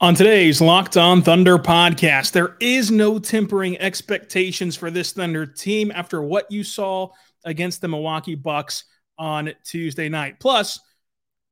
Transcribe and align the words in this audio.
On 0.00 0.12
today's 0.12 0.60
Locked 0.60 0.96
On 0.96 1.22
Thunder 1.22 1.56
podcast, 1.56 2.32
there 2.32 2.56
is 2.58 2.90
no 2.90 3.20
tempering 3.20 3.78
expectations 3.78 4.74
for 4.74 4.90
this 4.90 5.12
Thunder 5.12 5.46
team 5.46 5.92
after 5.94 6.20
what 6.20 6.50
you 6.50 6.64
saw 6.64 7.10
against 7.44 7.80
the 7.80 7.86
Milwaukee 7.86 8.34
Bucks 8.34 8.84
on 9.18 9.52
Tuesday 9.62 10.08
night. 10.08 10.40
Plus, 10.40 10.80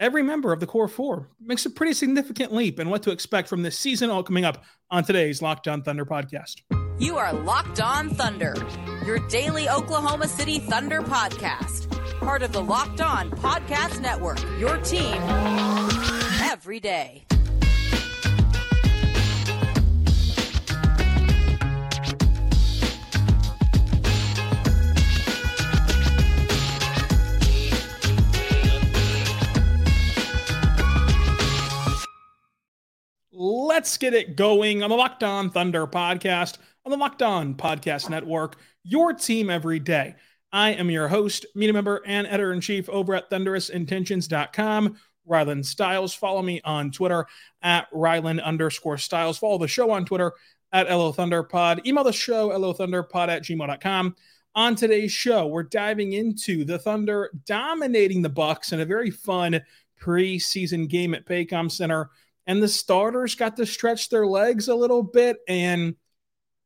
every 0.01 0.25
member 0.25 0.53
of 0.53 0.59
the 0.59 0.67
core 0.67 0.89
four 0.89 1.31
makes 1.41 1.67
a 1.67 1.71
pretty 1.71 1.93
significant 1.93 2.53
leap 2.53 2.81
in 2.81 2.91
what 2.91 3.05
to 3.05 3.13
expect 3.13 3.49
from 3.49 3.63
this 3.63 3.79
season, 3.79 4.11
all 4.11 4.25
coming 4.25 4.45
up 4.45 4.65
on 4.91 5.05
today's 5.05 5.41
Locked 5.41 5.69
On 5.69 5.81
Thunder 5.85 6.05
podcast. 6.05 6.63
You 6.99 7.19
are 7.19 7.33
Locked 7.33 7.81
On 7.81 8.11
Thunder, 8.11 8.57
your 9.07 9.21
daily 9.29 9.69
Oklahoma 9.69 10.27
City 10.27 10.59
Thunder 10.59 11.01
podcast, 11.01 11.89
part 12.19 12.43
of 12.43 12.53
the 12.53 12.63
Locked 12.63 13.01
On 13.01 13.31
Podcast 13.31 14.01
Network, 14.01 14.43
your 14.59 14.79
team 14.79 15.15
every 16.43 16.81
day. 16.81 17.25
Let's 33.45 33.99
get 33.99 34.15
it 34.15 34.37
going 34.37 34.85
on 34.85 34.91
the 34.91 34.95
Locked 34.95 35.25
On 35.25 35.51
Thunder 35.51 35.85
podcast 35.89 36.59
on 36.87 36.93
the 36.93 36.97
Locked 36.97 37.23
On 37.23 37.57
Podcast 37.57 38.09
Network, 38.09 38.55
your 38.85 39.13
team 39.13 39.51
every 39.51 39.81
day. 39.81 40.15
I 40.53 40.75
am 40.75 40.93
your 40.93 41.09
host, 41.09 41.47
media 41.57 41.73
member, 41.73 42.03
and 42.07 42.29
editor 42.29 42.53
in 42.53 42.61
chief 42.61 42.89
over 42.89 43.17
at 43.17 43.31
thunderousintentions.com, 43.31 44.97
Rylan 45.29 45.65
Stiles. 45.65 46.15
Follow 46.15 46.41
me 46.41 46.61
on 46.63 46.93
Twitter 46.93 47.27
at 47.63 47.91
Rylan 47.91 48.41
underscore 48.41 48.97
Stiles. 48.97 49.39
Follow 49.39 49.59
the 49.59 49.67
show 49.67 49.91
on 49.91 50.05
Twitter 50.05 50.33
at 50.71 50.89
LO 50.89 51.13
Thunderpod. 51.13 51.85
Email 51.85 52.05
the 52.05 52.13
show, 52.13 52.51
LOThunderpod 52.51 53.27
at 53.27 53.43
gmail.com. 53.43 54.15
On 54.55 54.77
today's 54.77 55.11
show, 55.11 55.49
we're 55.49 55.65
diving 55.65 56.13
into 56.13 56.65
the 56.65 56.79
Thunder 56.79 57.33
dominating 57.45 58.23
the 58.23 58.29
Bucks 58.29 58.71
in 58.71 58.79
a 58.79 58.87
very 58.87 59.11
fun 59.11 59.61
preseason 60.01 60.89
game 60.89 61.13
at 61.13 61.27
Paycom 61.27 61.73
Center 61.73 62.09
and 62.47 62.63
the 62.63 62.69
starters 62.69 63.35
got 63.35 63.57
to 63.57 63.67
stretch 63.67 64.09
their 64.09 64.27
legs 64.27 64.69
a 64.69 64.75
little 64.75 65.03
bit, 65.03 65.39
and 65.49 65.95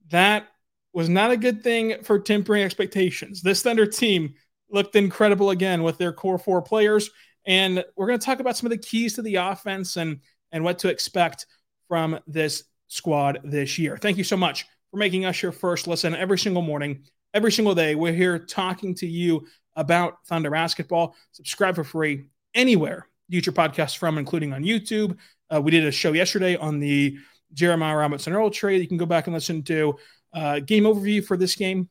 that 0.09 0.49
was 0.93 1.09
not 1.09 1.31
a 1.31 1.37
good 1.37 1.63
thing 1.63 2.03
for 2.03 2.19
tempering 2.19 2.63
expectations. 2.63 3.43
This 3.43 3.63
Thunder 3.63 3.87
team 3.87 4.35
looked 4.71 4.97
incredible 4.97 5.51
again 5.51 5.83
with 5.83 5.99
their 5.99 6.13
core 6.13 6.39
four 6.39 6.63
players, 6.63 7.11
and 7.47 7.85
we're 7.97 8.07
going 8.07 8.19
to 8.19 8.25
talk 8.25 8.41
about 8.41 8.57
some 8.57 8.67
of 8.67 8.71
the 8.71 8.79
keys 8.79 9.15
to 9.15 9.23
the 9.23 9.37
offense 9.37 9.97
and 9.97 10.21
and 10.53 10.65
what 10.65 10.79
to 10.79 10.89
expect 10.89 11.47
from 11.89 12.19
this 12.27 12.65
squad 12.89 13.41
this 13.45 13.79
year. 13.79 13.99
Thank 13.99 14.17
you 14.17 14.25
so 14.25 14.37
much 14.37 14.65
for 14.91 14.97
making 14.97 15.25
us 15.25 15.43
your 15.43 15.53
first 15.53 15.87
listen 15.87 16.15
every 16.15 16.39
single 16.39 16.63
morning, 16.63 17.05
every 17.35 17.53
single 17.53 17.75
day. 17.75 17.95
We're 17.95 18.13
here 18.13 18.39
talking 18.39 18.95
to 18.97 19.07
you 19.07 19.47
about 19.75 20.25
Thunder 20.27 20.51
basketball. 20.51 21.15
Subscribe 21.33 21.75
for 21.75 21.85
free 21.85 22.29
anywhere 22.55 23.09
you 23.29 23.41
get 23.41 23.47
your 23.47 23.53
podcast 23.53 23.99
from, 23.99 24.19
including 24.19 24.53
on 24.53 24.63
YouTube, 24.63 25.17
uh, 25.55 25.61
we 25.61 25.71
did 25.71 25.85
a 25.85 25.91
show 25.91 26.13
yesterday 26.13 26.57
on 26.57 26.79
the 26.79 27.19
Jeremiah 27.53 27.97
Robinson 27.97 28.33
Earl 28.33 28.51
trade. 28.51 28.81
You 28.81 28.89
can 28.89 28.97
go 28.97 29.07
back 29.07 29.27
and 29.27 29.35
listen 29.35 29.63
to 29.65 29.97
uh, 30.33 30.61
game 30.61 30.85
overview 30.85 31.25
for 31.25 31.37
this 31.37 31.55
game. 31.55 31.89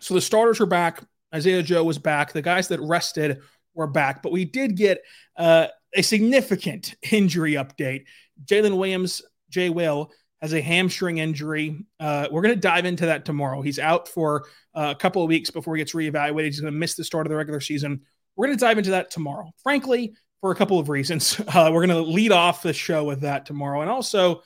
So 0.00 0.14
the 0.14 0.20
starters 0.20 0.60
are 0.60 0.66
back. 0.66 1.02
Isaiah 1.34 1.62
Joe 1.62 1.84
was 1.84 1.98
back. 1.98 2.32
The 2.32 2.42
guys 2.42 2.68
that 2.68 2.80
rested 2.80 3.40
were 3.74 3.86
back, 3.86 4.22
but 4.22 4.32
we 4.32 4.44
did 4.44 4.76
get 4.76 5.02
uh, 5.36 5.68
a 5.94 6.02
significant 6.02 6.94
injury 7.12 7.54
update. 7.54 8.04
Jalen 8.44 8.76
Williams, 8.76 9.22
Jay 9.50 9.70
Will, 9.70 10.10
has 10.40 10.52
a 10.52 10.60
hamstring 10.60 11.18
injury. 11.18 11.86
Uh, 11.98 12.28
we're 12.30 12.42
going 12.42 12.54
to 12.54 12.60
dive 12.60 12.84
into 12.84 13.06
that 13.06 13.24
tomorrow. 13.24 13.62
He's 13.62 13.78
out 13.78 14.08
for 14.08 14.44
uh, 14.74 14.92
a 14.94 15.00
couple 15.00 15.22
of 15.22 15.28
weeks 15.28 15.50
before 15.50 15.74
he 15.74 15.80
gets 15.80 15.94
reevaluated. 15.94 16.44
He's 16.44 16.60
going 16.60 16.72
to 16.72 16.78
miss 16.78 16.94
the 16.94 17.04
start 17.04 17.26
of 17.26 17.30
the 17.30 17.36
regular 17.36 17.60
season. 17.60 18.02
We're 18.36 18.48
going 18.48 18.58
to 18.58 18.64
dive 18.64 18.78
into 18.78 18.90
that 18.90 19.10
tomorrow. 19.10 19.52
Frankly, 19.62 20.14
for 20.44 20.50
a 20.50 20.54
couple 20.54 20.78
of 20.78 20.90
reasons. 20.90 21.40
Uh, 21.54 21.70
we're 21.72 21.86
going 21.86 22.04
to 22.04 22.10
lead 22.10 22.32
off 22.32 22.62
the 22.62 22.72
show 22.74 23.04
with 23.04 23.22
that 23.22 23.46
tomorrow. 23.46 23.80
And 23.80 23.88
also, 23.88 24.42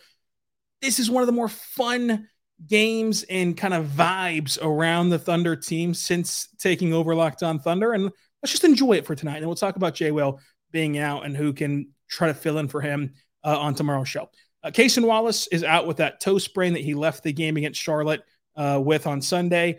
this 0.81 1.01
is 1.01 1.11
one 1.11 1.25
of 1.25 1.27
the 1.27 1.33
more 1.33 1.49
fun 1.49 2.29
games 2.69 3.25
and 3.25 3.57
kind 3.57 3.75
of 3.75 3.87
vibes 3.87 4.59
around 4.63 5.09
the 5.09 5.19
Thunder 5.19 5.57
team 5.57 5.95
since 5.95 6.49
taking 6.59 6.93
over 6.93 7.17
Locked 7.17 7.43
On 7.43 7.59
Thunder. 7.59 7.95
And 7.95 8.05
let's 8.05 8.53
just 8.53 8.63
enjoy 8.63 8.93
it 8.93 9.07
for 9.07 9.17
tonight. 9.17 9.39
And 9.39 9.47
we'll 9.47 9.57
talk 9.57 9.75
about 9.75 9.95
Jay 9.95 10.13
Will 10.13 10.39
being 10.71 10.99
out 10.99 11.25
and 11.25 11.37
who 11.37 11.53
can 11.53 11.89
try 12.09 12.29
to 12.29 12.35
fill 12.35 12.59
in 12.59 12.69
for 12.69 12.81
him 12.81 13.15
uh, 13.43 13.59
on 13.59 13.75
tomorrow's 13.75 14.09
show. 14.09 14.29
Uh, 14.63 14.71
Cason 14.71 15.05
Wallace 15.05 15.49
is 15.49 15.65
out 15.65 15.89
with 15.89 15.97
that 15.97 16.21
toe 16.21 16.39
sprain 16.39 16.75
that 16.75 16.85
he 16.85 16.95
left 16.95 17.25
the 17.25 17.33
game 17.33 17.57
against 17.57 17.81
Charlotte 17.81 18.23
uh, 18.55 18.81
with 18.81 19.09
on 19.09 19.21
Sunday 19.21 19.79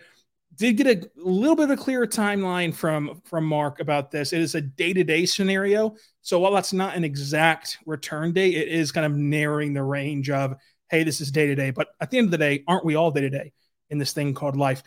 did 0.60 0.74
get 0.74 0.88
a 0.88 1.10
little 1.16 1.56
bit 1.56 1.66
of 1.66 1.72
a 1.72 1.82
clearer 1.82 2.06
timeline 2.06 2.74
from 2.74 3.22
from 3.24 3.46
Mark 3.46 3.80
about 3.80 4.12
this. 4.12 4.34
It 4.34 4.42
is 4.42 4.56
a 4.56 4.62
day 4.62 4.92
to 4.92 5.04
day 5.04 5.26
scenario, 5.26 5.96
so 6.22 6.40
while 6.40 6.52
that's 6.52 6.74
not 6.74 6.96
an 6.96 7.06
exact 7.06 7.78
return 7.86 8.34
date, 8.34 8.56
it 8.56 8.68
is 8.68 8.92
kind 8.92 9.06
of 9.06 9.16
narrowing 9.16 9.74
the 9.74 9.84
range 9.84 10.30
of 10.30 10.56
hey, 10.90 11.04
this 11.04 11.22
is 11.22 11.32
day 11.32 11.48
to 11.48 11.56
day. 11.56 11.72
But 11.72 11.88
at 12.02 12.12
the 12.12 12.18
end 12.18 12.26
of 12.26 12.32
the 12.32 12.38
day, 12.38 12.64
aren't 12.68 12.84
we 12.84 12.96
all 12.96 13.12
day 13.12 13.22
to 13.22 13.30
day 13.30 13.54
in 13.90 14.00
this 14.00 14.12
thing 14.12 14.34
called 14.34 14.58
life? 14.58 14.84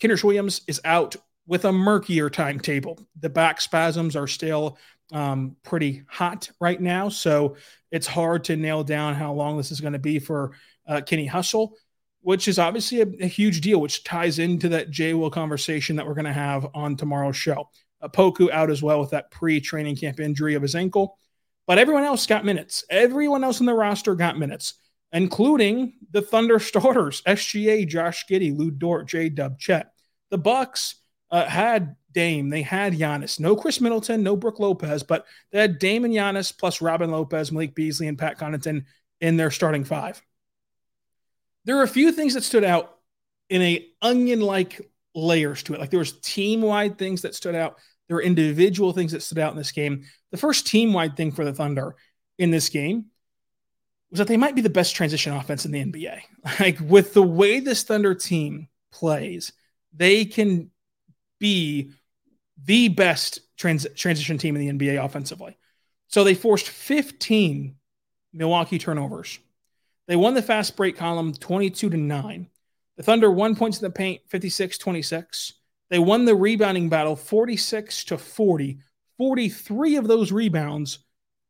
Kenrich 0.00 0.22
Williams 0.22 0.62
is 0.68 0.80
out 0.84 1.16
with 1.46 1.64
a 1.64 1.72
murkier 1.72 2.30
timetable. 2.30 3.00
The 3.18 3.30
back 3.30 3.60
spasms 3.60 4.14
are 4.14 4.28
still 4.28 4.78
um, 5.12 5.56
pretty 5.64 6.04
hot 6.06 6.48
right 6.60 6.80
now, 6.80 7.08
so 7.08 7.56
it's 7.90 8.06
hard 8.06 8.44
to 8.44 8.56
nail 8.56 8.84
down 8.84 9.14
how 9.14 9.32
long 9.32 9.56
this 9.56 9.72
is 9.72 9.80
going 9.80 9.94
to 9.94 9.98
be 9.98 10.20
for 10.20 10.52
uh, 10.86 11.00
Kenny 11.00 11.26
Hustle 11.26 11.74
which 12.22 12.48
is 12.48 12.58
obviously 12.58 13.02
a, 13.02 13.06
a, 13.20 13.26
huge 13.26 13.60
deal, 13.60 13.80
which 13.80 14.04
ties 14.04 14.38
into 14.38 14.68
that 14.70 14.90
Jay 14.90 15.12
Will 15.12 15.30
conversation 15.30 15.96
that 15.96 16.06
we're 16.06 16.14
going 16.14 16.24
to 16.24 16.32
have 16.32 16.66
on 16.74 16.96
tomorrow's 16.96 17.36
show. 17.36 17.68
Uh, 18.00 18.08
Poku 18.08 18.50
out 18.50 18.70
as 18.70 18.82
well 18.82 19.00
with 19.00 19.10
that 19.10 19.30
pre 19.30 19.60
training 19.60 19.96
camp 19.96 20.20
injury 20.20 20.54
of 20.54 20.62
his 20.62 20.74
ankle. 20.74 21.18
But 21.66 21.78
everyone 21.78 22.04
else 22.04 22.26
got 22.26 22.44
minutes. 22.44 22.84
Everyone 22.90 23.44
else 23.44 23.60
in 23.60 23.66
the 23.66 23.74
roster 23.74 24.14
got 24.14 24.38
minutes, 24.38 24.74
including 25.12 25.94
the 26.10 26.22
Thunder 26.22 26.58
starters 26.58 27.22
SGA, 27.26 27.86
Josh 27.86 28.24
Giddey, 28.28 28.56
Lu 28.56 28.70
Dort, 28.70 29.06
J 29.06 29.28
Dub, 29.28 29.58
Chet. 29.58 29.92
The 30.30 30.38
Bucks 30.38 30.96
uh, 31.30 31.44
had 31.44 31.96
Dame, 32.12 32.50
they 32.50 32.62
had 32.62 32.92
Giannis. 32.92 33.40
No 33.40 33.56
Khris 33.56 33.80
Middleton, 33.80 34.22
no 34.22 34.36
Brook 34.36 34.60
Lopez, 34.60 35.02
but 35.02 35.26
they 35.50 35.60
had 35.60 35.78
Dame 35.78 36.04
and 36.04 36.14
Giannis 36.14 36.56
plus 36.56 36.80
Robin 36.80 37.10
Lopez, 37.10 37.50
Malik 37.50 37.74
Beasley, 37.74 38.08
and 38.08 38.18
Pat 38.18 38.38
Connaughton 38.38 38.84
in 39.20 39.36
their 39.36 39.50
starting 39.50 39.84
five 39.84 40.22
there 41.64 41.78
are 41.78 41.82
a 41.82 41.88
few 41.88 42.12
things 42.12 42.34
that 42.34 42.42
stood 42.44 42.64
out 42.64 42.98
in 43.48 43.62
a 43.62 43.86
onion-like 44.00 44.80
layers 45.14 45.62
to 45.64 45.74
it. 45.74 45.80
Like 45.80 45.90
there 45.90 45.98
was 45.98 46.18
team-wide 46.20 46.98
things 46.98 47.22
that 47.22 47.34
stood 47.34 47.54
out. 47.54 47.78
There 48.08 48.16
were 48.16 48.22
individual 48.22 48.92
things 48.92 49.12
that 49.12 49.22
stood 49.22 49.38
out 49.38 49.52
in 49.52 49.58
this 49.58 49.72
game. 49.72 50.04
The 50.30 50.38
first 50.38 50.66
team-wide 50.66 51.16
thing 51.16 51.32
for 51.32 51.44
the 51.44 51.52
Thunder 51.52 51.96
in 52.38 52.50
this 52.50 52.68
game 52.68 53.06
was 54.10 54.18
that 54.18 54.28
they 54.28 54.36
might 54.36 54.54
be 54.54 54.62
the 54.62 54.70
best 54.70 54.94
transition 54.94 55.32
offense 55.32 55.64
in 55.64 55.72
the 55.72 55.84
NBA. 55.84 56.20
Like 56.60 56.78
with 56.80 57.14
the 57.14 57.22
way 57.22 57.60
this 57.60 57.82
Thunder 57.82 58.14
team 58.14 58.68
plays, 58.90 59.52
they 59.92 60.24
can 60.24 60.70
be 61.38 61.92
the 62.64 62.88
best 62.88 63.40
trans- 63.56 63.86
transition 63.96 64.38
team 64.38 64.56
in 64.56 64.78
the 64.78 64.86
NBA 64.86 65.02
offensively. 65.02 65.56
So 66.08 66.24
they 66.24 66.34
forced 66.34 66.68
15 66.68 67.76
Milwaukee 68.32 68.78
turnovers 68.78 69.38
they 70.08 70.16
won 70.16 70.34
the 70.34 70.42
fast 70.42 70.76
break 70.76 70.96
column 70.96 71.32
22 71.32 71.90
to 71.90 71.96
9. 71.96 72.48
The 72.96 73.02
Thunder 73.02 73.30
won 73.30 73.56
points 73.56 73.80
in 73.80 73.84
the 73.84 73.90
paint 73.90 74.22
56 74.28 74.78
26. 74.78 75.54
They 75.90 75.98
won 75.98 76.24
the 76.24 76.34
rebounding 76.34 76.88
battle 76.88 77.16
46 77.16 78.04
to 78.04 78.18
40. 78.18 78.78
43 79.18 79.96
of 79.96 80.08
those 80.08 80.32
rebounds 80.32 81.00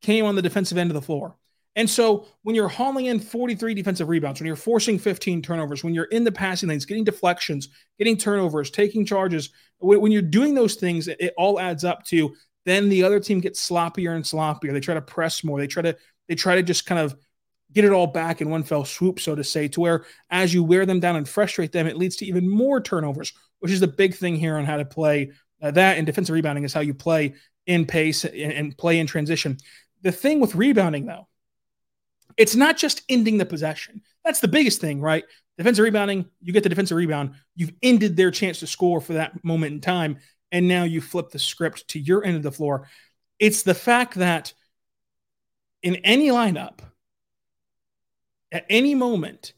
came 0.02 0.24
on 0.24 0.34
the 0.34 0.42
defensive 0.42 0.78
end 0.78 0.90
of 0.90 0.94
the 0.94 1.02
floor. 1.02 1.36
And 1.74 1.88
so 1.88 2.26
when 2.42 2.54
you're 2.54 2.68
hauling 2.68 3.06
in 3.06 3.18
43 3.18 3.72
defensive 3.72 4.08
rebounds, 4.08 4.40
when 4.40 4.46
you're 4.46 4.56
forcing 4.56 4.98
15 4.98 5.40
turnovers, 5.40 5.82
when 5.82 5.94
you're 5.94 6.04
in 6.04 6.24
the 6.24 6.32
passing 6.32 6.68
lanes, 6.68 6.84
getting 6.84 7.04
deflections, 7.04 7.68
getting 7.98 8.16
turnovers, 8.16 8.70
taking 8.70 9.06
charges, 9.06 9.50
when 9.78 10.12
you're 10.12 10.22
doing 10.22 10.54
those 10.54 10.74
things, 10.74 11.08
it 11.08 11.32
all 11.38 11.58
adds 11.58 11.84
up 11.84 12.04
to 12.06 12.34
then 12.64 12.88
the 12.88 13.02
other 13.02 13.18
team 13.18 13.40
gets 13.40 13.66
sloppier 13.66 14.14
and 14.14 14.24
sloppier. 14.24 14.72
They 14.72 14.80
try 14.80 14.94
to 14.94 15.02
press 15.02 15.42
more. 15.42 15.58
They 15.58 15.66
try 15.66 15.82
to 15.82 15.96
they 16.28 16.34
try 16.34 16.56
to 16.56 16.62
just 16.62 16.86
kind 16.86 17.00
of 17.00 17.16
get 17.72 17.84
it 17.84 17.92
all 17.92 18.06
back 18.06 18.40
in 18.40 18.50
one 18.50 18.62
fell 18.62 18.84
swoop, 18.84 19.20
so 19.20 19.34
to 19.34 19.44
say, 19.44 19.68
to 19.68 19.80
where 19.80 20.04
as 20.30 20.52
you 20.52 20.62
wear 20.62 20.86
them 20.86 21.00
down 21.00 21.16
and 21.16 21.28
frustrate 21.28 21.72
them, 21.72 21.86
it 21.86 21.96
leads 21.96 22.16
to 22.16 22.26
even 22.26 22.48
more 22.48 22.80
turnovers, 22.80 23.32
which 23.60 23.72
is 23.72 23.80
the 23.80 23.86
big 23.86 24.14
thing 24.14 24.36
here 24.36 24.56
on 24.56 24.64
how 24.64 24.76
to 24.76 24.84
play 24.84 25.32
uh, 25.62 25.70
that. 25.70 25.96
And 25.96 26.06
defensive 26.06 26.34
rebounding 26.34 26.64
is 26.64 26.72
how 26.72 26.80
you 26.80 26.94
play 26.94 27.34
in 27.66 27.86
pace 27.86 28.24
and, 28.24 28.52
and 28.52 28.76
play 28.76 28.98
in 28.98 29.06
transition. 29.06 29.58
The 30.02 30.12
thing 30.12 30.40
with 30.40 30.54
rebounding, 30.54 31.06
though, 31.06 31.28
it's 32.36 32.56
not 32.56 32.76
just 32.76 33.02
ending 33.08 33.38
the 33.38 33.46
possession. 33.46 34.02
That's 34.24 34.40
the 34.40 34.48
biggest 34.48 34.80
thing, 34.80 35.00
right? 35.00 35.24
Defensive 35.58 35.82
rebounding, 35.82 36.26
you 36.40 36.52
get 36.52 36.62
the 36.62 36.68
defensive 36.68 36.96
rebound, 36.96 37.34
you've 37.54 37.72
ended 37.82 38.16
their 38.16 38.30
chance 38.30 38.60
to 38.60 38.66
score 38.66 39.00
for 39.00 39.14
that 39.14 39.44
moment 39.44 39.74
in 39.74 39.80
time, 39.80 40.18
and 40.50 40.66
now 40.66 40.84
you 40.84 41.00
flip 41.00 41.30
the 41.30 41.38
script 41.38 41.88
to 41.88 41.98
your 41.98 42.24
end 42.24 42.36
of 42.36 42.42
the 42.42 42.52
floor. 42.52 42.88
It's 43.38 43.62
the 43.62 43.74
fact 43.74 44.14
that 44.14 44.54
in 45.82 45.96
any 45.96 46.28
lineup, 46.28 46.80
at 48.52 48.66
any 48.68 48.94
moment, 48.94 49.54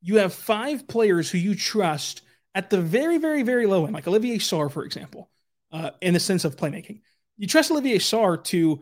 you 0.00 0.16
have 0.16 0.32
five 0.32 0.86
players 0.86 1.30
who 1.30 1.38
you 1.38 1.54
trust 1.54 2.22
at 2.54 2.70
the 2.70 2.80
very, 2.80 3.18
very, 3.18 3.42
very 3.42 3.66
low 3.66 3.84
end, 3.84 3.92
like 3.92 4.06
Olivier 4.06 4.38
Sarr, 4.38 4.70
for 4.70 4.84
example, 4.84 5.28
uh, 5.72 5.90
in 6.00 6.14
the 6.14 6.20
sense 6.20 6.44
of 6.44 6.56
playmaking. 6.56 7.00
You 7.36 7.46
trust 7.46 7.70
Olivier 7.70 7.98
Sarr 7.98 8.42
to 8.44 8.80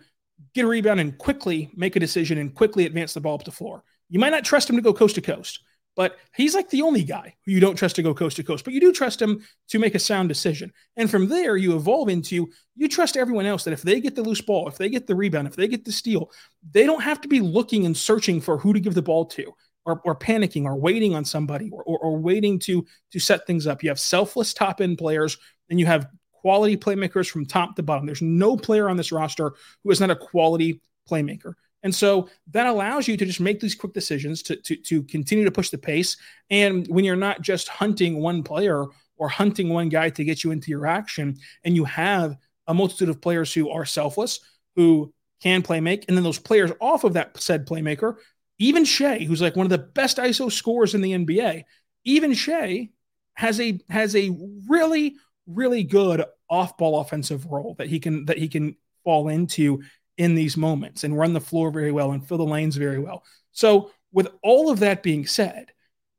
get 0.54 0.64
a 0.64 0.68
rebound 0.68 1.00
and 1.00 1.16
quickly 1.16 1.70
make 1.74 1.96
a 1.96 2.00
decision 2.00 2.38
and 2.38 2.54
quickly 2.54 2.86
advance 2.86 3.14
the 3.14 3.20
ball 3.20 3.34
up 3.34 3.44
the 3.44 3.50
floor. 3.50 3.82
You 4.10 4.20
might 4.20 4.30
not 4.30 4.44
trust 4.44 4.68
him 4.68 4.76
to 4.76 4.82
go 4.82 4.92
coast 4.92 5.14
to 5.16 5.22
coast, 5.22 5.60
but 5.96 6.16
he's 6.34 6.54
like 6.54 6.70
the 6.70 6.82
only 6.82 7.04
guy 7.04 7.34
who 7.44 7.52
you 7.52 7.60
don't 7.60 7.76
trust 7.76 7.96
to 7.96 8.02
go 8.02 8.14
coast 8.14 8.36
to 8.36 8.42
coast, 8.42 8.64
but 8.64 8.74
you 8.74 8.80
do 8.80 8.92
trust 8.92 9.22
him 9.22 9.44
to 9.68 9.78
make 9.78 9.94
a 9.94 9.98
sound 9.98 10.28
decision. 10.28 10.72
And 10.96 11.10
from 11.10 11.28
there, 11.28 11.56
you 11.56 11.76
evolve 11.76 12.08
into 12.08 12.48
you 12.76 12.88
trust 12.88 13.16
everyone 13.16 13.46
else 13.46 13.64
that 13.64 13.72
if 13.72 13.82
they 13.82 14.00
get 14.00 14.14
the 14.14 14.22
loose 14.22 14.40
ball, 14.40 14.68
if 14.68 14.76
they 14.76 14.88
get 14.88 15.06
the 15.06 15.14
rebound, 15.14 15.46
if 15.46 15.56
they 15.56 15.68
get 15.68 15.84
the 15.84 15.92
steal, 15.92 16.30
they 16.72 16.86
don't 16.86 17.02
have 17.02 17.20
to 17.20 17.28
be 17.28 17.40
looking 17.40 17.86
and 17.86 17.96
searching 17.96 18.40
for 18.40 18.58
who 18.58 18.72
to 18.72 18.80
give 18.80 18.94
the 18.94 19.02
ball 19.02 19.24
to. 19.26 19.52
Or, 19.86 20.00
or 20.06 20.16
panicking 20.16 20.64
or 20.64 20.76
waiting 20.76 21.14
on 21.14 21.26
somebody 21.26 21.68
or, 21.70 21.82
or, 21.82 21.98
or 21.98 22.16
waiting 22.16 22.58
to 22.60 22.86
to 23.12 23.20
set 23.20 23.46
things 23.46 23.66
up. 23.66 23.82
You 23.82 23.90
have 23.90 24.00
selfless 24.00 24.54
top 24.54 24.80
end 24.80 24.96
players 24.96 25.36
and 25.68 25.78
you 25.78 25.84
have 25.84 26.08
quality 26.32 26.74
playmakers 26.76 27.30
from 27.30 27.44
top 27.44 27.76
to 27.76 27.82
bottom. 27.82 28.06
There's 28.06 28.22
no 28.22 28.56
player 28.56 28.88
on 28.88 28.96
this 28.96 29.12
roster 29.12 29.52
who 29.82 29.90
is 29.90 30.00
not 30.00 30.10
a 30.10 30.16
quality 30.16 30.80
playmaker. 31.06 31.52
And 31.84 31.94
so 31.94 32.28
that 32.50 32.66
allows 32.66 33.06
you 33.06 33.16
to 33.16 33.24
just 33.24 33.40
make 33.40 33.60
these 33.60 33.74
quick 33.74 33.92
decisions 33.92 34.42
to, 34.44 34.56
to, 34.56 34.74
to 34.76 35.02
continue 35.04 35.44
to 35.44 35.52
push 35.52 35.70
the 35.70 35.78
pace. 35.78 36.16
And 36.50 36.88
when 36.88 37.04
you're 37.04 37.14
not 37.14 37.42
just 37.42 37.68
hunting 37.68 38.20
one 38.20 38.42
player 38.42 38.86
or 39.16 39.28
hunting 39.28 39.68
one 39.68 39.90
guy 39.90 40.08
to 40.10 40.24
get 40.24 40.42
you 40.42 40.50
into 40.50 40.70
your 40.70 40.86
action, 40.86 41.36
and 41.62 41.76
you 41.76 41.84
have 41.84 42.36
a 42.66 42.74
multitude 42.74 43.10
of 43.10 43.20
players 43.20 43.52
who 43.52 43.70
are 43.70 43.84
selfless, 43.84 44.40
who 44.74 45.12
can 45.40 45.62
play 45.62 45.78
make, 45.78 46.06
and 46.08 46.16
then 46.16 46.24
those 46.24 46.38
players 46.38 46.72
off 46.80 47.04
of 47.04 47.12
that 47.12 47.38
said 47.40 47.66
playmaker, 47.66 48.16
even 48.58 48.84
Shai, 48.84 49.18
who's 49.18 49.42
like 49.42 49.54
one 49.54 49.66
of 49.66 49.70
the 49.70 49.78
best 49.78 50.16
ISO 50.16 50.50
scorers 50.50 50.94
in 50.94 51.02
the 51.02 51.12
NBA, 51.12 51.64
even 52.04 52.32
Shai 52.32 52.90
has 53.34 53.60
a 53.60 53.78
has 53.90 54.16
a 54.16 54.36
really 54.68 55.16
really 55.46 55.82
good 55.82 56.24
off 56.48 56.76
ball 56.78 57.00
offensive 57.00 57.46
role 57.46 57.74
that 57.78 57.88
he 57.88 57.98
can 57.98 58.24
that 58.26 58.38
he 58.38 58.48
can 58.48 58.76
fall 59.02 59.28
into 59.28 59.82
in 60.16 60.34
these 60.34 60.56
moments 60.56 61.04
and 61.04 61.16
run 61.16 61.32
the 61.32 61.40
floor 61.40 61.70
very 61.70 61.92
well 61.92 62.12
and 62.12 62.26
fill 62.26 62.38
the 62.38 62.44
lanes 62.44 62.76
very 62.76 62.98
well. 62.98 63.24
So, 63.52 63.90
with 64.12 64.28
all 64.42 64.70
of 64.70 64.78
that 64.80 65.02
being 65.02 65.26
said, 65.26 65.72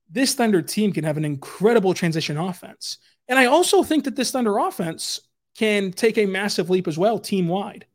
this 0.09 0.35
Thunder 0.35 0.61
team 0.61 0.91
can 0.91 1.03
have 1.03 1.17
an 1.17 1.25
incredible 1.25 1.93
transition 1.93 2.37
offense. 2.37 2.97
And 3.27 3.39
I 3.39 3.45
also 3.45 3.83
think 3.83 4.03
that 4.03 4.15
this 4.15 4.31
Thunder 4.31 4.57
offense 4.57 5.21
can 5.57 5.91
take 5.91 6.17
a 6.17 6.25
massive 6.25 6.69
leap 6.69 6.87
as 6.87 6.97
well, 6.97 7.17
team 7.17 7.47
wide, 7.47 7.85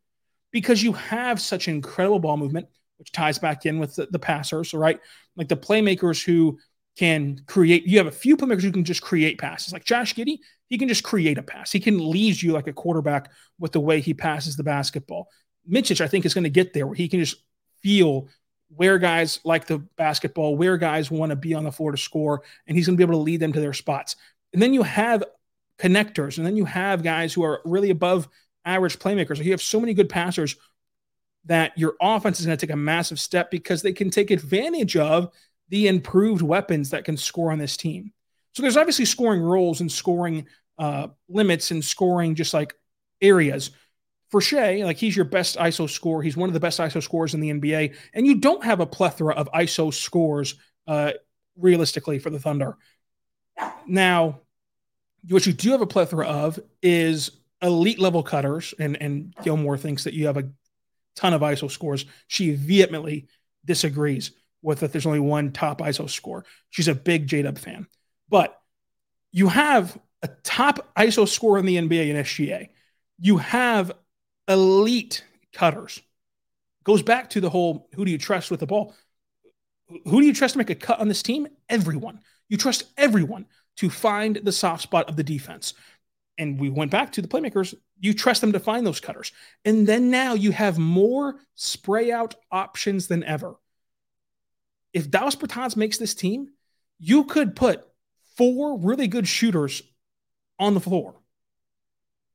because 0.51 0.83
you 0.83 0.93
have 0.93 1.41
such 1.41 1.69
incredible 1.69 2.19
ball 2.19 2.37
movement, 2.37 2.69
which 2.99 3.13
ties 3.13 3.39
back 3.39 3.67
in 3.67 3.79
with 3.79 3.95
the, 3.97 4.07
the 4.07 4.19
passers, 4.19 4.73
right? 4.73 4.99
Like 5.37 5.49
the 5.49 5.57
playmakers 5.57 6.25
who 6.25 6.59
can 6.99 7.41
create. 7.47 7.87
You 7.87 7.99
have 7.99 8.07
a 8.07 8.13
few 8.13 8.37
playmakers 8.37 8.63
who 8.63 8.73
can 8.73 8.85
just 8.85 9.03
create 9.03 9.39
passes. 9.39 9.73
Like 9.73 9.85
Josh 9.85 10.15
Giddey, 10.15 10.39
he 10.69 10.79
can 10.79 10.89
just 10.89 11.05
create 11.05 11.39
a 11.39 11.43
pass. 11.43 11.71
He 11.71 11.81
can 11.81 12.11
lead 12.11 12.41
you 12.41 12.53
like 12.53 12.67
a 12.67 12.73
quarterback 12.73 13.31
with 13.59 13.73
the 13.73 13.81
way 13.81 14.01
he 14.01 14.15
passes 14.15 14.57
the 14.57 14.65
basketball. 14.65 15.29
Micic, 15.69 16.01
I 16.01 16.09
think, 16.09 16.25
is 16.25 16.35
going 16.35 16.45
to 16.45 16.51
get 16.51 16.73
there 16.73 16.87
where 16.87 16.97
he 16.97 17.09
can 17.09 17.21
just 17.21 17.43
feel 17.83 18.29
where 18.75 18.99
guys 18.99 19.41
like 19.45 19.67
the 19.67 19.79
basketball, 19.79 20.57
where 20.57 20.77
guys 20.77 21.11
want 21.11 21.31
to 21.31 21.37
be 21.37 21.55
on 21.55 21.65
the 21.65 21.73
floor 21.73 21.91
to 21.91 21.99
score, 21.99 22.43
and 22.67 22.77
he's 22.77 22.87
going 22.87 22.97
to 22.97 22.99
be 22.99 23.09
able 23.09 23.19
to 23.19 23.25
lead 23.25 23.41
them 23.41 23.53
to 23.53 23.61
their 23.61 23.73
spots. 23.73 24.17
And 24.53 24.63
then 24.63 24.75
you 24.75 24.83
have 24.83 25.25
connectors, 25.79 26.39
and 26.39 26.47
then 26.47 26.57
you 26.57 26.65
have 26.65 27.03
guys 27.03 27.33
who 27.33 27.43
are 27.43 27.61
really 27.65 27.91
above 27.91 28.29
average 28.65 28.99
playmakers. 28.99 29.39
So 29.39 29.43
you 29.43 29.51
have 29.53 29.63
so 29.63 29.81
many 29.81 29.95
good 29.95 30.09
passers 30.09 30.57
that 31.47 31.77
your 31.77 31.95
offense 32.01 32.39
is 32.39 32.47
going 32.47 32.57
to 32.57 32.67
take 32.67 32.73
a 32.73 32.77
massive 32.77 33.19
step 33.19 33.51
because 33.51 33.83
they 33.83 33.93
can 33.93 34.11
take 34.11 34.31
advantage 34.31 34.97
of 34.97 35.33
the 35.69 35.89
improved 35.89 36.43
weapons 36.43 36.91
that 36.91 37.05
can 37.05 37.17
score 37.17 37.51
on 37.51 37.59
this 37.59 37.77
team. 37.77 38.13
So 38.53 38.63
there's 38.63 38.77
obviously 38.77 39.05
scoring 39.05 39.41
roles 39.41 39.81
and 39.81 39.91
scoring 39.91 40.47
uh, 40.79 41.09
limits 41.29 41.71
and 41.71 41.85
scoring 41.85 42.35
just 42.35 42.53
like 42.53 42.75
areas 43.21 43.71
for 44.31 44.41
Shai, 44.41 44.77
like 44.85 44.97
he's 44.97 45.17
your 45.17 45.25
best 45.25 45.57
ISO 45.57 45.91
scorer. 45.91 46.23
He's 46.23 46.37
one 46.37 46.49
of 46.49 46.55
the 46.55 46.61
best 46.61 46.79
ISO 46.79 47.03
scorers 47.03 47.35
in 47.35 47.41
the 47.41 47.51
NBA. 47.51 47.95
And 48.15 48.27
you 48.27 48.37
don't 48.37 48.65
have 48.65 48.81
a 48.81 48.87
plethora 48.87 49.35
of 49.35 49.51
ISO 49.53 49.93
scores 49.93 50.55
uh, 50.87 51.13
realistically 51.57 52.19
for 52.19 52.31
the 52.31 52.39
Thunder. 52.39 52.77
Now, 53.87 54.41
what 55.29 55.47
you 55.47 55.53
do 55.53 55.73
have 55.73 55.81
a 55.81 55.87
plethora 55.87 56.27
of 56.27 56.61
is 56.83 57.33
elite 57.61 57.99
level 57.99 58.23
cutters. 58.23 58.73
And, 58.79 58.97
and 59.01 59.35
Gilmore 59.43 59.77
thinks 59.77 60.05
that 60.05 60.15
you 60.15 60.27
have 60.27 60.37
a 60.37 60.49
ton 61.17 61.35
of 61.35 61.43
ISO 61.43 61.71
scores. 61.71 62.05
She 62.29 62.55
vehemently 62.55 63.27
disagrees 63.65 64.31
with 64.63 64.81
that 64.81 64.93
there's 64.93 65.07
only 65.07 65.21
one 65.21 65.53
top 65.53 65.81
ISO 65.81 66.09
score. 66.09 66.45
She's 66.71 66.89
a 66.89 66.95
big 66.95 67.27
J 67.27 67.43
Dub 67.43 67.59
fan. 67.59 67.87
But 68.29 68.59
you 69.33 69.49
have 69.49 69.99
a 70.23 70.29
top 70.45 70.93
ISO 70.97 71.27
scorer 71.27 71.59
in 71.59 71.67
the 71.67 71.77
NBA 71.77 72.11
in 72.11 72.17
SGA. 72.17 72.69
You 73.19 73.39
have 73.39 73.93
elite 74.49 75.25
cutters. 75.53 76.01
Goes 76.85 77.03
back 77.03 77.31
to 77.31 77.41
the 77.41 77.51
whole 77.51 77.89
who 77.95 78.05
do 78.05 78.11
you 78.11 78.19
trust 78.19 78.51
with 78.51 78.61
the 78.61 78.67
ball? 78.67 78.95
Who 79.89 80.21
do 80.21 80.27
you 80.27 80.35
trust 80.35 80.55
to 80.55 80.59
make 80.59 80.71
a 80.71 80.75
cut 80.75 81.01
on 81.01 81.09
this 81.09 81.23
team? 81.23 81.49
Everyone. 81.69 82.21
You 82.49 82.57
trust 82.57 82.85
everyone 82.97 83.47
to 83.77 83.91
find 83.91 84.37
the 84.37 84.53
soft 84.53 84.83
spot 84.83 85.09
of 85.09 85.17
the 85.17 85.25
defense. 85.25 85.75
And 86.39 86.59
we 86.59 86.71
went 86.71 86.91
back 86.91 87.13
to 87.13 87.23
the 87.23 87.29
playmakers. 87.29 87.75
You 87.99 88.15
trust 88.15 88.41
them 88.41 88.53
to 88.53 88.61
find 88.61 88.87
those 88.87 89.01
cutters. 89.01 89.33
And 89.65 89.87
then 89.87 90.11
now 90.11 90.35
you 90.35 90.53
have 90.53 90.79
more 90.79 91.37
spray 91.55 92.11
out 92.11 92.35
options 92.51 93.09
than 93.09 93.25
ever. 93.25 93.57
If 94.93 95.11
Davis 95.11 95.37
Bertans 95.37 95.77
makes 95.77 95.99
this 95.99 96.15
team, 96.15 96.49
you 96.99 97.25
could 97.25 97.55
put 97.55 97.87
four 98.37 98.79
really 98.79 99.07
good 99.07 99.29
shooters 99.29 99.83
on 100.59 100.75
the 100.75 100.81
floor. 100.81 101.15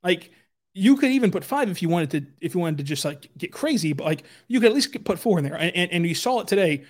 Like 0.03 0.31
you 0.77 0.97
could 0.97 1.11
even 1.11 1.31
put 1.31 1.45
five 1.45 1.69
if 1.71 1.81
you 1.81 1.87
wanted 1.87 2.11
to 2.11 2.45
if 2.45 2.53
you 2.53 2.59
wanted 2.59 2.77
to 2.77 2.83
just 2.83 3.05
like 3.05 3.29
get 3.37 3.51
crazy 3.51 3.93
but 3.93 4.03
like 4.03 4.23
you 4.49 4.59
could 4.59 4.69
at 4.69 4.75
least 4.75 5.03
put 5.05 5.17
four 5.17 5.39
in 5.39 5.45
there. 5.45 5.55
And, 5.55 5.73
and, 5.73 5.91
and 5.91 6.05
you 6.05 6.13
saw 6.13 6.41
it 6.41 6.47
today. 6.47 6.83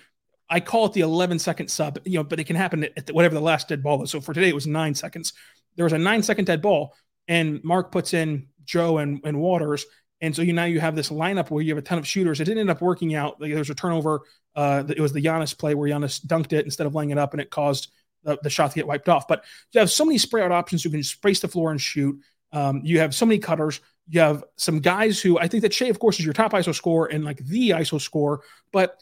I 0.50 0.60
call 0.60 0.86
it 0.86 0.92
the 0.92 1.00
11 1.00 1.38
second 1.38 1.68
sub 1.68 2.00
you 2.04 2.18
know 2.18 2.24
but 2.24 2.40
it 2.40 2.44
can 2.44 2.56
happen 2.56 2.84
at 2.84 3.10
whatever 3.10 3.34
the 3.34 3.40
last 3.40 3.68
dead 3.68 3.82
ball 3.82 4.02
is. 4.02 4.10
So 4.10 4.20
for 4.20 4.34
today 4.34 4.48
it 4.48 4.54
was 4.54 4.66
nine 4.66 4.94
seconds. 4.94 5.32
There 5.76 5.84
was 5.84 5.92
a 5.92 5.98
nine 5.98 6.24
second 6.24 6.46
dead 6.46 6.60
ball 6.60 6.94
and 7.28 7.62
mark 7.62 7.92
puts 7.92 8.12
in 8.12 8.48
joe 8.64 8.98
and, 8.98 9.20
and 9.24 9.38
waters. 9.38 9.86
And 10.20 10.34
so 10.34 10.42
you 10.42 10.52
now 10.52 10.64
you 10.64 10.80
have 10.80 10.96
this 10.96 11.10
lineup 11.10 11.50
where 11.50 11.62
you 11.62 11.70
have 11.70 11.78
a 11.78 11.86
ton 11.86 11.98
of 11.98 12.08
shooters. 12.08 12.40
It 12.40 12.44
didn't 12.44 12.58
end 12.58 12.70
up 12.70 12.80
working 12.82 13.14
out. 13.14 13.40
Like, 13.40 13.54
there's 13.54 13.70
a 13.70 13.74
turnover 13.74 14.22
uh 14.56 14.82
it 14.88 15.00
was 15.00 15.12
the 15.12 15.22
Giannis 15.22 15.56
play 15.56 15.76
where 15.76 15.88
Giannis 15.88 16.24
dunked 16.26 16.52
it 16.52 16.64
instead 16.64 16.88
of 16.88 16.94
laying 16.96 17.10
it 17.10 17.18
up 17.18 17.34
and 17.34 17.40
it 17.40 17.50
caused 17.50 17.92
the, 18.24 18.36
the 18.42 18.50
shot 18.50 18.72
to 18.72 18.74
get 18.74 18.88
wiped 18.88 19.08
off. 19.08 19.28
But 19.28 19.44
you 19.70 19.78
have 19.78 19.92
so 19.92 20.04
many 20.04 20.18
spray 20.18 20.42
out 20.42 20.50
options. 20.50 20.84
You 20.84 20.90
can 20.90 21.04
space 21.04 21.38
the 21.38 21.46
floor 21.46 21.70
and 21.70 21.80
shoot 21.80 22.18
um, 22.56 22.80
you 22.82 23.00
have 23.00 23.14
so 23.14 23.26
many 23.26 23.38
cutters. 23.38 23.80
You 24.08 24.20
have 24.20 24.42
some 24.56 24.80
guys 24.80 25.20
who 25.20 25.38
I 25.38 25.46
think 25.46 25.60
that 25.60 25.74
Shai, 25.74 25.86
of 25.86 25.98
course, 25.98 26.18
is 26.18 26.24
your 26.24 26.32
top 26.32 26.52
ISO 26.52 26.74
score 26.74 27.06
and 27.06 27.22
like 27.22 27.36
the 27.44 27.70
ISO 27.70 28.00
score. 28.00 28.40
But 28.72 28.98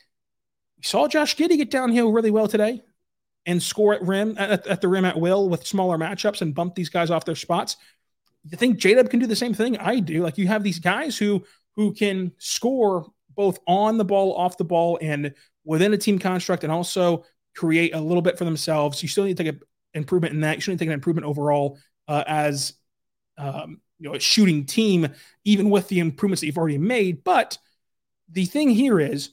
saw 0.82 1.06
Josh 1.06 1.36
Giddey 1.36 1.56
get 1.56 1.70
downhill 1.70 2.10
really 2.10 2.32
well 2.32 2.48
today 2.48 2.82
and 3.46 3.62
score 3.62 3.94
at 3.94 4.02
rim 4.02 4.34
at, 4.38 4.66
at 4.66 4.80
the 4.80 4.88
rim 4.88 5.04
at 5.04 5.20
will 5.20 5.48
with 5.48 5.64
smaller 5.64 5.96
matchups 5.96 6.42
and 6.42 6.52
bump 6.52 6.74
these 6.74 6.88
guys 6.88 7.12
off 7.12 7.24
their 7.24 7.36
spots. 7.36 7.76
You 8.42 8.58
think 8.58 8.78
J 8.78 8.94
Dub 8.94 9.08
can 9.08 9.20
do 9.20 9.28
the 9.28 9.36
same 9.36 9.54
thing? 9.54 9.78
I 9.78 10.00
do. 10.00 10.24
Like 10.24 10.36
you 10.36 10.48
have 10.48 10.64
these 10.64 10.80
guys 10.80 11.16
who 11.16 11.44
who 11.76 11.94
can 11.94 12.32
score 12.38 13.06
both 13.36 13.60
on 13.68 13.98
the 13.98 14.04
ball, 14.04 14.34
off 14.34 14.56
the 14.56 14.64
ball, 14.64 14.98
and 15.00 15.32
within 15.64 15.94
a 15.94 15.98
team 15.98 16.18
construct, 16.18 16.64
and 16.64 16.72
also 16.72 17.24
create 17.54 17.94
a 17.94 18.00
little 18.00 18.22
bit 18.22 18.36
for 18.36 18.44
themselves. 18.44 19.00
You 19.00 19.08
still 19.08 19.24
need 19.24 19.36
to 19.36 19.44
take 19.44 19.52
an 19.52 19.60
improvement 19.92 20.34
in 20.34 20.40
that. 20.40 20.56
You 20.56 20.60
should 20.60 20.72
need 20.72 20.78
to 20.78 20.84
take 20.84 20.88
an 20.88 20.94
improvement 20.94 21.28
overall 21.28 21.78
uh, 22.08 22.24
as 22.26 22.72
um, 23.38 23.80
you 23.98 24.08
know 24.08 24.14
a 24.14 24.20
shooting 24.20 24.64
team, 24.64 25.08
even 25.44 25.70
with 25.70 25.88
the 25.88 26.00
improvements 26.00 26.40
that 26.40 26.46
you've 26.46 26.58
already 26.58 26.78
made. 26.78 27.24
But 27.24 27.58
the 28.30 28.44
thing 28.44 28.70
here 28.70 29.00
is 29.00 29.30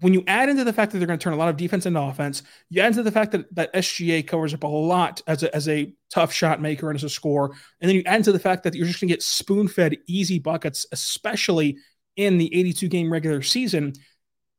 when 0.00 0.14
you 0.14 0.24
add 0.26 0.48
into 0.48 0.64
the 0.64 0.72
fact 0.72 0.92
that 0.92 0.98
they're 0.98 1.06
going 1.06 1.18
to 1.18 1.22
turn 1.22 1.34
a 1.34 1.36
lot 1.36 1.48
of 1.48 1.56
defense 1.56 1.84
into 1.86 2.00
offense, 2.00 2.42
you 2.70 2.80
add 2.80 2.88
into 2.88 3.02
the 3.02 3.10
fact 3.10 3.32
that, 3.32 3.54
that 3.54 3.72
SGA 3.74 4.26
covers 4.26 4.54
up 4.54 4.64
a 4.64 4.66
lot 4.66 5.20
as 5.26 5.42
a, 5.42 5.54
as 5.54 5.68
a 5.68 5.92
tough 6.10 6.32
shot 6.32 6.60
maker 6.60 6.88
and 6.88 6.96
as 6.96 7.04
a 7.04 7.10
scorer, 7.10 7.50
and 7.80 7.88
then 7.88 7.96
you 7.96 8.02
add 8.06 8.16
into 8.16 8.32
the 8.32 8.38
fact 8.38 8.62
that 8.64 8.74
you're 8.74 8.86
just 8.86 9.00
going 9.00 9.08
to 9.08 9.14
get 9.14 9.22
spoon 9.22 9.68
fed 9.68 9.96
easy 10.06 10.38
buckets, 10.38 10.86
especially 10.92 11.76
in 12.16 12.38
the 12.38 12.54
82 12.58 12.88
game 12.88 13.12
regular 13.12 13.42
season, 13.42 13.92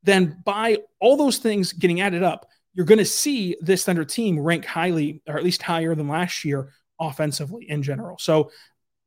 then 0.04 0.42
by 0.46 0.78
all 1.00 1.18
those 1.18 1.38
things 1.38 1.74
getting 1.74 2.02
added 2.02 2.24
up, 2.24 2.48
you're 2.74 2.86
going 2.86 2.98
to 2.98 3.06
see 3.06 3.56
this 3.62 3.84
Thunder 3.84 4.06
team 4.06 4.40
rank 4.40 4.66
highly, 4.66 5.22
or 5.28 5.38
at 5.38 5.44
least 5.44 5.62
higher 5.62 5.94
than 5.94 6.08
last 6.08 6.46
year 6.46 6.72
offensively 7.02 7.70
in 7.70 7.84
general. 7.84 8.18
So 8.18 8.52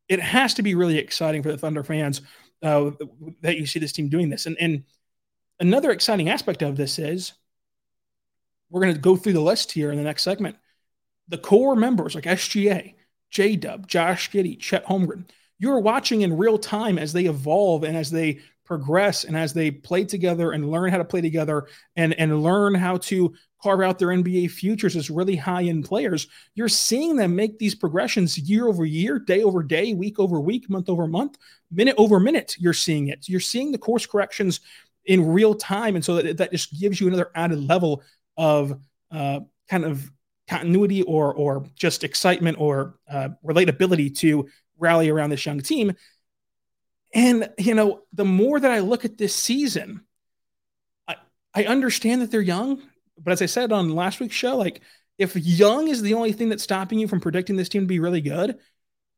it 0.08 0.20
has 0.20 0.54
to 0.54 0.62
be 0.62 0.74
really 0.74 0.98
exciting 0.98 1.42
for 1.42 1.50
the 1.50 1.56
Thunder 1.56 1.82
fans 1.82 2.20
uh, 2.62 2.90
that 3.40 3.56
you 3.56 3.66
see 3.66 3.78
this 3.78 3.92
team 3.92 4.08
doing 4.08 4.28
this. 4.28 4.44
And, 4.46 4.56
and 4.60 4.84
another 5.60 5.90
exciting 5.90 6.28
aspect 6.28 6.62
of 6.62 6.76
this 6.76 6.98
is 6.98 7.32
we're 8.70 8.82
going 8.82 8.94
to 8.94 9.00
go 9.00 9.16
through 9.16 9.34
the 9.34 9.40
list 9.40 9.72
here 9.72 9.90
in 9.90 9.96
the 9.96 10.04
next 10.04 10.22
segment. 10.22 10.56
The 11.28 11.38
core 11.38 11.76
members 11.76 12.14
like 12.14 12.24
SGA, 12.24 12.94
J 13.30 13.56
Dub, 13.56 13.86
Josh 13.86 14.30
Giddey, 14.30 14.58
Chet 14.58 14.84
Holmgren, 14.84 15.24
you're 15.58 15.80
watching 15.80 16.22
in 16.22 16.36
real 16.36 16.58
time 16.58 16.98
as 16.98 17.12
they 17.12 17.24
evolve 17.24 17.84
and 17.84 17.96
as 17.96 18.10
they 18.10 18.40
progress 18.64 19.24
and 19.24 19.36
as 19.36 19.52
they 19.52 19.70
play 19.70 20.04
together 20.04 20.52
and 20.52 20.70
learn 20.70 20.90
how 20.90 20.98
to 20.98 21.04
play 21.04 21.20
together 21.20 21.66
and, 21.96 22.14
and 22.14 22.42
learn 22.42 22.74
how 22.74 22.96
to 22.96 23.34
carve 23.64 23.80
out 23.80 23.98
their 23.98 24.08
NBA 24.08 24.50
futures 24.50 24.94
as 24.94 25.08
really 25.08 25.36
high 25.36 25.64
end 25.64 25.86
players. 25.86 26.28
You're 26.54 26.68
seeing 26.68 27.16
them 27.16 27.34
make 27.34 27.58
these 27.58 27.74
progressions 27.74 28.36
year 28.36 28.68
over 28.68 28.84
year, 28.84 29.18
day 29.18 29.42
over 29.42 29.62
day, 29.62 29.94
week 29.94 30.18
over 30.20 30.38
week, 30.38 30.68
month 30.68 30.90
over 30.90 31.06
month, 31.06 31.38
minute 31.72 31.94
over 31.96 32.20
minute. 32.20 32.56
You're 32.58 32.74
seeing 32.74 33.08
it. 33.08 33.26
You're 33.26 33.40
seeing 33.40 33.72
the 33.72 33.78
course 33.78 34.04
corrections 34.04 34.60
in 35.06 35.26
real 35.26 35.54
time. 35.54 35.94
And 35.94 36.04
so 36.04 36.20
that, 36.20 36.36
that 36.36 36.52
just 36.52 36.78
gives 36.78 37.00
you 37.00 37.08
another 37.08 37.30
added 37.34 37.58
level 37.58 38.02
of 38.36 38.78
uh, 39.10 39.40
kind 39.70 39.86
of 39.86 40.10
continuity 40.46 41.00
or, 41.02 41.32
or 41.32 41.64
just 41.74 42.04
excitement 42.04 42.60
or 42.60 42.96
uh, 43.10 43.30
relatability 43.42 44.14
to 44.18 44.46
rally 44.78 45.08
around 45.08 45.30
this 45.30 45.46
young 45.46 45.60
team. 45.60 45.94
And, 47.14 47.48
you 47.56 47.74
know, 47.74 48.02
the 48.12 48.26
more 48.26 48.60
that 48.60 48.70
I 48.70 48.80
look 48.80 49.06
at 49.06 49.16
this 49.16 49.34
season, 49.34 50.02
I, 51.08 51.16
I 51.54 51.64
understand 51.64 52.20
that 52.20 52.30
they're 52.30 52.42
young. 52.42 52.82
But 53.18 53.32
as 53.32 53.42
I 53.42 53.46
said 53.46 53.72
on 53.72 53.94
last 53.94 54.20
week's 54.20 54.34
show, 54.34 54.56
like 54.56 54.80
if 55.18 55.36
young 55.36 55.88
is 55.88 56.02
the 56.02 56.14
only 56.14 56.32
thing 56.32 56.48
that's 56.48 56.62
stopping 56.62 56.98
you 56.98 57.08
from 57.08 57.20
predicting 57.20 57.56
this 57.56 57.68
team 57.68 57.82
to 57.82 57.86
be 57.86 58.00
really 58.00 58.20
good, 58.20 58.58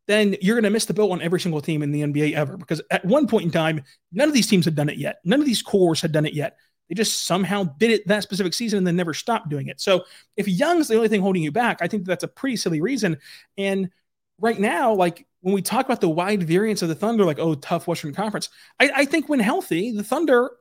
then 0.06 0.36
you're 0.40 0.56
going 0.56 0.64
to 0.64 0.70
miss 0.70 0.84
the 0.84 0.94
boat 0.94 1.10
on 1.10 1.22
every 1.22 1.40
single 1.40 1.60
team 1.60 1.82
in 1.82 1.90
the 1.90 2.02
NBA 2.02 2.34
ever. 2.34 2.56
Because 2.56 2.80
at 2.90 3.04
one 3.04 3.26
point 3.26 3.46
in 3.46 3.50
time, 3.50 3.82
none 4.12 4.28
of 4.28 4.34
these 4.34 4.46
teams 4.46 4.64
had 4.64 4.74
done 4.74 4.88
it 4.88 4.98
yet. 4.98 5.16
None 5.24 5.40
of 5.40 5.46
these 5.46 5.62
cores 5.62 6.00
had 6.00 6.12
done 6.12 6.26
it 6.26 6.34
yet. 6.34 6.56
They 6.88 6.94
just 6.94 7.26
somehow 7.26 7.64
did 7.64 7.90
it 7.90 8.06
that 8.06 8.22
specific 8.22 8.54
season 8.54 8.78
and 8.78 8.86
then 8.86 8.94
never 8.94 9.14
stopped 9.14 9.48
doing 9.48 9.66
it. 9.68 9.80
So 9.80 10.04
if 10.36 10.46
Young's 10.46 10.86
the 10.86 10.96
only 10.96 11.08
thing 11.08 11.20
holding 11.20 11.42
you 11.42 11.50
back, 11.50 11.78
I 11.80 11.88
think 11.88 12.04
that's 12.04 12.22
a 12.22 12.28
pretty 12.28 12.56
silly 12.56 12.80
reason. 12.80 13.18
And 13.58 13.90
right 14.38 14.58
now, 14.58 14.94
like 14.94 15.26
when 15.40 15.54
we 15.54 15.62
talk 15.62 15.84
about 15.86 16.00
the 16.00 16.08
wide 16.08 16.44
variance 16.44 16.82
of 16.82 16.88
the 16.88 16.94
Thunder, 16.94 17.24
like, 17.24 17.40
oh, 17.40 17.54
tough 17.56 17.88
Western 17.88 18.14
Conference, 18.14 18.50
I, 18.78 18.90
I 18.94 19.04
think 19.04 19.28
when 19.28 19.40
healthy, 19.40 19.90
the 19.90 20.04
Thunder 20.04 20.52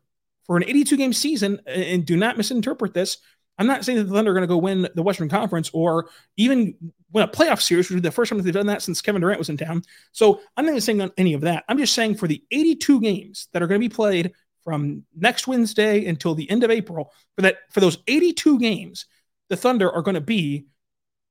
for 0.45 0.57
an 0.57 0.63
82 0.63 0.97
game 0.97 1.13
season, 1.13 1.59
and 1.65 2.05
do 2.05 2.17
not 2.17 2.37
misinterpret 2.37 2.93
this, 2.93 3.17
I'm 3.57 3.67
not 3.67 3.85
saying 3.85 3.97
that 3.97 4.05
the 4.05 4.13
Thunder 4.13 4.31
are 4.31 4.33
going 4.33 4.43
to 4.43 4.47
go 4.47 4.57
win 4.57 4.87
the 4.95 5.03
Western 5.03 5.29
Conference 5.29 5.69
or 5.73 6.09
even 6.37 6.75
win 7.13 7.23
a 7.23 7.27
playoff 7.27 7.61
series, 7.61 7.89
which 7.89 7.97
is 7.97 8.01
the 8.01 8.11
first 8.11 8.29
time 8.29 8.41
they've 8.41 8.53
done 8.53 8.67
that 8.67 8.81
since 8.81 9.01
Kevin 9.01 9.21
Durant 9.21 9.39
was 9.39 9.49
in 9.49 9.57
town. 9.57 9.83
So 10.11 10.41
I'm 10.57 10.65
not 10.65 10.71
even 10.71 10.81
saying 10.81 11.11
any 11.17 11.33
of 11.33 11.41
that. 11.41 11.63
I'm 11.69 11.77
just 11.77 11.93
saying 11.93 12.15
for 12.15 12.27
the 12.27 12.43
82 12.51 12.99
games 12.99 13.47
that 13.53 13.63
are 13.63 13.67
going 13.67 13.79
to 13.79 13.87
be 13.87 13.93
played 13.93 14.33
from 14.63 15.03
next 15.15 15.47
Wednesday 15.47 16.05
until 16.05 16.35
the 16.35 16.49
end 16.49 16.63
of 16.63 16.71
April, 16.71 17.13
for 17.35 17.43
that 17.43 17.57
for 17.71 17.79
those 17.79 17.99
82 18.07 18.59
games, 18.59 19.05
the 19.49 19.55
Thunder 19.55 19.89
are 19.89 20.01
going 20.01 20.15
to 20.15 20.21
be 20.21 20.65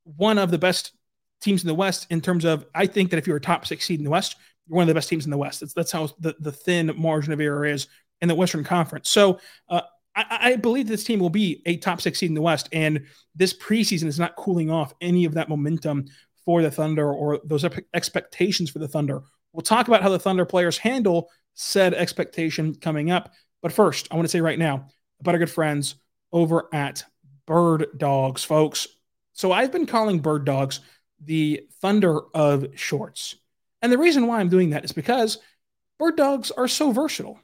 one 0.04 0.38
of 0.38 0.50
the 0.50 0.59
best 0.59 0.92
teams 1.42 1.62
in 1.62 1.68
the 1.68 1.75
West 1.75 2.06
in 2.11 2.21
terms 2.21 2.44
of 2.44 2.64
I 2.75 2.87
think 2.87 3.11
that 3.11 3.18
if 3.18 3.26
you're 3.26 3.37
a 3.37 3.40
top 3.40 3.66
six 3.66 3.85
seed 3.85 4.00
in 4.00 4.04
the 4.04 4.11
West, 4.11 4.37
you're 4.66 4.76
one 4.76 4.85
of 4.85 4.88
the 4.88 4.94
best 4.94 5.11
teams 5.11 5.26
in 5.26 5.30
the 5.30 5.37
West. 5.37 5.61
That's 5.61 5.75
that's 5.75 5.92
how 5.92 6.09
the, 6.18 6.35
the 6.40 6.52
thin 6.52 6.92
margin 6.97 7.33
of 7.33 7.40
error 7.40 7.66
is 7.66 7.88
in 8.25 8.28
the 8.28 8.35
Western 8.35 8.64
Conference. 8.64 9.11
So 9.11 9.38
uh, 9.69 9.83
I, 10.16 10.38
I, 10.40 10.57
believe 10.57 10.88
this 10.88 11.04
team 11.04 11.21
will 11.21 11.31
be 11.31 11.62
a 11.66 11.76
top 11.76 12.00
six 12.00 12.19
seed 12.19 12.31
in 12.31 12.35
the 12.35 12.40
West, 12.40 12.69
and 12.73 13.04
this 13.35 13.52
preseason 13.52 14.07
is 14.07 14.19
not 14.19 14.37
cooling 14.37 14.71
off 14.71 14.95
any 15.00 15.26
of 15.26 15.35
that 15.35 15.50
momentum 15.50 16.07
for 16.45 16.62
the 16.62 16.71
Thunder 16.71 17.12
or 17.12 17.40
those 17.45 17.64
expectations 17.93 18.71
for 18.71 18.78
the 18.78 18.88
Thunder. 18.88 19.23
We'll 19.52 19.62
talk 19.62 19.88
about 19.88 20.02
how 20.02 20.09
the 20.09 20.19
Thunder 20.19 20.45
players 20.47 20.78
handle 20.78 21.31
said 21.52 21.95
expectation 21.95 22.75
coming 22.75 23.11
up. 23.11 23.33
But 23.62 23.73
first, 23.73 24.09
I 24.11 24.16
want 24.16 24.25
to 24.25 24.31
say 24.31 24.40
right 24.40 24.59
now 24.59 24.88
about 25.21 25.35
our 25.35 25.38
good 25.38 25.50
friends 25.50 25.97
over 26.33 26.69
at 26.73 27.04
Bird 27.47 27.87
Dogs, 27.97 28.43
folks. 28.43 28.88
So 29.33 29.52
I've 29.52 29.73
been 29.73 29.87
calling 29.87 30.21
Bird 30.21 30.45
Dogs 30.45 30.81
the 31.21 31.66
Thunder 31.81 32.21
of 32.35 32.66
shorts. 32.75 33.37
And 33.83 33.93
the 33.93 33.99
reason 33.99 34.26
why 34.26 34.40
I'm 34.40 34.49
doing 34.49 34.71
that 34.71 34.85
is 34.85 34.93
because 34.93 35.38
Bird 35.99 36.16
Dogs 36.16 36.50
are 36.50 36.69
so 36.69 36.90
versatile. 36.90 37.38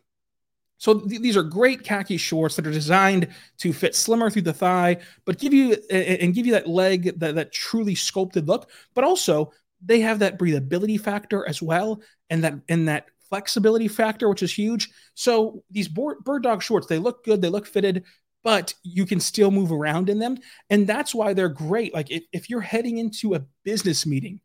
So 0.81 0.99
th- 0.99 1.21
these 1.21 1.37
are 1.37 1.43
great 1.43 1.85
khaki 1.85 2.17
shorts 2.17 2.57
that 2.57 2.67
are 2.67 2.73
designed 2.73 3.29
to 3.59 3.73
fit 3.73 3.95
slimmer 3.95 4.31
through 4.31 4.43
the 4.43 4.53
thigh, 4.55 4.97
but 5.27 5.39
give 5.39 5.53
you 5.53 5.77
and 5.91 6.35
give 6.35 6.47
you 6.47 6.53
that 6.53 6.67
leg 6.67 7.21
that, 7.21 7.35
that 7.35 7.53
truly 7.53 7.95
sculpted 7.95 8.49
look. 8.49 8.71
But 8.95 9.05
also 9.05 9.53
they 9.85 10.01
have 10.01 10.19
that 10.21 10.39
breathability 10.39 10.99
factor 10.99 11.47
as 11.47 11.61
well, 11.61 12.01
and 12.31 12.43
that 12.45 12.55
and 12.71 12.89
that 12.89 13.07
flexibility 13.29 13.89
factor, 13.89 14.29
which 14.29 14.43
is 14.43 14.53
huge. 14.53 14.91
So 15.15 15.63
these 15.71 15.87
board, 15.87 16.25
bird 16.25 16.43
dog 16.43 16.63
shorts, 16.63 16.87
they 16.87 16.99
look 16.99 17.25
good, 17.25 17.43
they 17.43 17.51
look 17.51 17.67
fitted, 17.67 18.05
but 18.43 18.73
you 18.83 19.05
can 19.05 19.21
still 19.21 19.51
move 19.51 19.73
around 19.73 20.09
in 20.09 20.19
them, 20.19 20.39
and 20.71 20.87
that's 20.87 21.15
why 21.15 21.35
they're 21.35 21.51
great. 21.51 21.93
Like 21.93 22.11
if, 22.11 22.25
if 22.33 22.49
you're 22.49 22.63
heading 22.63 22.97
into 22.97 23.35
a 23.35 23.45
business 23.65 24.07
meeting, 24.07 24.41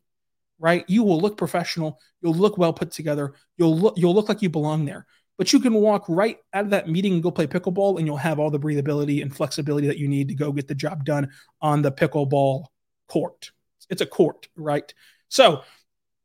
right, 0.58 0.84
you 0.86 1.02
will 1.02 1.18
look 1.18 1.38
professional, 1.38 1.98
you'll 2.20 2.34
look 2.34 2.58
well 2.58 2.74
put 2.74 2.90
together, 2.90 3.32
you'll 3.56 3.78
look 3.78 3.94
you'll 3.96 4.14
look 4.14 4.28
like 4.28 4.42
you 4.42 4.50
belong 4.50 4.84
there 4.84 5.06
but 5.38 5.52
you 5.52 5.60
can 5.60 5.74
walk 5.74 6.04
right 6.08 6.38
out 6.54 6.64
of 6.64 6.70
that 6.70 6.88
meeting 6.88 7.14
and 7.14 7.22
go 7.22 7.30
play 7.30 7.46
pickleball, 7.46 7.98
and 7.98 8.06
you'll 8.06 8.16
have 8.16 8.38
all 8.38 8.50
the 8.50 8.58
breathability 8.58 9.22
and 9.22 9.34
flexibility 9.34 9.86
that 9.86 9.98
you 9.98 10.08
need 10.08 10.28
to 10.28 10.34
go 10.34 10.52
get 10.52 10.68
the 10.68 10.74
job 10.74 11.04
done 11.04 11.30
on 11.60 11.82
the 11.82 11.92
pickleball 11.92 12.66
court. 13.08 13.50
It's 13.90 14.02
a 14.02 14.06
court, 14.06 14.48
right? 14.56 14.92
So, 15.28 15.62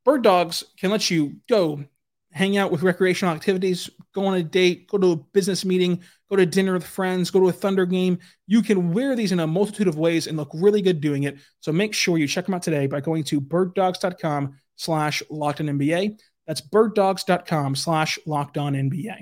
bird 0.05 0.23
dogs 0.23 0.63
can 0.77 0.91
let 0.91 1.09
you 1.11 1.35
go 1.49 1.83
hang 2.31 2.57
out 2.57 2.71
with 2.71 2.81
recreational 2.81 3.33
activities, 3.33 3.89
go 4.13 4.25
on 4.25 4.35
a 4.35 4.43
date, 4.43 4.87
go 4.87 4.97
to 4.97 5.11
a 5.11 5.15
business 5.15 5.65
meeting, 5.65 6.01
go 6.29 6.37
to 6.37 6.45
dinner 6.45 6.73
with 6.73 6.85
friends, 6.85 7.29
go 7.29 7.41
to 7.41 7.49
a 7.49 7.51
Thunder 7.51 7.85
game. 7.85 8.19
You 8.47 8.61
can 8.61 8.93
wear 8.93 9.15
these 9.15 9.31
in 9.31 9.39
a 9.41 9.47
multitude 9.47 9.87
of 9.87 9.97
ways 9.97 10.27
and 10.27 10.37
look 10.37 10.49
really 10.53 10.81
good 10.81 11.01
doing 11.01 11.23
it. 11.23 11.37
So 11.59 11.71
make 11.71 11.93
sure 11.93 12.17
you 12.17 12.27
check 12.27 12.45
them 12.45 12.53
out 12.53 12.63
today 12.63 12.87
by 12.87 13.01
going 13.01 13.23
to 13.25 13.41
birddogs.com 13.41 14.55
slash 14.77 15.21
locked 15.29 15.59
in 15.59 15.67
NBA. 15.67 16.17
That's 16.47 16.61
birddogs.com 16.61 17.75
slash 17.75 18.19
locked 18.25 18.57
on 18.57 18.73
NBA. 18.73 19.21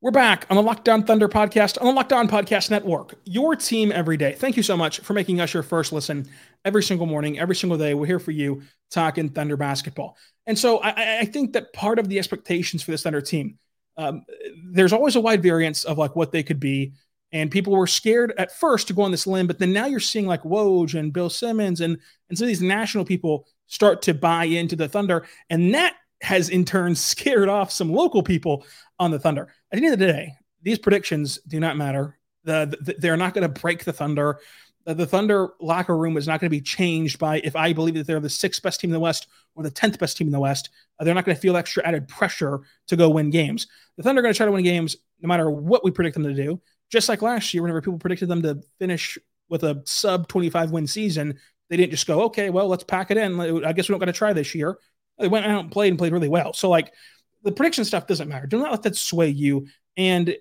We're 0.00 0.12
back 0.12 0.46
on 0.48 0.56
the 0.56 0.62
Locked 0.62 0.88
On 0.88 1.02
Thunder 1.02 1.28
podcast 1.28 1.76
on 1.80 1.88
the 1.88 1.92
Locked 1.92 2.12
On 2.12 2.28
Podcast 2.28 2.70
Network. 2.70 3.16
Your 3.24 3.56
team 3.56 3.90
every 3.90 4.16
day. 4.16 4.32
Thank 4.32 4.56
you 4.56 4.62
so 4.62 4.76
much 4.76 5.00
for 5.00 5.12
making 5.12 5.40
us 5.40 5.52
your 5.52 5.64
first 5.64 5.92
listen 5.92 6.28
every 6.64 6.84
single 6.84 7.06
morning, 7.06 7.40
every 7.40 7.56
single 7.56 7.76
day. 7.76 7.94
We're 7.94 8.06
here 8.06 8.20
for 8.20 8.30
you 8.30 8.62
talking 8.92 9.28
Thunder 9.28 9.56
basketball. 9.56 10.16
And 10.46 10.56
so 10.56 10.78
I, 10.78 11.22
I 11.22 11.24
think 11.24 11.52
that 11.54 11.72
part 11.72 11.98
of 11.98 12.08
the 12.08 12.16
expectations 12.16 12.80
for 12.80 12.92
this 12.92 13.02
Thunder 13.02 13.20
team, 13.20 13.58
um, 13.96 14.24
there's 14.70 14.92
always 14.92 15.16
a 15.16 15.20
wide 15.20 15.42
variance 15.42 15.82
of 15.82 15.98
like 15.98 16.14
what 16.14 16.30
they 16.30 16.44
could 16.44 16.60
be. 16.60 16.92
And 17.32 17.50
people 17.50 17.74
were 17.74 17.86
scared 17.86 18.32
at 18.38 18.56
first 18.56 18.88
to 18.88 18.94
go 18.94 19.02
on 19.02 19.10
this 19.10 19.26
limb, 19.26 19.46
but 19.46 19.58
then 19.58 19.72
now 19.72 19.86
you're 19.86 20.00
seeing 20.00 20.26
like 20.26 20.42
Woj 20.44 20.98
and 20.98 21.12
Bill 21.12 21.28
Simmons 21.28 21.80
and, 21.80 21.98
and 22.28 22.38
some 22.38 22.46
of 22.46 22.48
these 22.48 22.62
national 22.62 23.04
people 23.04 23.46
start 23.66 24.00
to 24.02 24.14
buy 24.14 24.44
into 24.44 24.76
the 24.76 24.88
Thunder. 24.88 25.26
And 25.50 25.74
that 25.74 25.94
has 26.22 26.48
in 26.48 26.64
turn 26.64 26.94
scared 26.94 27.48
off 27.48 27.70
some 27.70 27.92
local 27.92 28.22
people 28.22 28.64
on 28.98 29.10
the 29.10 29.18
Thunder. 29.18 29.52
At 29.72 29.78
the 29.78 29.84
end 29.84 29.94
of 29.94 29.98
the 29.98 30.06
day, 30.06 30.32
these 30.62 30.78
predictions 30.78 31.38
do 31.46 31.60
not 31.60 31.76
matter. 31.76 32.18
The, 32.44 32.76
the 32.80 32.94
they're 32.98 33.16
not 33.16 33.34
going 33.34 33.42
to 33.42 33.60
break 33.60 33.84
the 33.84 33.92
Thunder. 33.92 34.40
The, 34.86 34.94
the 34.94 35.06
Thunder 35.06 35.50
locker 35.60 35.96
room 35.96 36.16
is 36.16 36.26
not 36.26 36.40
going 36.40 36.50
to 36.50 36.56
be 36.56 36.62
changed 36.62 37.18
by 37.18 37.40
if 37.44 37.54
I 37.54 37.72
believe 37.72 37.94
that 37.94 38.06
they're 38.06 38.20
the 38.20 38.30
sixth 38.30 38.62
best 38.62 38.80
team 38.80 38.90
in 38.90 38.94
the 38.94 39.00
West 39.00 39.28
or 39.54 39.62
the 39.62 39.70
tenth 39.70 39.98
best 39.98 40.16
team 40.16 40.28
in 40.28 40.32
the 40.32 40.40
West. 40.40 40.70
Uh, 40.98 41.04
they're 41.04 41.14
not 41.14 41.24
going 41.24 41.34
to 41.34 41.40
feel 41.40 41.56
extra 41.56 41.86
added 41.86 42.08
pressure 42.08 42.60
to 42.86 42.96
go 42.96 43.10
win 43.10 43.30
games. 43.30 43.66
The 43.96 44.02
Thunder 44.02 44.20
are 44.20 44.22
going 44.22 44.32
to 44.32 44.36
try 44.36 44.46
to 44.46 44.52
win 44.52 44.64
games 44.64 44.96
no 45.20 45.28
matter 45.28 45.50
what 45.50 45.84
we 45.84 45.90
predict 45.90 46.14
them 46.14 46.24
to 46.24 46.34
do. 46.34 46.60
Just 46.90 47.08
like 47.08 47.22
last 47.22 47.52
year, 47.52 47.62
whenever 47.62 47.80
people 47.80 47.98
predicted 47.98 48.28
them 48.28 48.42
to 48.42 48.62
finish 48.78 49.18
with 49.48 49.62
a 49.62 49.82
sub 49.84 50.28
25 50.28 50.70
win 50.70 50.86
season, 50.86 51.38
they 51.68 51.76
didn't 51.76 51.90
just 51.90 52.06
go, 52.06 52.22
okay, 52.22 52.50
well, 52.50 52.68
let's 52.68 52.84
pack 52.84 53.10
it 53.10 53.16
in. 53.16 53.38
I 53.64 53.72
guess 53.72 53.88
we 53.88 53.92
don't 53.92 54.00
got 54.00 54.06
to 54.06 54.12
try 54.12 54.32
this 54.32 54.54
year. 54.54 54.78
They 55.18 55.28
went 55.28 55.46
out 55.46 55.60
and 55.60 55.70
played 55.70 55.90
and 55.90 55.98
played 55.98 56.12
really 56.12 56.28
well. 56.28 56.52
So, 56.52 56.70
like, 56.70 56.92
the 57.42 57.52
prediction 57.52 57.84
stuff 57.84 58.06
doesn't 58.06 58.28
matter. 58.28 58.46
Do 58.46 58.58
not 58.58 58.70
let 58.70 58.82
that 58.84 58.96
sway 58.96 59.28
you. 59.28 59.66
And 59.96 60.36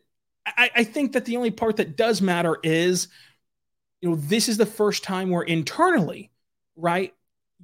I, 0.45 0.69
I 0.75 0.83
think 0.83 1.13
that 1.13 1.25
the 1.25 1.37
only 1.37 1.51
part 1.51 1.77
that 1.77 1.97
does 1.97 2.21
matter 2.21 2.57
is, 2.63 3.07
you 4.01 4.09
know, 4.09 4.15
this 4.15 4.47
is 4.47 4.57
the 4.57 4.65
first 4.65 5.03
time 5.03 5.29
where 5.29 5.43
internally, 5.43 6.31
right, 6.75 7.13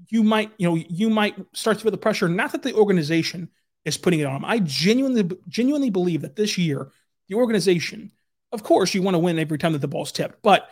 you 0.09 0.23
might, 0.23 0.51
you 0.57 0.67
know, 0.67 0.75
you 0.75 1.09
might 1.09 1.35
start 1.53 1.77
to 1.77 1.83
feel 1.83 1.91
the 1.91 1.97
pressure. 1.97 2.27
Not 2.27 2.51
that 2.51 2.63
the 2.63 2.73
organization 2.73 3.49
is 3.85 3.97
putting 3.97 4.19
it 4.19 4.25
on 4.25 4.33
them. 4.33 4.45
I 4.45 4.59
genuinely, 4.59 5.29
genuinely 5.47 5.89
believe 5.89 6.21
that 6.21 6.35
this 6.35 6.57
year, 6.57 6.91
the 7.29 7.35
organization 7.35 8.11
of 8.53 8.63
course, 8.63 8.93
you 8.93 9.01
want 9.01 9.15
to 9.15 9.19
win 9.19 9.39
every 9.39 9.57
time 9.57 9.73
that 9.73 9.79
the 9.79 9.87
ball's 9.87 10.11
tipped. 10.11 10.41
But 10.43 10.69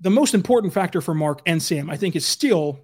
the 0.00 0.10
most 0.10 0.34
important 0.34 0.74
factor 0.74 1.00
for 1.00 1.14
Mark 1.14 1.40
and 1.46 1.62
Sam, 1.62 1.88
I 1.88 1.96
think, 1.96 2.16
is 2.16 2.26
still 2.26 2.80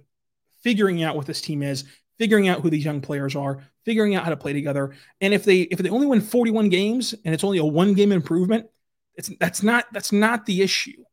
figuring 0.63 1.03
out 1.03 1.15
what 1.15 1.25
this 1.25 1.41
team 1.41 1.61
is, 1.61 1.83
figuring 2.17 2.47
out 2.47 2.61
who 2.61 2.69
these 2.69 2.85
young 2.85 3.01
players 3.01 3.35
are, 3.35 3.63
figuring 3.83 4.15
out 4.15 4.23
how 4.23 4.29
to 4.29 4.37
play 4.37 4.53
together. 4.53 4.95
And 5.19 5.33
if 5.33 5.43
they 5.43 5.61
if 5.61 5.79
they 5.79 5.89
only 5.89 6.07
win 6.07 6.21
41 6.21 6.69
games 6.69 7.13
and 7.25 7.33
it's 7.33 7.43
only 7.43 7.57
a 7.57 7.65
one 7.65 7.93
game 7.93 8.11
improvement, 8.11 8.67
it's 9.15 9.29
that's 9.39 9.61
not 9.61 9.85
that's 9.91 10.13
not 10.13 10.45
the 10.45 10.61
issue, 10.61 11.03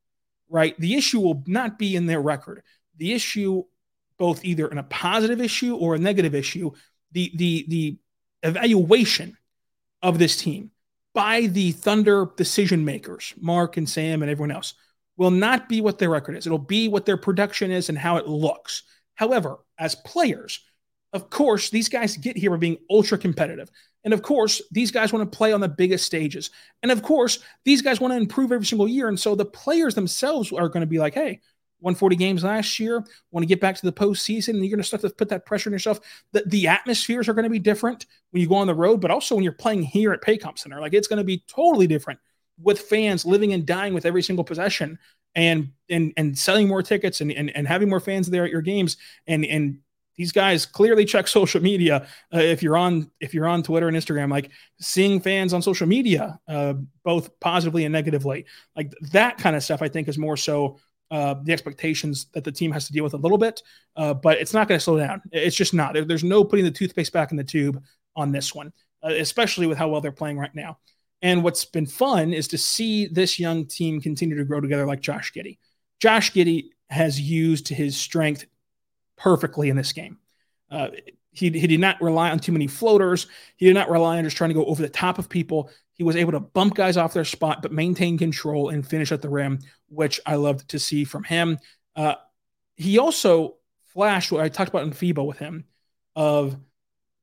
right? 0.48 0.78
The 0.78 0.94
issue 0.94 1.20
will 1.20 1.42
not 1.46 1.78
be 1.78 1.96
in 1.96 2.06
their 2.06 2.20
record. 2.20 2.62
The 2.96 3.12
issue, 3.12 3.64
both 4.16 4.44
either 4.44 4.68
in 4.68 4.78
a 4.78 4.84
positive 4.84 5.40
issue 5.40 5.74
or 5.74 5.96
a 5.96 5.98
negative 5.98 6.36
issue, 6.36 6.70
the 7.10 7.32
the 7.34 7.64
the 7.68 7.98
evaluation 8.44 9.36
of 10.02 10.18
this 10.18 10.36
team 10.36 10.70
by 11.14 11.46
the 11.46 11.72
Thunder 11.72 12.26
decision 12.36 12.84
makers, 12.84 13.32
Mark 13.40 13.76
and 13.76 13.88
Sam 13.88 14.22
and 14.22 14.30
everyone 14.30 14.50
else, 14.50 14.74
will 15.16 15.30
not 15.30 15.68
be 15.68 15.80
what 15.80 15.98
their 15.98 16.10
record 16.10 16.36
is. 16.36 16.46
It'll 16.46 16.58
be 16.58 16.88
what 16.88 17.06
their 17.06 17.16
production 17.16 17.70
is 17.70 17.88
and 17.88 17.96
how 17.96 18.16
it 18.16 18.26
looks. 18.28 18.82
However, 19.14 19.58
as 19.78 19.94
players, 19.94 20.60
Of 21.14 21.30
course, 21.30 21.70
these 21.70 21.88
guys 21.88 22.16
get 22.16 22.36
here 22.36 22.50
by 22.50 22.56
being 22.56 22.76
ultra 22.90 23.16
competitive. 23.16 23.70
And 24.02 24.12
of 24.12 24.20
course, 24.20 24.60
these 24.72 24.90
guys 24.90 25.12
want 25.12 25.30
to 25.30 25.36
play 25.36 25.52
on 25.52 25.60
the 25.60 25.68
biggest 25.68 26.04
stages. 26.04 26.50
And 26.82 26.90
of 26.90 27.02
course, 27.02 27.38
these 27.64 27.82
guys 27.82 28.00
want 28.00 28.12
to 28.12 28.18
improve 28.18 28.50
every 28.50 28.66
single 28.66 28.88
year. 28.88 29.08
And 29.08 29.18
so 29.18 29.36
the 29.36 29.44
players 29.44 29.94
themselves 29.94 30.52
are 30.52 30.68
going 30.68 30.80
to 30.80 30.88
be 30.88 30.98
like, 30.98 31.14
hey, 31.14 31.40
140 31.84 32.16
games 32.16 32.42
last 32.42 32.80
year, 32.80 33.04
want 33.30 33.42
to 33.42 33.46
get 33.46 33.60
back 33.60 33.76
to 33.76 33.86
the 33.86 33.92
postseason, 33.92 34.50
and 34.50 34.58
you're 34.58 34.70
going 34.70 34.78
to 34.78 34.84
start 34.84 35.02
to 35.02 35.10
put 35.10 35.28
that 35.28 35.44
pressure 35.44 35.68
on 35.68 35.72
yourself. 35.72 36.00
The, 36.32 36.42
the 36.46 36.66
atmospheres 36.66 37.28
are 37.28 37.34
going 37.34 37.44
to 37.44 37.50
be 37.50 37.58
different 37.58 38.06
when 38.30 38.40
you 38.40 38.48
go 38.48 38.56
on 38.56 38.66
the 38.66 38.74
road, 38.74 39.00
but 39.00 39.10
also 39.10 39.34
when 39.34 39.44
you're 39.44 39.52
playing 39.52 39.82
here 39.82 40.12
at 40.12 40.22
Paycom 40.22 40.58
Center. 40.58 40.80
Like 40.80 40.94
it's 40.94 41.08
going 41.08 41.18
to 41.18 41.24
be 41.24 41.44
totally 41.46 41.86
different 41.86 42.18
with 42.62 42.80
fans 42.80 43.24
living 43.24 43.52
and 43.52 43.66
dying 43.66 43.94
with 43.94 44.06
every 44.06 44.22
single 44.22 44.44
possession 44.44 44.98
and 45.34 45.70
and 45.90 46.12
and 46.16 46.38
selling 46.38 46.68
more 46.68 46.82
tickets 46.82 47.20
and, 47.20 47.30
and 47.32 47.54
and 47.56 47.66
having 47.66 47.88
more 47.88 48.00
fans 48.00 48.30
there 48.30 48.44
at 48.44 48.50
your 48.50 48.62
games 48.62 48.96
and 49.26 49.44
and 49.44 49.78
these 50.16 50.30
guys 50.30 50.64
clearly 50.64 51.04
check 51.04 51.26
social 51.28 51.60
media 51.60 52.06
uh, 52.32 52.38
if 52.38 52.62
you're 52.62 52.76
on 52.76 53.10
if 53.20 53.34
you're 53.34 53.48
on 53.48 53.62
twitter 53.62 53.88
and 53.88 53.96
instagram 53.96 54.30
like 54.30 54.50
seeing 54.80 55.20
fans 55.20 55.52
on 55.52 55.62
social 55.62 55.88
media 55.88 56.38
uh, 56.48 56.74
both 57.04 57.38
positively 57.40 57.84
and 57.84 57.92
negatively 57.92 58.46
like 58.76 58.92
that 59.12 59.38
kind 59.38 59.56
of 59.56 59.62
stuff 59.62 59.82
i 59.82 59.88
think 59.88 60.06
is 60.08 60.18
more 60.18 60.36
so 60.36 60.78
uh, 61.10 61.34
the 61.42 61.52
expectations 61.52 62.26
that 62.32 62.44
the 62.44 62.52
team 62.52 62.72
has 62.72 62.86
to 62.86 62.92
deal 62.92 63.04
with 63.04 63.14
a 63.14 63.18
little 63.18 63.38
bit 63.38 63.62
uh, 63.96 64.14
but 64.14 64.38
it's 64.38 64.54
not 64.54 64.68
going 64.68 64.78
to 64.78 64.82
slow 64.84 64.98
down. 64.98 65.22
It's 65.32 65.56
just 65.56 65.74
not. 65.74 65.94
There, 65.94 66.04
there's 66.04 66.24
no 66.24 66.44
putting 66.44 66.64
the 66.64 66.70
toothpaste 66.70 67.12
back 67.12 67.30
in 67.30 67.36
the 67.36 67.44
tube 67.44 67.82
on 68.16 68.32
this 68.32 68.54
one 68.54 68.72
uh, 69.04 69.12
especially 69.12 69.66
with 69.66 69.78
how 69.78 69.88
well 69.88 70.00
they're 70.00 70.12
playing 70.12 70.38
right 70.38 70.54
now. 70.54 70.78
And 71.22 71.42
what's 71.42 71.64
been 71.64 71.86
fun 71.86 72.32
is 72.32 72.48
to 72.48 72.58
see 72.58 73.06
this 73.06 73.38
young 73.38 73.66
team 73.66 74.00
continue 74.00 74.36
to 74.36 74.44
grow 74.44 74.60
together 74.60 74.86
like 74.86 75.00
josh 75.00 75.32
giddey. 75.32 75.58
Josh 76.00 76.32
giddey 76.32 76.70
has 76.90 77.20
used 77.20 77.68
his 77.68 77.96
strength 77.96 78.46
perfectly 79.16 79.68
in 79.68 79.76
this 79.76 79.92
game. 79.92 80.18
Uh, 80.70 80.88
he, 81.34 81.50
he 81.50 81.66
did 81.66 81.80
not 81.80 82.00
rely 82.00 82.30
on 82.30 82.38
too 82.38 82.52
many 82.52 82.66
floaters. 82.68 83.26
He 83.56 83.66
did 83.66 83.74
not 83.74 83.90
rely 83.90 84.18
on 84.18 84.24
just 84.24 84.36
trying 84.36 84.50
to 84.50 84.54
go 84.54 84.64
over 84.64 84.80
the 84.80 84.88
top 84.88 85.18
of 85.18 85.28
people. 85.28 85.68
He 85.92 86.04
was 86.04 86.16
able 86.16 86.32
to 86.32 86.40
bump 86.40 86.74
guys 86.74 86.96
off 86.96 87.12
their 87.12 87.24
spot, 87.24 87.60
but 87.60 87.72
maintain 87.72 88.16
control 88.16 88.68
and 88.68 88.86
finish 88.86 89.12
at 89.12 89.20
the 89.20 89.28
rim, 89.28 89.58
which 89.88 90.20
I 90.24 90.36
loved 90.36 90.68
to 90.70 90.78
see 90.78 91.04
from 91.04 91.24
him. 91.24 91.58
Uh, 91.96 92.14
he 92.76 92.98
also 92.98 93.56
flashed 93.92 94.32
what 94.32 94.42
I 94.42 94.48
talked 94.48 94.70
about 94.70 94.84
in 94.84 94.92
FIBA 94.92 95.26
with 95.26 95.38
him 95.38 95.64
of 96.16 96.56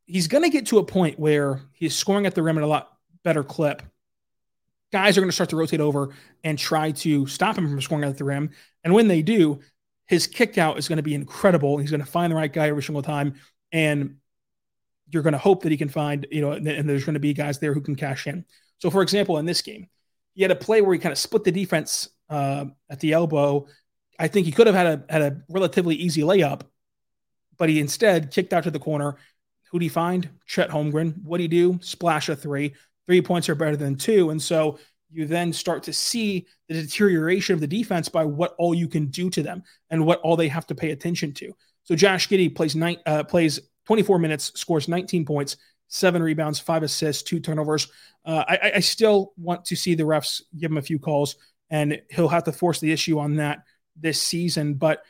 he's 0.06 0.27
going 0.27 0.44
to 0.44 0.50
get 0.50 0.68
to 0.68 0.80
a 0.80 0.86
point 0.86 1.18
where 1.18 1.62
he's 1.74 1.96
scoring 1.96 2.25
at 2.25 2.36
the 2.36 2.44
rim 2.44 2.58
at 2.58 2.63
a 2.63 2.68
lot 2.68 2.98
better 3.24 3.44
clip. 3.44 3.82
Guys 4.91 5.18
are 5.18 5.22
going 5.22 5.30
to 5.30 5.36
start 5.36 5.50
to 5.51 5.56
rotate 5.56 5.80
over 5.80 6.10
and 6.44 6.60
try 6.60 6.91
to 6.91 7.25
stop 7.27 7.58
him 7.58 7.70
from 7.70 7.82
scoring 7.82 8.03
at 8.03 8.18
the 8.18 8.25
rim. 8.25 8.50
And 8.84 8.94
when 8.94 9.08
they 9.08 9.22
do, 9.22 9.62
his 10.08 10.27
kick 10.27 10.58
out 10.58 10.77
is 10.77 10.89
going 10.89 10.98
to 10.98 11.03
be 11.03 11.15
incredible. 11.15 11.77
He's 11.77 11.91
going 11.91 12.03
to 12.03 12.06
find 12.06 12.30
the 12.30 12.36
right 12.36 12.51
guy 12.51 12.68
every 12.68 12.84
single 12.84 13.01
time. 13.01 13.36
And 13.72 14.18
you're 15.10 15.24
going 15.24 15.34
to 15.34 15.40
hope 15.40 15.63
that 15.63 15.72
he 15.72 15.78
can 15.78 15.90
find, 15.90 16.25
you 16.32 16.42
know, 16.42 16.51
and 16.51 16.66
there's 16.66 17.06
going 17.06 17.16
to 17.16 17.20
be 17.20 17.34
guys 17.34 17.60
there 17.60 17.74
who 17.74 17.82
can 17.82 17.96
cash 17.96 18.28
in. 18.28 18.46
So, 18.80 18.90
for 18.90 19.01
example, 19.01 19.38
in 19.38 19.46
this 19.46 19.62
game, 19.62 19.88
he 20.34 20.42
had 20.42 20.51
a 20.51 20.56
play 20.56 20.82
where 20.82 20.94
he 20.94 21.00
kind 21.00 21.12
of 21.12 21.18
split 21.18 21.44
the 21.44 21.51
defense 21.51 22.10
uh, 22.30 22.66
at 22.90 23.00
the 23.00 23.13
elbow. 23.13 23.68
I 24.18 24.28
think 24.28 24.46
he 24.46 24.51
could 24.51 24.68
have 24.68 24.75
had 24.75 24.88
a 24.88 25.06
had 25.12 25.22
a 25.22 25.42
relatively 25.50 25.96
easy 25.96 26.22
layup, 26.22 26.62
but 27.58 27.70
he 27.70 27.80
instead 27.80 28.32
kicked 28.32 28.54
out 28.54 28.63
to 28.63 28.72
the 28.72 28.80
corner. 28.80 29.18
Who 29.72 29.80
do 29.80 29.84
he 29.84 29.90
find? 29.90 30.30
Chet 30.46 30.70
Holmgren. 30.70 31.24
What 31.24 31.38
do 31.38 31.44
he 31.44 31.48
do? 31.48 31.80
Splash 31.82 32.30
a 32.30 32.36
three. 32.36 32.74
Three 33.08 33.22
points 33.22 33.50
are 33.50 33.56
better 33.56 33.78
than 33.78 33.96
two. 33.96 34.30
And 34.30 34.42
so 34.42 34.80
you 35.10 35.25
then 35.25 35.51
start 35.51 35.84
to 35.84 35.94
see 35.94 36.46
the 36.68 36.75
deterioration 36.75 37.54
of 37.54 37.62
the 37.62 37.68
defense 37.68 38.08
by 38.08 38.24
what 38.25 38.56
all 38.58 38.74
you 38.74 38.88
can 38.88 39.08
do 39.08 39.30
to 39.30 39.44
them 39.44 39.63
and 39.90 40.06
what 40.06 40.20
all 40.22 40.36
they 40.36 40.48
have 40.48 40.68
to 40.68 40.75
pay 40.75 40.92
attention 40.92 41.34
to. 41.34 41.54
So 41.84 41.96
Josh 41.96 42.28
Giddey 42.28 42.54
plays 42.54 42.76
nine, 42.76 42.98
uh, 43.06 43.24
plays 43.24 43.60
24 43.86 44.20
minutes, 44.20 44.52
scores 44.60 44.88
19 44.88 45.26
points, 45.26 45.58
seven 45.88 46.24
rebounds, 46.24 46.60
five 46.60 46.84
assists, 46.84 47.24
two 47.24 47.40
turnovers. 47.40 47.88
Uh, 48.26 48.44
I, 48.48 48.72
I, 48.76 48.80
still 48.80 49.34
want 49.36 49.66
to 49.66 49.76
see 49.76 49.96
the 49.96 50.04
refs 50.04 50.42
give 50.58 50.72
him 50.72 50.78
a 50.78 50.82
few 50.82 51.00
calls, 51.00 51.36
and 51.70 52.02
he'll 52.12 52.28
have 52.28 52.44
to 52.44 52.52
force 52.52 52.80
the 52.80 52.91
issue 52.91 53.20
on 53.20 53.38
that 53.38 53.63
this 54.00 54.22
season. 54.22 54.76
But 54.76 55.04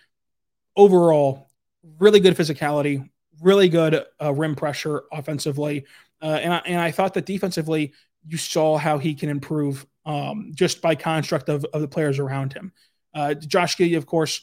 overall, 0.78 1.52
really 2.00 2.22
good 2.22 2.38
physicality, 2.38 3.10
really 3.42 3.68
good 3.68 4.06
uh, 4.22 4.34
rim 4.34 4.56
pressure 4.56 5.04
offensively, 5.12 5.86
uh, 6.22 6.40
and 6.42 6.54
I, 6.54 6.58
and 6.66 6.80
I 6.80 6.92
thought 6.92 7.14
that 7.16 7.26
defensively 7.26 7.94
you 8.26 8.38
saw 8.38 8.78
how 8.78 8.98
he 8.98 9.14
can 9.14 9.30
improve 9.30 9.86
um, 10.06 10.52
just 10.56 10.82
by 10.82 10.96
construct 10.96 11.50
of, 11.50 11.66
of 11.66 11.82
the 11.82 11.88
players 11.88 12.20
around 12.20 12.54
him. 12.54 12.72
Uh, 13.14 13.34
Josh 13.34 13.76
Giddey, 13.76 13.98
of 13.98 14.06
course, 14.06 14.42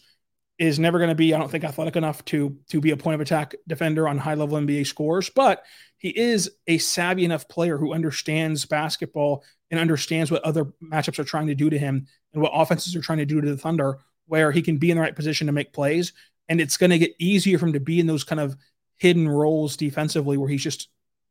is 0.58 0.78
never 0.78 0.98
going 0.98 1.10
to 1.10 1.14
be, 1.14 1.32
I 1.32 1.38
don't 1.38 1.50
think, 1.50 1.64
athletic 1.64 1.96
enough 1.96 2.24
to 2.26 2.56
to 2.68 2.80
be 2.80 2.90
a 2.90 2.96
point 2.96 3.14
of 3.14 3.20
attack 3.20 3.54
defender 3.66 4.08
on 4.08 4.18
high 4.18 4.34
level 4.34 4.58
NBA 4.58 4.86
scores, 4.86 5.30
but 5.30 5.64
he 5.98 6.16
is 6.16 6.50
a 6.66 6.78
savvy 6.78 7.24
enough 7.24 7.48
player 7.48 7.76
who 7.76 7.92
understands 7.92 8.64
basketball 8.64 9.44
and 9.70 9.80
understands 9.80 10.30
what 10.30 10.44
other 10.44 10.66
matchups 10.82 11.18
are 11.18 11.24
trying 11.24 11.48
to 11.48 11.54
do 11.54 11.70
to 11.70 11.78
him 11.78 12.06
and 12.32 12.42
what 12.42 12.52
offenses 12.54 12.94
are 12.96 13.00
trying 13.00 13.18
to 13.18 13.26
do 13.26 13.40
to 13.40 13.50
the 13.50 13.56
Thunder, 13.56 13.98
where 14.26 14.52
he 14.52 14.62
can 14.62 14.78
be 14.78 14.90
in 14.90 14.96
the 14.96 15.02
right 15.02 15.16
position 15.16 15.46
to 15.46 15.52
make 15.52 15.72
plays. 15.72 16.12
And 16.48 16.60
it's 16.60 16.76
going 16.76 16.90
to 16.90 16.98
get 16.98 17.14
easier 17.18 17.58
for 17.58 17.66
him 17.66 17.72
to 17.74 17.80
be 17.80 18.00
in 18.00 18.06
those 18.06 18.24
kind 18.24 18.40
of 18.40 18.56
hidden 18.96 19.28
roles 19.28 19.76
defensively 19.76 20.36
where 20.36 20.48
he's 20.48 20.62
just 20.62 20.88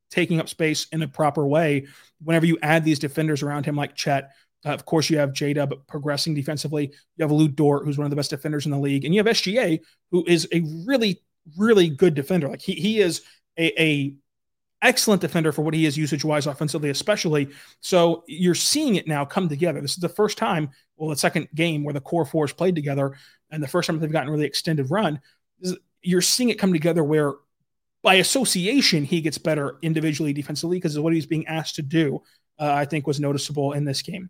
taking 0.09 0.39
up 0.39 0.49
space 0.49 0.87
in 0.91 1.01
a 1.01 1.07
proper 1.07 1.45
way. 1.45 1.87
Whenever 2.23 2.45
you 2.45 2.57
add 2.61 2.83
these 2.83 2.99
defenders 2.99 3.43
around 3.43 3.65
him, 3.65 3.75
like 3.75 3.95
Chet, 3.95 4.31
uh, 4.65 4.69
of 4.69 4.85
course, 4.85 5.09
you 5.09 5.17
have 5.17 5.33
J 5.33 5.53
Dub 5.53 5.73
progressing 5.87 6.33
defensively. 6.33 6.91
You 7.15 7.23
have 7.23 7.31
Lu 7.31 7.47
Dort, 7.47 7.85
who's 7.85 7.97
one 7.97 8.05
of 8.05 8.09
the 8.09 8.15
best 8.15 8.31
defenders 8.31 8.65
in 8.65 8.71
the 8.71 8.79
league, 8.79 9.05
and 9.05 9.13
you 9.13 9.19
have 9.19 9.27
SGA, 9.27 9.79
who 10.11 10.25
is 10.27 10.47
a 10.51 10.61
really, 10.85 11.21
really 11.57 11.89
good 11.89 12.15
defender. 12.15 12.47
Like 12.47 12.61
he 12.61 12.73
he 12.73 12.99
is 12.99 13.21
a, 13.57 13.81
a 13.81 14.15
excellent 14.81 15.21
defender 15.21 15.51
for 15.51 15.61
what 15.61 15.73
he 15.73 15.85
is 15.85 15.97
usage 15.97 16.23
wise 16.23 16.47
offensively, 16.47 16.89
especially. 16.89 17.49
So 17.81 18.23
you're 18.27 18.55
seeing 18.55 18.95
it 18.95 19.07
now 19.07 19.25
come 19.25 19.49
together. 19.49 19.81
This 19.81 19.93
is 19.93 19.97
the 19.97 20.09
first 20.09 20.37
time, 20.37 20.69
well, 20.95 21.09
the 21.09 21.15
second 21.15 21.47
game 21.55 21.83
where 21.83 21.93
the 21.93 22.01
core 22.01 22.25
fours 22.25 22.53
played 22.53 22.75
together, 22.75 23.15
and 23.51 23.61
the 23.61 23.67
first 23.67 23.87
time 23.87 23.99
they've 23.99 24.11
gotten 24.11 24.31
really 24.31 24.45
extended 24.45 24.89
run. 24.89 25.21
You're 26.01 26.21
seeing 26.21 26.49
it 26.49 26.59
come 26.59 26.73
together 26.73 27.03
where 27.03 27.33
by 28.03 28.15
association, 28.15 29.03
he 29.03 29.21
gets 29.21 29.37
better 29.37 29.77
individually 29.81 30.33
defensively 30.33 30.77
because 30.77 30.95
of 30.95 31.03
what 31.03 31.13
he's 31.13 31.25
being 31.25 31.47
asked 31.47 31.75
to 31.75 31.81
do. 31.81 32.23
Uh, 32.59 32.71
I 32.71 32.85
think 32.85 33.05
was 33.05 33.19
noticeable 33.19 33.73
in 33.73 33.85
this 33.85 34.01
game. 34.01 34.29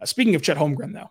Uh, 0.00 0.06
speaking 0.06 0.34
of 0.34 0.42
Chet 0.42 0.56
Holmgren, 0.56 0.92
though, 0.92 1.10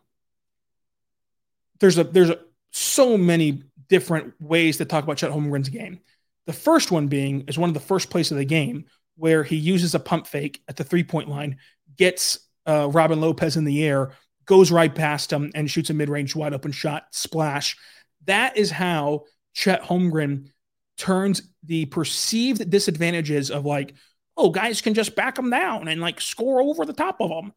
there's 1.80 1.98
a 1.98 2.04
there's 2.04 2.30
a, 2.30 2.40
so 2.72 3.18
many 3.18 3.64
different 3.88 4.34
ways 4.40 4.78
to 4.78 4.86
talk 4.86 5.04
about 5.04 5.18
Chet 5.18 5.32
Holmgren's 5.32 5.70
game. 5.70 6.00
The 6.46 6.54
first 6.54 6.92
one 6.92 7.08
being 7.08 7.46
is 7.48 7.58
one 7.58 7.70
of 7.70 7.74
the 7.74 7.80
first 7.80 8.10
plays 8.10 8.32
of 8.32 8.38
the 8.38 8.46
game 8.46 8.86
where 9.16 9.44
he 9.44 9.56
uses 9.56 9.96
a 9.96 10.00
pump 10.00 10.28
fake 10.28 10.62
at 10.68 10.76
the 10.76 10.84
three 10.84 11.04
point 11.04 11.30
line, 11.30 11.58
gets 11.98 12.40
uh, 12.66 12.90
Robin 12.92 13.22
Lopez 13.22 13.58
in 13.58 13.64
the 13.64 13.84
air, 13.84 14.12
goes 14.46 14.72
right 14.72 14.94
past 14.94 15.32
him, 15.32 15.52
and 15.56 15.70
shoots 15.70 15.90
a 15.90 15.94
mid 15.94 16.10
range 16.10 16.36
wide 16.36 16.54
open 16.54 16.72
shot 16.72 17.08
splash. 17.12 17.78
That 18.26 18.58
is 18.58 18.72
how 18.72 19.24
Chet 19.54 19.84
Holmgren 19.84 20.50
turns 20.98 21.42
the 21.64 21.86
perceived 21.86 22.70
disadvantages 22.70 23.52
of 23.52 23.66
like, 23.66 23.94
oh, 24.38 24.50
guys 24.50 24.82
can 24.82 24.94
just 24.94 25.16
back 25.16 25.36
them 25.36 25.50
down 25.50 25.88
and 25.88 26.02
like 26.02 26.22
score 26.22 26.62
over 26.62 26.86
the 26.86 26.94
top 26.94 27.18
of 27.20 27.30
them. 27.30 27.54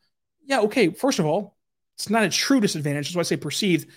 Yeah, 0.48 0.62
okay. 0.62 0.90
First 0.90 1.20
of 1.20 1.26
all, 1.26 1.56
it's 1.96 2.10
not 2.10 2.24
a 2.24 2.30
true 2.30 2.60
disadvantage. 2.60 3.08
That's 3.08 3.16
why 3.16 3.20
I 3.20 3.24
say 3.24 3.36
perceived. 3.36 3.88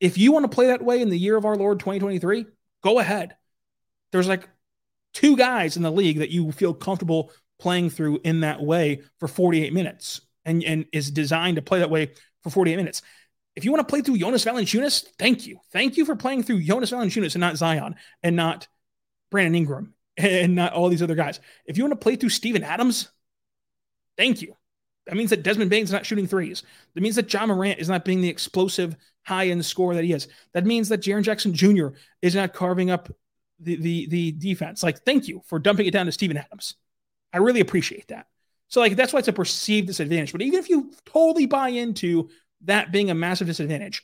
If 0.00 0.16
you 0.16 0.32
want 0.32 0.44
to 0.44 0.54
play 0.54 0.68
that 0.68 0.82
way 0.82 1.02
in 1.02 1.10
the 1.10 1.18
year 1.18 1.36
of 1.36 1.44
our 1.44 1.56
Lord 1.56 1.80
2023, 1.80 2.46
go 2.82 2.98
ahead. 2.98 3.36
There's 4.12 4.28
like 4.28 4.48
two 5.12 5.36
guys 5.36 5.76
in 5.76 5.82
the 5.82 5.90
league 5.90 6.18
that 6.18 6.30
you 6.30 6.50
feel 6.52 6.72
comfortable 6.72 7.32
playing 7.58 7.90
through 7.90 8.20
in 8.24 8.40
that 8.40 8.62
way 8.62 9.02
for 9.18 9.28
48 9.28 9.72
minutes 9.72 10.20
and, 10.44 10.62
and 10.64 10.86
is 10.92 11.10
designed 11.10 11.56
to 11.56 11.62
play 11.62 11.80
that 11.80 11.90
way 11.90 12.12
for 12.42 12.50
48 12.50 12.76
minutes. 12.76 13.02
If 13.54 13.64
you 13.64 13.72
want 13.72 13.86
to 13.86 13.90
play 13.90 14.02
through 14.02 14.18
Jonas 14.18 14.44
Valanciunas, 14.44 15.04
thank 15.18 15.46
you. 15.46 15.58
Thank 15.72 15.96
you 15.96 16.04
for 16.04 16.16
playing 16.16 16.44
through 16.44 16.62
Jonas 16.62 16.92
Valanciunas 16.92 17.34
and 17.34 17.40
not 17.40 17.56
Zion 17.56 17.96
and 18.22 18.36
not 18.36 18.66
Brandon 19.30 19.56
Ingram 19.56 19.94
and 20.16 20.54
not 20.54 20.72
all 20.74 20.88
these 20.88 21.02
other 21.02 21.16
guys. 21.16 21.40
If 21.66 21.76
you 21.76 21.84
want 21.84 21.92
to 21.92 22.02
play 22.02 22.16
through 22.16 22.30
Steven 22.30 22.62
Adams, 22.62 23.10
thank 24.16 24.42
you. 24.42 24.54
That 25.06 25.16
means 25.16 25.30
that 25.30 25.42
Desmond 25.42 25.70
Bane's 25.70 25.90
not 25.90 26.06
shooting 26.06 26.26
threes. 26.26 26.62
That 26.94 27.00
means 27.00 27.16
that 27.16 27.32
Ja 27.32 27.46
Morant 27.46 27.80
is 27.80 27.88
not 27.88 28.04
being 28.04 28.20
the 28.20 28.28
explosive 28.28 28.96
high 29.24 29.48
end 29.48 29.64
scorer 29.64 29.94
that 29.94 30.04
he 30.04 30.12
is. 30.12 30.28
That 30.54 30.64
means 30.64 30.88
that 30.88 31.02
Jaren 31.02 31.22
Jackson 31.22 31.54
Jr. 31.54 31.88
is 32.20 32.34
not 32.34 32.52
carving 32.52 32.90
up 32.90 33.08
the, 33.58 33.76
the, 33.76 34.06
the 34.06 34.32
defense. 34.32 34.82
Like, 34.82 35.00
thank 35.00 35.28
you 35.28 35.42
for 35.46 35.58
dumping 35.58 35.86
it 35.86 35.92
down 35.92 36.06
to 36.06 36.12
Steven 36.12 36.36
Adams. 36.36 36.74
I 37.32 37.38
really 37.38 37.60
appreciate 37.60 38.08
that. 38.08 38.26
So, 38.68 38.80
like, 38.80 38.96
that's 38.96 39.12
why 39.12 39.18
it's 39.18 39.28
a 39.28 39.32
perceived 39.32 39.86
disadvantage. 39.86 40.32
But 40.32 40.42
even 40.42 40.58
if 40.58 40.68
you 40.68 40.92
totally 41.04 41.46
buy 41.46 41.68
into 41.68 42.30
that 42.62 42.92
being 42.92 43.10
a 43.10 43.14
massive 43.14 43.46
disadvantage, 43.46 44.02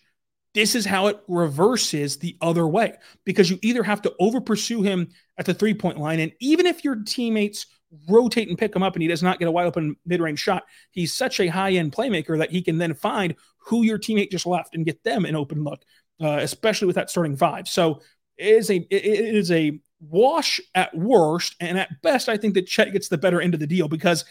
this 0.55 0.75
is 0.75 0.85
how 0.85 1.07
it 1.07 1.21
reverses 1.29 2.17
the 2.17 2.37
other 2.41 2.67
way 2.67 2.95
because 3.25 3.51
you 3.51 3.59
either 3.63 3.83
have 3.83 4.03
to 4.03 4.15
over 4.19 4.41
pursue 4.41 4.83
him 4.83 5.09
at 5.37 5.47
the 5.47 5.55
three 5.55 5.75
point 5.75 5.99
line, 5.99 6.21
and 6.21 6.33
even 6.41 6.67
if 6.67 6.85
your 6.85 6.97
teammates 6.97 7.67
rotate 8.09 8.49
and 8.49 8.59
pick 8.59 8.75
him 8.75 8.83
up 8.83 8.95
and 8.95 9.03
he 9.03 9.09
does 9.09 9.23
not 9.23 9.39
get 9.39 9.49
a 9.49 9.51
wide 9.51 9.67
open 9.67 9.97
mid 10.05 10.21
range 10.21 10.41
shot, 10.41 10.65
he's 10.91 11.15
such 11.15 11.41
a 11.41 11.49
high 11.49 11.73
end 11.73 11.93
playmaker 11.93 12.39
that 12.39 12.51
he 12.51 12.63
can 12.63 12.79
then 12.79 12.95
find 12.95 13.35
who 13.59 13.83
your 13.83 13.99
teammate 13.99 14.31
just 14.31 14.47
left 14.47 14.75
and 14.75 14.87
get 14.87 15.03
them 15.05 15.25
an 15.25 15.37
open 15.37 15.65
look, 15.65 15.83
uh, 16.23 16.39
especially 16.41 16.87
with 16.87 16.97
that 16.97 17.11
starting 17.11 17.37
five. 17.37 17.69
So 17.69 18.01
it 18.37 18.47
is 18.47 18.71
a 18.71 18.77
it 18.77 19.35
is 19.35 19.51
a 19.51 19.79
wash 20.01 20.61
at 20.75 20.97
worst, 20.97 21.57
and 21.61 21.79
at 21.79 22.03
best, 22.03 22.29
I 22.29 22.37
think 22.37 22.55
that 22.55 22.67
Chet 22.67 22.93
gets 22.93 23.09
the 23.09 23.19
better 23.19 23.41
end 23.41 23.55
of 23.55 23.61
the 23.61 23.67
deal 23.67 23.89
because 23.89 24.25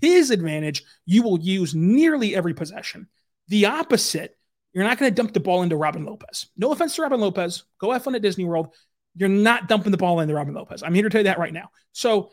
his 0.00 0.30
advantage 0.30 0.84
you 1.04 1.22
will 1.22 1.38
use 1.38 1.74
nearly 1.74 2.34
every 2.34 2.54
possession. 2.54 3.08
The 3.48 3.66
opposite, 3.66 4.36
you're 4.72 4.84
not 4.84 4.98
going 4.98 5.10
to 5.10 5.14
dump 5.14 5.32
the 5.34 5.40
ball 5.40 5.62
into 5.62 5.76
Robin 5.76 6.04
Lopez. 6.04 6.46
No 6.56 6.72
offense 6.72 6.94
to 6.96 7.02
Robin 7.02 7.20
Lopez. 7.20 7.64
Go 7.78 7.92
have 7.92 8.04
fun 8.04 8.14
at 8.14 8.22
Disney 8.22 8.44
World. 8.44 8.74
You're 9.16 9.28
not 9.28 9.68
dumping 9.68 9.90
the 9.90 9.98
ball 9.98 10.20
into 10.20 10.34
Robin 10.34 10.54
Lopez. 10.54 10.82
I'm 10.82 10.94
here 10.94 11.02
to 11.02 11.10
tell 11.10 11.20
you 11.20 11.24
that 11.24 11.40
right 11.40 11.52
now. 11.52 11.70
So 11.92 12.30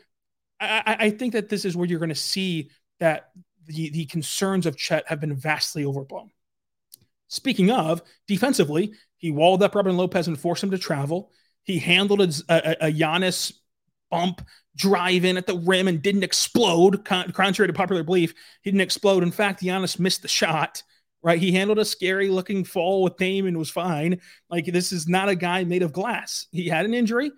I, 0.59 0.95
I 0.99 1.09
think 1.11 1.33
that 1.33 1.49
this 1.49 1.65
is 1.65 1.75
where 1.75 1.87
you're 1.87 1.99
going 1.99 2.09
to 2.09 2.15
see 2.15 2.69
that 2.99 3.29
the, 3.65 3.89
the 3.89 4.05
concerns 4.05 4.65
of 4.65 4.77
Chet 4.77 5.07
have 5.07 5.19
been 5.19 5.35
vastly 5.35 5.85
overblown. 5.85 6.31
Speaking 7.27 7.69
of 7.71 8.01
defensively, 8.27 8.93
he 9.17 9.31
walled 9.31 9.61
up 9.61 9.75
Robin 9.75 9.97
Lopez 9.97 10.27
and 10.27 10.39
forced 10.39 10.63
him 10.63 10.71
to 10.71 10.77
travel. 10.77 11.31
He 11.63 11.79
handled 11.79 12.21
a, 12.21 12.31
a, 12.49 12.87
a 12.87 12.91
Giannis 12.91 13.53
bump 14.09 14.41
drive 14.75 15.25
in 15.25 15.37
at 15.37 15.47
the 15.47 15.57
rim 15.57 15.87
and 15.87 16.01
didn't 16.01 16.23
explode, 16.23 17.03
contrary 17.03 17.67
to 17.67 17.73
popular 17.73 18.03
belief. 18.03 18.33
He 18.61 18.71
didn't 18.71 18.81
explode. 18.81 19.23
In 19.23 19.31
fact, 19.31 19.61
Giannis 19.61 19.99
missed 19.99 20.21
the 20.21 20.27
shot, 20.27 20.81
right? 21.21 21.39
He 21.39 21.51
handled 21.51 21.79
a 21.79 21.85
scary 21.85 22.29
looking 22.29 22.63
fall 22.63 23.03
with 23.03 23.17
Dame 23.17 23.47
and 23.47 23.57
was 23.57 23.69
fine. 23.69 24.21
Like, 24.49 24.65
this 24.65 24.93
is 24.93 25.07
not 25.07 25.29
a 25.29 25.35
guy 25.35 25.65
made 25.65 25.83
of 25.83 25.91
glass. 25.91 26.45
He 26.51 26.67
had 26.67 26.85
an 26.85 26.93
injury. 26.93 27.31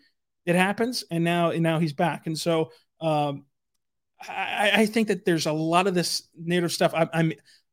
It 0.46 0.56
happens. 0.56 1.04
And 1.10 1.24
now, 1.24 1.50
and 1.50 1.64
now 1.64 1.80
he's 1.80 1.94
back. 1.94 2.28
And 2.28 2.38
so, 2.38 2.72
um, 3.02 3.46
I, 4.28 4.72
I, 4.74 4.86
think 4.86 5.08
that 5.08 5.24
there's 5.26 5.46
a 5.46 5.54
lot 5.54 5.88
of 5.88 5.94
this 5.94 6.28
narrative 6.38 6.74
stuff. 6.74 6.94
I, 6.94 7.08
I'm, 7.14 7.32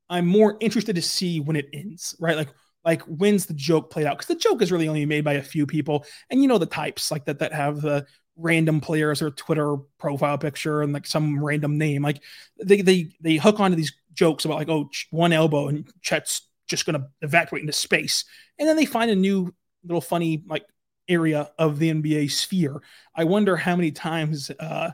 I'm 0.09 0.27
more 0.27 0.57
interested 0.61 0.95
to 0.97 1.03
see 1.03 1.41
when 1.41 1.57
it 1.57 1.69
ends, 1.73 2.15
right? 2.21 2.37
Like, 2.37 2.49
like 2.85 3.03
when's 3.03 3.47
the 3.47 3.55
joke 3.55 3.91
played 3.91 4.07
out? 4.07 4.17
Because 4.17 4.29
the 4.29 4.41
joke 4.41 4.62
is 4.62 4.71
really 4.71 4.87
only 4.87 5.05
made 5.07 5.25
by 5.25 5.35
a 5.35 5.43
few 5.43 5.67
people, 5.67 6.07
and 6.31 6.41
you 6.41 6.47
know 6.47 6.59
the 6.59 6.67
types 6.67 7.11
like 7.11 7.25
that 7.25 7.41
that 7.41 7.53
have 7.53 7.81
the 7.81 8.07
random 8.37 8.81
players 8.81 9.23
or 9.23 9.31
Twitter 9.31 9.77
profile 9.99 10.39
picture 10.39 10.83
and 10.83 10.93
like 10.93 11.07
some 11.07 11.43
random 11.43 11.79
name. 11.79 12.03
Like 12.03 12.23
they 12.62 12.83
they 12.83 13.11
they 13.21 13.37
hook 13.37 13.59
onto 13.59 13.77
these 13.77 13.93
jokes 14.15 14.45
about 14.45 14.59
like 14.59 14.69
oh 14.69 14.89
one 15.11 15.33
elbow 15.33 15.67
and 15.67 15.91
Chet's 16.01 16.43
just 16.69 16.87
gonna 16.87 17.09
evacuate 17.23 17.62
into 17.62 17.73
space, 17.73 18.25
and 18.59 18.69
then 18.69 18.77
they 18.77 18.87
find 18.87 19.11
a 19.11 19.17
new 19.17 19.53
little 19.83 20.01
funny 20.01 20.45
like 20.47 20.65
area 21.09 21.51
of 21.59 21.81
the 21.81 21.93
NBA 21.93 22.31
sphere. 22.31 22.81
I 23.15 23.25
wonder 23.25 23.57
how 23.57 23.75
many 23.75 23.91
times 23.91 24.51
uh, 24.61 24.91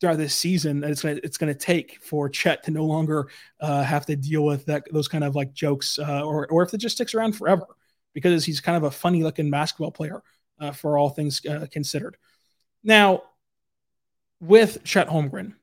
throughout 0.00 0.18
this 0.18 0.34
season 0.34 0.80
that 0.80 0.90
it's 0.90 1.02
gonna 1.02 1.20
it's 1.22 1.38
gonna 1.38 1.54
take 1.54 1.98
for 2.02 2.28
Chet 2.28 2.62
to 2.64 2.70
no 2.70 2.84
longer 2.84 3.28
uh, 3.60 3.82
have 3.82 4.06
to 4.06 4.16
deal 4.16 4.44
with 4.44 4.66
that 4.66 4.84
those 4.92 5.08
kind 5.08 5.24
of 5.24 5.34
like 5.34 5.52
jokes, 5.52 5.98
uh, 5.98 6.22
or 6.22 6.46
or 6.48 6.62
if 6.62 6.72
it 6.74 6.78
just 6.78 6.96
sticks 6.96 7.14
around 7.14 7.32
forever 7.32 7.66
because 8.12 8.44
he's 8.44 8.60
kind 8.60 8.76
of 8.76 8.84
a 8.84 8.90
funny 8.90 9.22
looking 9.22 9.50
basketball 9.50 9.90
player 9.90 10.22
uh, 10.60 10.72
for 10.72 10.98
all 10.98 11.10
things 11.10 11.44
uh, 11.46 11.66
considered. 11.70 12.16
Now, 12.82 13.22
with 14.40 14.84
Chet 14.84 15.08
Holmgren, 15.08 15.54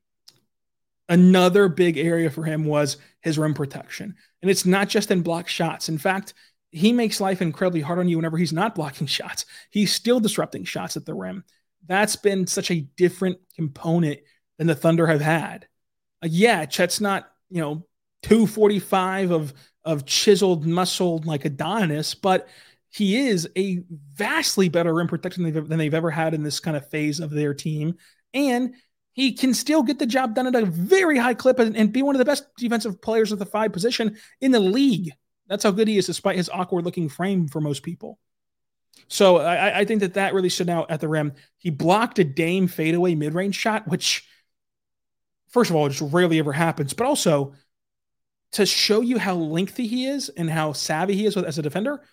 another 1.09 1.67
big 1.67 1.97
area 1.97 2.29
for 2.29 2.43
him 2.43 2.65
was 2.65 2.97
his 3.21 3.37
rim 3.37 3.53
protection, 3.53 4.15
and 4.41 4.51
it's 4.51 4.65
not 4.65 4.89
just 4.89 5.11
in 5.11 5.21
block 5.21 5.47
shots. 5.47 5.89
In 5.89 5.97
fact. 5.97 6.33
He 6.75 6.91
makes 6.91 7.21
life 7.21 7.43
incredibly 7.43 7.81
hard 7.81 7.99
on 7.99 8.07
you 8.07 8.17
whenever 8.17 8.35
he's 8.35 8.51
not 8.51 8.73
blocking 8.73 9.05
shots. 9.19 9.45
He's 9.69 9.93
still 9.93 10.19
disrupting 10.19 10.63
shots 10.63 10.97
at 10.97 11.05
the 11.05 11.13
rim 11.13 11.43
that's 11.85 12.15
been 12.15 12.47
such 12.47 12.71
a 12.71 12.81
different 12.81 13.37
component 13.55 14.19
than 14.57 14.67
the 14.67 14.75
Thunder 14.75 15.07
have 15.07 15.21
had. 15.21 15.67
Uh, 16.23 16.27
yeah, 16.29 16.65
Chet's 16.65 17.01
not, 17.01 17.29
you 17.49 17.61
know, 17.61 17.85
245 18.23 19.31
of 19.31 19.53
of 19.85 20.05
chiseled 20.05 20.65
muscle 20.65 21.21
like 21.25 21.45
Adonis, 21.45 22.15
but 22.15 22.47
he 22.89 23.27
is 23.27 23.49
a 23.57 23.83
vastly 24.13 24.69
better 24.69 24.93
rim 24.93 25.07
protector 25.07 25.41
than 25.41 25.51
they've, 25.51 25.67
than 25.67 25.77
they've 25.79 25.93
ever 25.93 26.11
had 26.11 26.33
in 26.33 26.43
this 26.43 26.59
kind 26.59 26.77
of 26.77 26.89
phase 26.89 27.19
of 27.19 27.31
their 27.31 27.53
team. 27.53 27.95
And 28.33 28.75
he 29.13 29.33
can 29.33 29.53
still 29.53 29.83
get 29.83 29.99
the 29.99 30.05
job 30.05 30.35
done 30.35 30.47
at 30.47 30.55
a 30.55 30.65
very 30.65 31.17
high 31.17 31.33
clip 31.33 31.59
and, 31.59 31.75
and 31.75 31.91
be 31.91 32.01
one 32.01 32.15
of 32.15 32.19
the 32.19 32.25
best 32.25 32.45
defensive 32.57 33.01
players 33.01 33.33
at 33.33 33.39
the 33.39 33.45
five 33.45 33.73
position 33.73 34.17
in 34.41 34.51
the 34.51 34.59
league. 34.59 35.11
That's 35.47 35.63
how 35.63 35.71
good 35.71 35.87
he 35.87 35.97
is, 35.97 36.05
despite 36.05 36.37
his 36.37 36.49
awkward 36.49 36.85
looking 36.85 37.09
frame 37.09 37.47
for 37.47 37.59
most 37.59 37.83
people. 37.83 38.19
So 39.07 39.37
I, 39.37 39.79
I, 39.79 39.85
think 39.85 40.01
that 40.01 40.15
that 40.15 40.33
really 40.33 40.49
stood 40.49 40.69
out 40.69 40.89
at 40.89 40.99
the 40.99 41.07
rim. 41.07 41.33
He 41.57 41.69
blocked 41.69 42.19
a 42.19 42.23
Dame 42.23 42.67
fadeaway 42.67 43.15
mid 43.15 43.33
range 43.33 43.55
shot, 43.55 43.87
which, 43.87 44.27
first 45.49 45.69
of 45.69 45.75
all, 45.75 45.87
just 45.89 46.13
rarely 46.13 46.39
ever 46.39 46.53
happens, 46.53 46.93
but 46.93 47.05
also 47.05 47.53
to 48.53 48.65
show 48.65 49.01
you 49.01 49.17
how 49.17 49.35
lengthy 49.35 49.87
he 49.87 50.05
is 50.05 50.29
and 50.29 50.49
how 50.49 50.73
savvy 50.73 51.15
he 51.15 51.25
is 51.25 51.35
as 51.37 51.57
a 51.57 51.61
defender. 51.61 52.03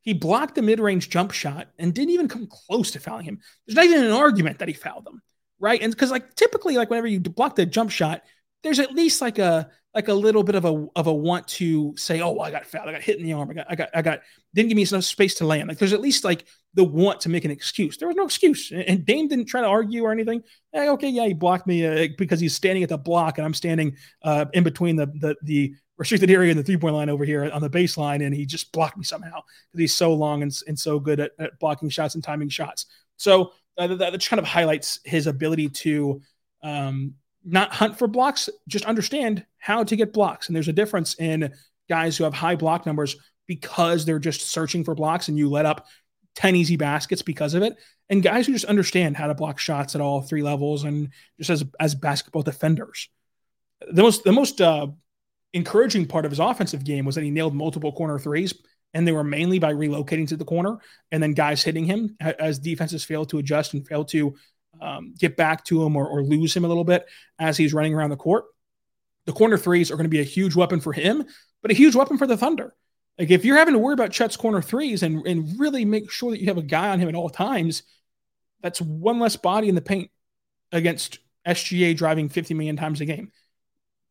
He 0.00 0.14
blocked 0.14 0.54
the 0.54 0.62
mid 0.62 0.80
range 0.80 1.10
jump 1.10 1.32
shot 1.32 1.68
and 1.78 1.92
didn't 1.92 2.10
even 2.10 2.28
come 2.28 2.46
close 2.46 2.92
to 2.92 3.00
fouling 3.00 3.24
him. 3.24 3.40
There's 3.66 3.76
not 3.76 3.84
even 3.84 4.04
an 4.04 4.12
argument 4.12 4.58
that 4.60 4.68
he 4.68 4.74
fouled 4.74 5.06
him, 5.06 5.20
right? 5.58 5.80
And 5.82 5.92
because, 5.92 6.10
like, 6.10 6.34
typically, 6.34 6.76
like, 6.76 6.88
whenever 6.90 7.08
you 7.08 7.20
block 7.20 7.56
the 7.56 7.66
jump 7.66 7.90
shot, 7.90 8.22
there's 8.62 8.78
at 8.78 8.94
least 8.94 9.20
like 9.20 9.38
a 9.38 9.70
like 9.98 10.06
a 10.06 10.14
little 10.14 10.44
bit 10.44 10.54
of 10.54 10.64
a 10.64 10.86
of 10.94 11.08
a 11.08 11.12
want 11.12 11.48
to 11.48 11.92
say, 11.96 12.20
oh, 12.20 12.38
I 12.38 12.52
got 12.52 12.64
fouled, 12.64 12.88
I 12.88 12.92
got 12.92 13.02
hit 13.02 13.18
in 13.18 13.24
the 13.24 13.32
arm, 13.32 13.50
I 13.50 13.54
got 13.54 13.66
I 13.68 13.74
got 13.74 13.88
I 13.92 14.00
got 14.00 14.20
didn't 14.54 14.68
give 14.68 14.76
me 14.76 14.86
enough 14.88 15.02
space 15.02 15.34
to 15.36 15.44
land. 15.44 15.66
Like 15.66 15.78
there's 15.78 15.92
at 15.92 16.00
least 16.00 16.22
like 16.22 16.44
the 16.74 16.84
want 16.84 17.20
to 17.22 17.28
make 17.28 17.44
an 17.44 17.50
excuse. 17.50 17.96
There 17.96 18.06
was 18.06 18.16
no 18.16 18.24
excuse, 18.24 18.70
and 18.70 19.04
Dame 19.04 19.26
didn't 19.26 19.46
try 19.46 19.60
to 19.60 19.66
argue 19.66 20.04
or 20.04 20.12
anything. 20.12 20.44
Hey, 20.72 20.88
okay, 20.90 21.08
yeah, 21.08 21.26
he 21.26 21.34
blocked 21.34 21.66
me 21.66 21.84
uh, 21.84 22.06
because 22.16 22.38
he's 22.38 22.54
standing 22.54 22.84
at 22.84 22.90
the 22.90 22.96
block, 22.96 23.38
and 23.38 23.44
I'm 23.44 23.54
standing 23.54 23.96
uh, 24.22 24.44
in 24.52 24.62
between 24.62 24.94
the 24.94 25.06
the 25.06 25.36
the 25.42 25.74
restricted 25.96 26.30
area 26.30 26.50
and 26.50 26.60
the 26.60 26.62
three 26.62 26.76
point 26.76 26.94
line 26.94 27.10
over 27.10 27.24
here 27.24 27.50
on 27.50 27.60
the 27.60 27.68
baseline, 27.68 28.24
and 28.24 28.32
he 28.32 28.46
just 28.46 28.70
blocked 28.70 28.96
me 28.96 29.02
somehow 29.02 29.40
because 29.72 29.80
he's 29.80 29.94
so 29.94 30.14
long 30.14 30.44
and, 30.44 30.56
and 30.68 30.78
so 30.78 31.00
good 31.00 31.18
at, 31.18 31.32
at 31.40 31.58
blocking 31.58 31.88
shots 31.88 32.14
and 32.14 32.22
timing 32.22 32.48
shots. 32.48 32.86
So 33.16 33.52
uh, 33.76 33.88
that, 33.88 34.12
that 34.12 34.24
kind 34.24 34.38
of 34.38 34.46
highlights 34.46 35.00
his 35.04 35.26
ability 35.26 35.70
to 35.70 36.22
um, 36.62 37.14
not 37.44 37.72
hunt 37.72 37.98
for 37.98 38.06
blocks, 38.06 38.48
just 38.66 38.84
understand 38.84 39.44
how 39.58 39.84
to 39.84 39.96
get 39.96 40.12
blocks. 40.12 40.48
And 40.48 40.56
there's 40.56 40.68
a 40.68 40.72
difference 40.72 41.14
in 41.14 41.52
guys 41.88 42.16
who 42.16 42.24
have 42.24 42.34
high 42.34 42.56
block 42.56 42.86
numbers 42.86 43.16
because 43.46 44.04
they're 44.04 44.18
just 44.18 44.42
searching 44.42 44.84
for 44.84 44.94
blocks 44.94 45.28
and 45.28 45.38
you 45.38 45.48
let 45.48 45.66
up 45.66 45.86
10 46.36 46.54
easy 46.54 46.76
baskets 46.76 47.22
because 47.22 47.54
of 47.54 47.62
it. 47.62 47.76
And 48.10 48.22
guys 48.22 48.46
who 48.46 48.52
just 48.52 48.64
understand 48.66 49.16
how 49.16 49.26
to 49.26 49.34
block 49.34 49.58
shots 49.58 49.94
at 49.94 50.00
all 50.00 50.22
three 50.22 50.42
levels 50.42 50.84
and 50.84 51.10
just 51.38 51.50
as 51.50 51.64
as 51.78 51.94
basketball 51.94 52.42
defenders. 52.42 53.08
The 53.90 54.02
most 54.02 54.24
the 54.24 54.32
most 54.32 54.60
uh, 54.60 54.88
encouraging 55.52 56.06
part 56.06 56.24
of 56.24 56.30
his 56.30 56.40
offensive 56.40 56.84
game 56.84 57.04
was 57.04 57.14
that 57.16 57.24
he 57.24 57.30
nailed 57.30 57.54
multiple 57.54 57.92
corner 57.92 58.18
threes, 58.18 58.54
and 58.94 59.06
they 59.06 59.12
were 59.12 59.24
mainly 59.24 59.58
by 59.58 59.72
relocating 59.72 60.28
to 60.28 60.36
the 60.36 60.44
corner 60.44 60.78
and 61.12 61.22
then 61.22 61.32
guys 61.34 61.62
hitting 61.62 61.84
him 61.84 62.16
as 62.20 62.58
defenses 62.58 63.04
failed 63.04 63.28
to 63.30 63.38
adjust 63.38 63.74
and 63.74 63.86
failed 63.86 64.08
to 64.08 64.34
um, 64.80 65.14
get 65.18 65.36
back 65.36 65.64
to 65.64 65.84
him 65.84 65.96
or, 65.96 66.06
or 66.06 66.22
lose 66.22 66.54
him 66.56 66.64
a 66.64 66.68
little 66.68 66.84
bit 66.84 67.06
as 67.38 67.56
he's 67.56 67.74
running 67.74 67.94
around 67.94 68.10
the 68.10 68.16
court. 68.16 68.44
The 69.26 69.32
corner 69.32 69.58
threes 69.58 69.90
are 69.90 69.96
going 69.96 70.04
to 70.04 70.10
be 70.10 70.20
a 70.20 70.24
huge 70.24 70.54
weapon 70.54 70.80
for 70.80 70.92
him, 70.92 71.24
but 71.62 71.70
a 71.70 71.74
huge 71.74 71.94
weapon 71.94 72.16
for 72.18 72.26
the 72.26 72.36
Thunder. 72.36 72.74
Like 73.18 73.30
if 73.30 73.44
you're 73.44 73.56
having 73.56 73.74
to 73.74 73.80
worry 73.80 73.94
about 73.94 74.12
Chet's 74.12 74.36
corner 74.36 74.62
threes 74.62 75.02
and, 75.02 75.26
and 75.26 75.58
really 75.58 75.84
make 75.84 76.10
sure 76.10 76.30
that 76.30 76.40
you 76.40 76.46
have 76.46 76.58
a 76.58 76.62
guy 76.62 76.88
on 76.90 77.00
him 77.00 77.08
at 77.08 77.14
all 77.14 77.28
times, 77.28 77.82
that's 78.62 78.80
one 78.80 79.18
less 79.18 79.36
body 79.36 79.68
in 79.68 79.74
the 79.74 79.80
paint 79.80 80.10
against 80.72 81.18
SGA 81.46 81.96
driving 81.96 82.28
50 82.28 82.54
million 82.54 82.76
times 82.76 83.00
a 83.00 83.04
game. 83.04 83.32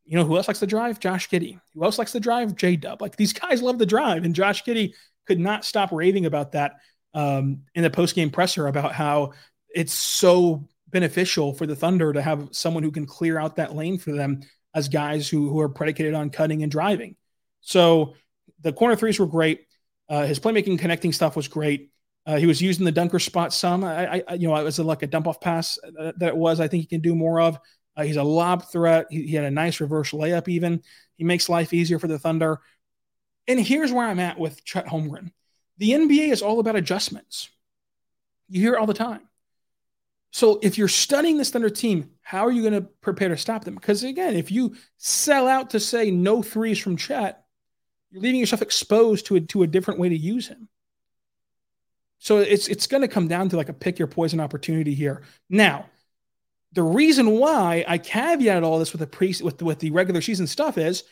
You 0.04 0.16
know 0.16 0.24
who 0.24 0.36
else 0.36 0.48
likes 0.48 0.60
to 0.60 0.66
drive? 0.66 1.00
Josh 1.00 1.28
Giddey. 1.28 1.60
Who 1.74 1.84
else 1.84 1.98
likes 1.98 2.12
to 2.12 2.20
drive? 2.20 2.56
J 2.56 2.76
Dub. 2.76 3.02
Like 3.02 3.16
these 3.16 3.32
guys 3.32 3.60
love 3.60 3.78
the 3.78 3.84
drive, 3.84 4.24
and 4.24 4.34
Josh 4.34 4.64
Giddey 4.64 4.94
could 5.26 5.38
not 5.38 5.66
stop 5.66 5.92
raving 5.92 6.24
about 6.24 6.52
that 6.52 6.76
um, 7.12 7.62
in 7.74 7.82
the 7.82 7.90
post 7.90 8.14
game 8.14 8.30
presser 8.30 8.68
about 8.68 8.92
how 8.92 9.32
it's 9.74 9.92
so 9.92 10.68
beneficial 10.88 11.52
for 11.54 11.66
the 11.66 11.76
Thunder 11.76 12.12
to 12.12 12.22
have 12.22 12.48
someone 12.52 12.82
who 12.82 12.90
can 12.90 13.06
clear 13.06 13.38
out 13.38 13.56
that 13.56 13.74
lane 13.74 13.98
for 13.98 14.12
them 14.12 14.40
as 14.74 14.88
guys 14.88 15.28
who, 15.28 15.50
who 15.50 15.60
are 15.60 15.68
predicated 15.68 16.14
on 16.14 16.30
cutting 16.30 16.62
and 16.62 16.72
driving. 16.72 17.16
So 17.60 18.14
the 18.60 18.72
corner 18.72 18.96
threes 18.96 19.18
were 19.18 19.26
great. 19.26 19.66
Uh, 20.08 20.26
his 20.26 20.38
playmaking 20.38 20.78
connecting 20.78 21.12
stuff 21.12 21.36
was 21.36 21.48
great. 21.48 21.90
Uh, 22.26 22.36
he 22.36 22.46
was 22.46 22.60
using 22.60 22.84
the 22.84 22.92
dunker 22.92 23.18
spot 23.18 23.52
some. 23.52 23.84
I, 23.84 24.22
I 24.28 24.34
you 24.34 24.48
know, 24.48 24.56
it 24.56 24.62
was 24.62 24.78
like 24.78 25.02
a 25.02 25.06
dump 25.06 25.26
off 25.26 25.40
pass 25.40 25.78
uh, 25.98 26.12
that 26.18 26.28
it 26.28 26.36
was. 26.36 26.60
I 26.60 26.68
think 26.68 26.82
he 26.82 26.86
can 26.86 27.00
do 27.00 27.14
more 27.14 27.40
of. 27.40 27.58
Uh, 27.96 28.02
he's 28.02 28.16
a 28.16 28.22
lob 28.22 28.70
threat. 28.70 29.06
He, 29.10 29.26
he, 29.26 29.34
had 29.34 29.44
a 29.44 29.50
nice 29.50 29.80
reverse 29.80 30.12
layup. 30.12 30.46
Even 30.48 30.82
he 31.16 31.24
makes 31.24 31.48
life 31.48 31.72
easier 31.72 31.98
for 31.98 32.06
the 32.06 32.18
Thunder. 32.18 32.60
And 33.46 33.58
here's 33.58 33.92
where 33.92 34.06
I'm 34.06 34.20
at 34.20 34.38
with 34.38 34.62
Chet 34.64 34.86
Holmgren. 34.86 35.32
The 35.78 35.92
NBA 35.92 36.30
is 36.30 36.42
all 36.42 36.60
about 36.60 36.76
adjustments. 36.76 37.48
You 38.48 38.60
hear 38.60 38.74
it 38.74 38.78
all 38.78 38.86
the 38.86 38.94
time. 38.94 39.22
So 40.30 40.58
if 40.62 40.76
you're 40.76 40.88
studying 40.88 41.38
this 41.38 41.50
Thunder 41.50 41.70
team, 41.70 42.10
how 42.22 42.46
are 42.46 42.52
you 42.52 42.62
going 42.62 42.74
to 42.74 42.88
prepare 43.00 43.28
to 43.28 43.36
stop 43.36 43.64
them? 43.64 43.74
Because 43.74 44.04
again, 44.04 44.34
if 44.34 44.50
you 44.50 44.76
sell 44.98 45.48
out 45.48 45.70
to 45.70 45.80
say 45.80 46.10
no 46.10 46.42
threes 46.42 46.78
from 46.78 46.96
Chet, 46.96 47.44
you're 48.10 48.22
leaving 48.22 48.40
yourself 48.40 48.62
exposed 48.62 49.26
to 49.26 49.36
a, 49.36 49.40
to 49.40 49.62
a 49.62 49.66
different 49.66 50.00
way 50.00 50.08
to 50.08 50.16
use 50.16 50.48
him. 50.48 50.68
So 52.18 52.38
it's 52.38 52.68
it's 52.68 52.88
going 52.88 53.02
to 53.02 53.08
come 53.08 53.28
down 53.28 53.48
to 53.50 53.56
like 53.56 53.68
a 53.68 53.74
pick 53.74 53.98
your 53.98 54.08
poison 54.08 54.40
opportunity 54.40 54.92
here. 54.92 55.22
Now, 55.48 55.86
the 56.72 56.82
reason 56.82 57.30
why 57.38 57.84
I 57.86 57.98
caveated 57.98 58.64
all 58.64 58.78
this 58.78 58.92
with 58.92 59.00
the 59.00 59.06
pre 59.06 59.34
with 59.40 59.62
with 59.62 59.78
the 59.78 59.92
regular 59.92 60.20
season 60.20 60.46
stuff 60.46 60.78
is 60.78 61.04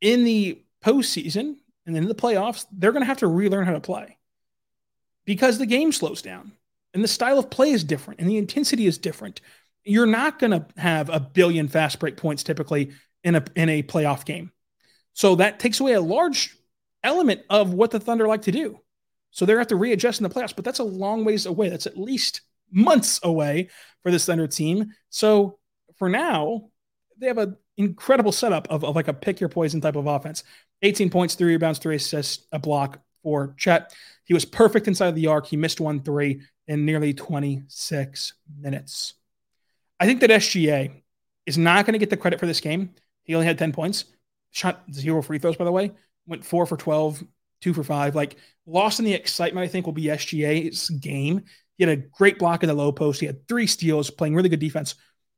in 0.00 0.24
the 0.24 0.62
postseason 0.82 1.56
and 1.86 1.94
then 1.94 2.02
in 2.04 2.08
the 2.08 2.14
playoffs, 2.14 2.66
they're 2.72 2.92
going 2.92 3.02
to 3.02 3.06
have 3.06 3.18
to 3.18 3.26
relearn 3.26 3.66
how 3.66 3.72
to 3.72 3.80
play 3.80 4.16
because 5.26 5.58
the 5.58 5.66
game 5.66 5.92
slows 5.92 6.22
down 6.22 6.52
and 6.94 7.02
the 7.02 7.08
style 7.08 7.38
of 7.38 7.50
play 7.50 7.70
is 7.70 7.84
different 7.84 8.20
and 8.20 8.28
the 8.28 8.38
intensity 8.38 8.86
is 8.86 8.98
different. 8.98 9.40
You're 9.84 10.06
not 10.06 10.38
going 10.38 10.52
to 10.52 10.66
have 10.76 11.10
a 11.10 11.20
billion 11.20 11.68
fast 11.68 11.98
break 11.98 12.16
points 12.16 12.42
typically 12.42 12.92
in 13.22 13.34
a 13.34 13.44
in 13.54 13.68
a 13.68 13.82
playoff 13.82 14.24
game. 14.24 14.52
So 15.12 15.36
that 15.36 15.58
takes 15.58 15.80
away 15.80 15.92
a 15.92 16.00
large 16.00 16.56
element 17.02 17.42
of 17.50 17.74
what 17.74 17.90
the 17.90 18.00
Thunder 18.00 18.26
like 18.26 18.42
to 18.42 18.52
do. 18.52 18.80
So 19.30 19.44
they're 19.44 19.56
going 19.56 19.66
to 19.66 19.74
have 19.74 19.78
to 19.78 19.82
readjust 19.82 20.20
in 20.20 20.24
the 20.24 20.34
playoffs, 20.34 20.54
but 20.54 20.64
that's 20.64 20.78
a 20.78 20.84
long 20.84 21.24
ways 21.24 21.44
away. 21.44 21.68
That's 21.68 21.86
at 21.86 21.98
least 21.98 22.42
months 22.70 23.20
away 23.22 23.68
for 24.02 24.10
this 24.10 24.26
Thunder 24.26 24.46
team. 24.46 24.92
So 25.10 25.58
for 25.96 26.08
now, 26.08 26.70
they 27.18 27.26
have 27.26 27.38
an 27.38 27.56
incredible 27.76 28.32
setup 28.32 28.68
of, 28.70 28.84
of 28.84 28.96
like 28.96 29.08
a 29.08 29.14
pick 29.14 29.40
your 29.40 29.48
poison 29.48 29.80
type 29.80 29.96
of 29.96 30.06
offense. 30.06 30.44
18 30.82 31.10
points, 31.10 31.34
three 31.34 31.52
rebounds, 31.52 31.78
three 31.78 31.96
assists, 31.96 32.46
a 32.52 32.58
block 32.58 33.00
for 33.24 33.56
Chet. 33.58 33.92
He 34.24 34.34
was 34.34 34.44
perfect 34.44 34.86
inside 34.86 35.08
of 35.08 35.16
the 35.16 35.26
arc. 35.26 35.46
He 35.46 35.56
missed 35.56 35.80
one 35.80 36.00
three 36.00 36.42
in 36.68 36.86
nearly 36.86 37.12
26 37.12 38.34
minutes. 38.60 39.14
I 39.98 40.06
think 40.06 40.20
that 40.20 40.30
SGA 40.30 41.02
is 41.46 41.58
not 41.58 41.84
going 41.84 41.94
to 41.94 41.98
get 41.98 42.10
the 42.10 42.16
credit 42.16 42.38
for 42.38 42.46
this 42.46 42.60
game. 42.60 42.90
He 43.24 43.34
only 43.34 43.46
had 43.46 43.58
10 43.58 43.72
points, 43.72 44.04
shot 44.52 44.82
zero 44.92 45.22
free 45.22 45.38
throws, 45.38 45.56
by 45.56 45.64
the 45.64 45.72
way, 45.72 45.92
went 46.26 46.44
four 46.44 46.66
for 46.66 46.76
12, 46.76 47.24
two 47.60 47.74
for 47.74 47.82
five. 47.82 48.14
Like 48.14 48.36
lost 48.66 48.98
in 48.98 49.04
the 49.04 49.14
excitement, 49.14 49.64
I 49.64 49.68
think, 49.68 49.86
will 49.86 49.92
be 49.92 50.04
SGA's 50.04 50.90
game. 50.90 51.42
He 51.76 51.84
had 51.84 51.98
a 51.98 52.02
great 52.02 52.38
block 52.38 52.62
in 52.62 52.68
the 52.68 52.74
low 52.74 52.92
post. 52.92 53.20
He 53.20 53.26
had 53.26 53.48
three 53.48 53.66
steals, 53.66 54.10
playing 54.10 54.34
really 54.34 54.48
good 54.48 54.60
defense, 54.60 54.94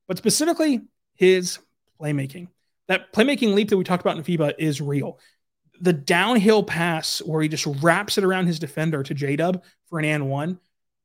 but 0.07 0.18
specifically 0.18 0.83
his 1.14 1.59
playmaking. 2.01 2.49
That 2.88 3.12
playmaking 3.12 3.55
leap 3.55 3.70
that 3.70 3.77
we 3.77 3.85
talked 3.85 4.03
about 4.03 4.16
in 4.16 4.22
FIBA 4.22 4.55
is 4.59 4.81
real. 4.81 5.18
The 5.81 5.93
downhill 5.93 6.62
pass 6.62 7.21
where 7.21 7.43
he 7.43 7.49
just 7.49 7.67
wraps 7.67 8.19
it 8.19 8.25
around 8.25 8.47
his 8.47 8.59
defender 8.59 9.03
to 9.03 9.15
J 9.15 9.37
Dub 9.37 9.62
for 9.89 9.99
an 9.99 10.05
and 10.05 10.29
one, 10.29 10.59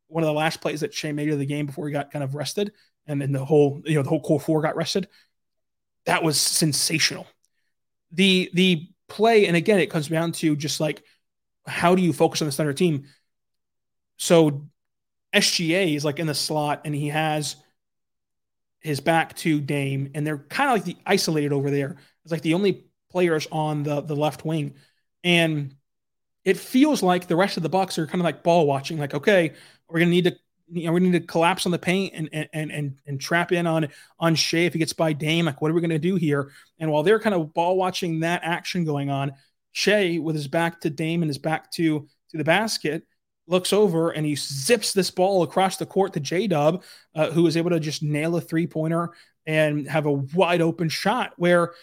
one 0.08 0.24
of 0.24 0.28
the 0.28 0.34
last 0.34 0.62
plays 0.62 0.82
that 0.82 0.94
Shai 0.94 1.12
made 1.12 1.30
of 1.30 1.40
the 1.40 1.46
game 1.46 1.66
before 1.66 1.88
he 1.88 1.94
got 1.94 2.12
kind 2.12 2.24
of 2.24 2.36
rested, 2.36 2.72
and 3.08 3.22
then 3.22 3.32
the 3.32 3.44
whole 3.44 3.82
you 3.86 3.96
know 3.96 4.04
the 4.04 4.10
whole 4.10 4.22
core 4.22 4.40
four 4.40 4.62
got 4.62 4.76
rested. 4.76 5.08
That 6.06 6.24
was 6.24 6.40
sensational. 6.40 7.28
The 8.12 8.50
the 8.54 8.90
play, 9.08 9.48
and 9.48 9.56
again, 9.56 9.80
it 9.80 9.90
comes 9.90 10.08
down 10.08 10.32
to 10.34 10.56
just 10.56 10.80
like 10.80 11.04
how 11.66 11.96
do 11.96 12.02
you 12.02 12.14
focus 12.14 12.42
on 12.42 12.48
the 12.48 12.52
center 12.52 12.74
team? 12.74 13.06
So 14.18 14.68
SGA 15.34 15.96
is 15.96 16.06
like 16.06 16.20
in 16.20 16.28
the 16.28 16.34
slot 16.34 16.82
and 16.86 16.94
he 16.94 17.10
has 17.10 17.56
his 18.82 19.00
back 19.00 19.36
to 19.38 19.62
Dame, 19.62 20.12
and 20.16 20.26
they're 20.26 20.40
kind 20.40 20.70
of 20.70 20.76
like 20.76 20.84
the 20.84 20.98
isolated 21.06 21.54
over 21.54 21.70
there. 21.70 21.98
It's 22.24 22.32
like 22.32 22.42
the 22.42 22.56
only 22.56 22.86
players 23.12 23.48
on 23.52 23.84
the 23.84 24.02
the 24.02 24.16
left 24.16 24.46
wing, 24.46 24.76
and 25.24 25.76
it 26.44 26.58
feels 26.58 27.04
like 27.04 27.28
the 27.28 27.36
rest 27.36 27.58
of 27.58 27.64
the 27.64 27.70
Bucks 27.70 27.98
are 27.98 28.08
kind 28.08 28.22
of 28.22 28.26
like 28.26 28.44
ball 28.44 28.66
watching. 28.66 28.98
Like, 28.98 29.14
okay, 29.14 29.54
we're 29.88 30.00
gonna 30.00 30.12
need 30.12 30.26
to 30.26 30.36
you 30.70 30.88
know 30.88 30.94
we 30.94 31.02
need 31.02 31.12
to 31.12 31.20
collapse 31.20 31.66
on 31.66 31.72
the 31.72 31.80
paint 31.80 32.14
and 32.16 32.30
and 32.54 32.72
and 32.72 32.96
and 33.06 33.22
trap 33.22 33.52
in 33.52 33.68
on 33.68 33.90
on 34.20 34.36
Shai 34.36 34.60
if 34.60 34.74
he 34.74 34.80
gets 34.80 34.94
by 34.94 35.14
Dame. 35.14 35.46
Like, 35.46 35.62
what 35.62 35.72
are 35.72 35.74
we 35.74 35.82
gonna 35.82 36.00
do 36.00 36.16
here? 36.16 36.52
And 36.80 36.92
while 36.92 37.04
they're 37.04 37.20
kind 37.20 37.36
of 37.36 37.54
ball 37.54 37.78
watching 37.78 38.22
that 38.22 38.42
action 38.44 38.86
going 38.86 39.10
on, 39.10 39.34
Shai 39.72 40.20
with 40.20 40.36
his 40.36 40.48
back 40.48 40.82
to 40.82 40.90
Dame 40.90 41.22
and 41.22 41.30
his 41.30 41.38
back 41.38 41.72
to 41.74 42.08
to 42.30 42.38
the 42.38 42.44
basket 42.44 43.04
looks 43.48 43.74
over 43.74 44.12
and 44.12 44.26
he 44.26 44.36
zips 44.36 44.94
this 44.94 45.12
ball 45.12 45.44
across 45.44 45.78
the 45.78 45.86
court 45.86 46.14
to 46.14 46.20
J 46.20 46.48
Dub, 46.48 46.84
uh, 47.16 47.32
who 47.32 47.46
is 47.48 47.58
able 47.58 47.72
to 47.72 47.80
just 47.80 48.02
nail 48.02 48.36
a 48.38 48.42
three 48.42 48.66
pointer 48.66 49.12
and 49.46 49.88
have 49.88 50.06
a 50.06 50.12
wide 50.12 50.62
open 50.62 50.90
shot 50.90 51.34
where 51.38 51.74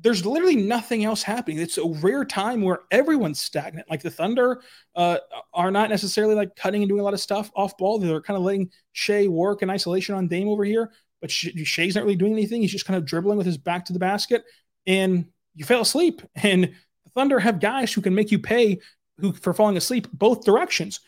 there's 0.00 0.26
literally 0.26 0.56
nothing 0.56 1.04
else 1.04 1.22
happening. 1.22 1.58
It's 1.58 1.78
a 1.78 1.86
rare 1.86 2.24
time 2.24 2.62
where 2.62 2.80
everyone's 2.90 3.40
stagnant. 3.40 3.88
Like 3.88 4.02
the 4.02 4.10
Thunder 4.10 4.60
uh, 4.94 5.18
are 5.54 5.70
not 5.70 5.88
necessarily 5.88 6.34
like 6.34 6.54
cutting 6.54 6.82
and 6.82 6.88
doing 6.88 7.00
a 7.00 7.04
lot 7.04 7.14
of 7.14 7.20
stuff 7.20 7.50
off 7.56 7.76
ball. 7.78 7.98
They're 7.98 8.20
kind 8.20 8.36
of 8.36 8.42
letting 8.42 8.70
Shai 8.92 9.26
work 9.26 9.62
in 9.62 9.70
isolation 9.70 10.14
on 10.14 10.28
Dame 10.28 10.48
over 10.48 10.64
here, 10.64 10.92
but 11.20 11.30
Shai's 11.30 11.94
not 11.94 12.04
really 12.04 12.16
doing 12.16 12.32
anything. 12.32 12.60
He's 12.60 12.72
just 12.72 12.84
kind 12.86 12.96
of 12.96 13.06
dribbling 13.06 13.38
with 13.38 13.46
his 13.46 13.56
back 13.56 13.86
to 13.86 13.92
the 13.92 13.98
basket, 13.98 14.44
and 14.86 15.26
you 15.54 15.64
fell 15.64 15.80
asleep. 15.80 16.22
And 16.36 16.64
the 16.64 17.10
Thunder 17.14 17.40
have 17.40 17.60
guys 17.60 17.92
who 17.92 18.02
can 18.02 18.14
make 18.14 18.30
you 18.30 18.38
pay 18.38 18.80
who 19.18 19.32
for 19.32 19.54
falling 19.54 19.78
asleep 19.78 20.08
both 20.12 20.44
directions. 20.44 21.00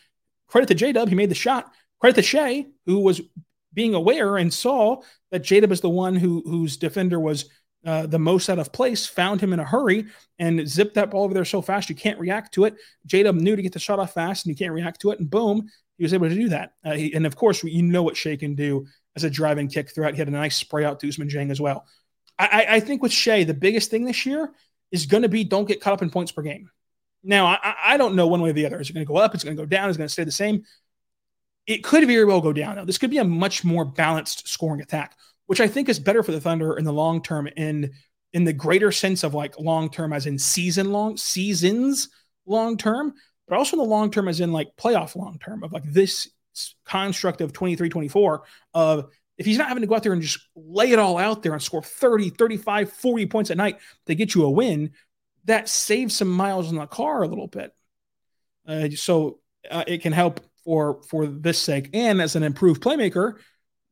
Credit 0.47 0.67
to 0.69 0.75
J 0.75 0.93
Dub, 0.93 1.11
he 1.11 1.15
made 1.15 1.31
the 1.31 1.35
shot. 1.35 1.71
Credit 2.01 2.17
to 2.17 2.23
Shai, 2.23 2.67
who 2.87 3.01
was 3.01 3.21
being 3.75 3.95
aware 3.95 4.39
and 4.39 4.53
saw 4.53 5.03
that 5.31 5.41
J 5.41 5.61
Dub 5.61 5.73
is 5.73 5.83
the 5.83 5.91
one 5.91 6.17
who 6.17 6.43
whose 6.47 6.79
defender 6.79 7.21
was 7.21 7.51
uh, 7.87 8.07
the 8.07 8.19
most 8.19 8.49
out 8.49 8.59
of 8.59 8.73
place, 8.73 9.07
found 9.07 9.41
him 9.41 9.53
in 9.53 9.61
a 9.61 9.65
hurry 9.65 10.07
and 10.39 10.69
zipped 10.69 10.95
that 10.95 11.11
ball 11.11 11.25
over 11.25 11.35
there 11.35 11.45
so 11.45 11.63
fast 11.63 11.89
you 11.89 11.95
can't 11.95 12.19
react 12.19 12.53
to 12.55 12.65
it. 12.65 12.75
J 13.07 13.23
Dub 13.23 13.37
knew 13.37 13.57
to 13.57 13.63
get 13.63 13.73
the 13.73 13.79
shot 13.79 13.99
off 13.99 14.15
fast 14.15 14.45
and 14.45 14.51
you 14.51 14.57
can't 14.57 14.75
react 14.75 15.01
to 15.03 15.11
it, 15.11 15.21
and 15.21 15.31
boom, 15.31 15.69
he 15.97 16.05
was 16.05 16.15
able 16.15 16.29
to 16.29 16.35
do 16.35 16.49
that. 16.49 16.73
Uh, 16.85 16.93
he, 16.93 17.13
and 17.15 17.27
of 17.27 17.37
course, 17.37 17.63
you 17.65 17.83
know 17.83 18.03
what 18.03 18.17
Shai 18.17 18.37
can 18.37 18.55
do 18.55 18.87
as 19.17 19.25
a 19.25 19.31
driving 19.31 19.69
kick 19.69 19.91
throughout. 19.91 20.15
He 20.15 20.19
had 20.19 20.29
a 20.29 20.33
nice 20.33 20.57
spray 20.57 20.85
out 20.85 21.01
to 21.01 21.09
Ousmane 21.09 21.31
Dieng 21.31 21.51
as 21.51 21.61
well. 21.61 21.87
I, 22.39 22.67
I 22.71 22.81
think 22.81 23.03
with 23.03 23.13
Shai, 23.13 23.43
the 23.43 23.55
biggest 23.55 23.91
thing 23.91 24.05
this 24.05 24.25
year 24.25 24.53
is 24.93 25.07
going 25.07 25.25
to 25.25 25.29
be 25.29 25.43
don't 25.43 25.67
get 25.67 25.81
caught 25.81 25.93
up 25.93 26.03
in 26.03 26.11
points 26.11 26.31
per 26.31 26.43
game. 26.43 26.71
Now, 27.25 27.47
I, 27.47 27.75
I 27.85 27.97
don't 27.97 28.15
know 28.15 28.29
one 28.29 28.41
way 28.41 28.51
or 28.51 28.53
the 28.53 28.65
other. 28.65 28.81
Is 28.81 28.91
it 28.91 28.93
going 28.93 29.05
to 29.05 29.13
go 29.13 29.17
up? 29.17 29.35
Is 29.35 29.43
it 29.43 29.47
going 29.47 29.57
to 29.57 29.63
go 29.63 29.67
down? 29.67 29.91
Is 29.91 29.97
it 29.97 29.99
going 29.99 30.07
to 30.07 30.13
stay 30.13 30.23
the 30.23 30.31
same? 30.31 30.63
It 31.67 31.83
could 31.83 32.07
very 32.07 32.25
well 32.25 32.41
go 32.41 32.53
down. 32.53 32.77
Now, 32.77 32.85
this 32.85 32.97
could 32.97 33.11
be 33.11 33.19
a 33.19 33.25
much 33.25 33.65
more 33.65 33.85
balanced 33.85 34.47
scoring 34.49 34.81
attack, 34.81 35.17
which 35.49 35.63
I 35.63 35.67
think 35.67 35.89
is 35.89 35.99
better 35.99 36.23
for 36.23 36.31
the 36.31 36.41
Thunder 36.41 36.77
in 36.77 36.85
the 36.85 36.93
long 36.93 37.23
term 37.23 37.49
in 37.57 37.91
in 38.35 38.45
the 38.45 38.53
greater 38.53 38.93
sense 38.93 39.25
of 39.25 39.33
like 39.33 39.59
long 39.59 39.91
term 39.91 40.13
as 40.13 40.27
in 40.27 40.39
season 40.39 40.93
long 40.93 41.17
seasons 41.17 42.11
long 42.47 42.77
term, 42.77 43.15
but 43.49 43.57
also 43.57 43.77
in 43.77 43.83
the 43.83 43.89
long 43.89 44.11
term 44.11 44.29
as 44.29 44.41
in 44.41 44.53
like 44.53 44.69
playoff 44.77 45.17
long 45.17 45.39
term 45.39 45.65
of 45.65 45.73
like 45.73 45.85
this 45.85 46.29
construct 46.85 47.41
of 47.41 47.53
23 47.53 47.89
24 47.89 48.43
of 48.75 49.07
if 49.39 49.47
he's 49.47 49.57
not 49.57 49.69
having 49.69 49.81
to 49.81 49.87
go 49.87 49.95
out 49.95 50.03
there 50.03 50.13
and 50.13 50.21
just 50.21 50.39
lay 50.55 50.91
it 50.91 50.99
all 50.99 51.17
out 51.17 51.43
there 51.43 51.53
and 51.53 51.63
score 51.63 51.83
30, 51.83 52.31
35, 52.31 52.93
40 52.93 53.27
points 53.27 53.51
a 53.51 53.55
night 53.55 53.79
to 54.07 54.15
get 54.15 54.35
you 54.35 54.45
a 54.45 54.51
win, 54.51 54.91
that 55.45 55.69
saves 55.69 56.15
some 56.15 56.29
miles 56.29 56.69
on 56.69 56.75
the 56.75 56.87
car 56.87 57.23
a 57.23 57.29
little 57.29 57.47
bit. 57.47 57.73
Uh, 58.67 58.91
so 58.91 59.39
uh, 59.71 59.85
it 59.87 60.03
can 60.03 60.13
help 60.13 60.41
for 60.65 61.03
for 61.05 61.27
this 61.27 61.59
sake. 61.59 61.89
And 61.95 62.21
as 62.21 62.37
an 62.37 62.43
improved 62.43 62.83
playmaker, 62.83 63.35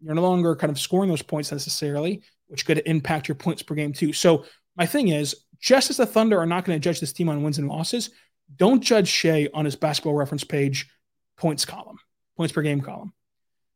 you're 0.00 0.14
no 0.14 0.22
longer 0.22 0.54
kind 0.56 0.70
of 0.70 0.78
scoring 0.78 1.08
those 1.08 1.22
points 1.22 1.52
necessarily, 1.52 2.22
which 2.48 2.66
could 2.66 2.82
impact 2.86 3.28
your 3.28 3.34
points 3.34 3.62
per 3.62 3.74
game 3.74 3.92
too. 3.92 4.12
So 4.12 4.44
my 4.76 4.86
thing 4.86 5.08
is, 5.08 5.34
just 5.58 5.90
as 5.90 5.96
the 5.96 6.06
Thunder 6.06 6.38
are 6.38 6.46
not 6.46 6.64
going 6.64 6.78
to 6.78 6.84
judge 6.84 7.00
this 7.00 7.12
team 7.12 7.28
on 7.28 7.42
wins 7.42 7.58
and 7.58 7.68
losses, 7.68 8.10
don't 8.54 8.82
judge 8.82 9.08
Shai 9.08 9.48
on 9.54 9.64
his 9.64 9.76
basketball 9.76 10.14
reference 10.14 10.44
page 10.44 10.88
points 11.36 11.64
column, 11.64 11.98
points 12.36 12.52
per 12.52 12.62
game 12.62 12.80
column. 12.80 13.12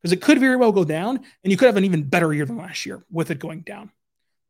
Because 0.00 0.12
it 0.12 0.22
could 0.22 0.40
very 0.40 0.56
well 0.56 0.72
go 0.72 0.85
down, 0.85 1.16
and 1.16 1.50
you 1.50 1.56
could 1.56 1.66
have 1.66 1.76
an 1.76 1.85
even 1.85 2.09
better 2.09 2.33
year 2.33 2.46
than 2.46 2.56
last 2.56 2.87
year 2.87 3.04
with 3.11 3.30
it 3.30 3.38
going 3.38 3.61
down. 3.61 3.90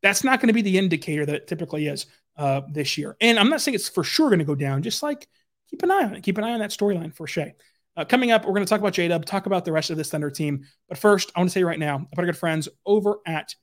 That's 0.02 0.22
not 0.22 0.40
going 0.40 0.48
to 0.48 0.54
be 0.54 0.62
the 0.62 0.78
indicator 0.78 1.26
that 1.26 1.34
it 1.34 1.46
typically 1.48 1.86
is 1.86 2.06
uh, 2.36 2.62
this 2.70 2.96
year. 2.96 3.16
And 3.20 3.38
I'm 3.38 3.50
not 3.50 3.60
saying 3.60 3.74
it's 3.74 3.88
for 3.88 4.04
sure 4.04 4.28
going 4.28 4.38
to 4.38 4.44
go 4.44 4.54
down, 4.54 4.82
just 4.82 5.02
like 5.02 5.26
keep 5.68 5.82
an 5.82 5.90
eye 5.90 6.04
on 6.04 6.14
it. 6.14 6.22
Keep 6.22 6.38
an 6.38 6.44
eye 6.44 6.52
on 6.52 6.60
that 6.60 6.70
storyline 6.70 7.14
for 7.14 7.26
Shai. 7.26 7.54
Uh, 7.96 8.04
coming 8.04 8.30
up, 8.30 8.44
we're 8.44 8.52
going 8.52 8.64
to 8.64 8.70
talk 8.70 8.80
about 8.80 8.92
J 8.92 9.08
Dub, 9.08 9.24
talk 9.24 9.46
about 9.46 9.64
the 9.64 9.72
rest 9.72 9.90
of 9.90 9.96
this 9.96 10.10
Thunder 10.10 10.30
team. 10.30 10.64
But 10.88 10.98
first, 10.98 11.30
I 11.34 11.40
want 11.40 11.50
to 11.50 11.52
say 11.52 11.64
right 11.64 11.78
now, 11.78 11.96
I've 11.96 12.16
got 12.16 12.24
good 12.24 12.36
friends 12.36 12.68
over 12.86 13.18
at 13.26 13.54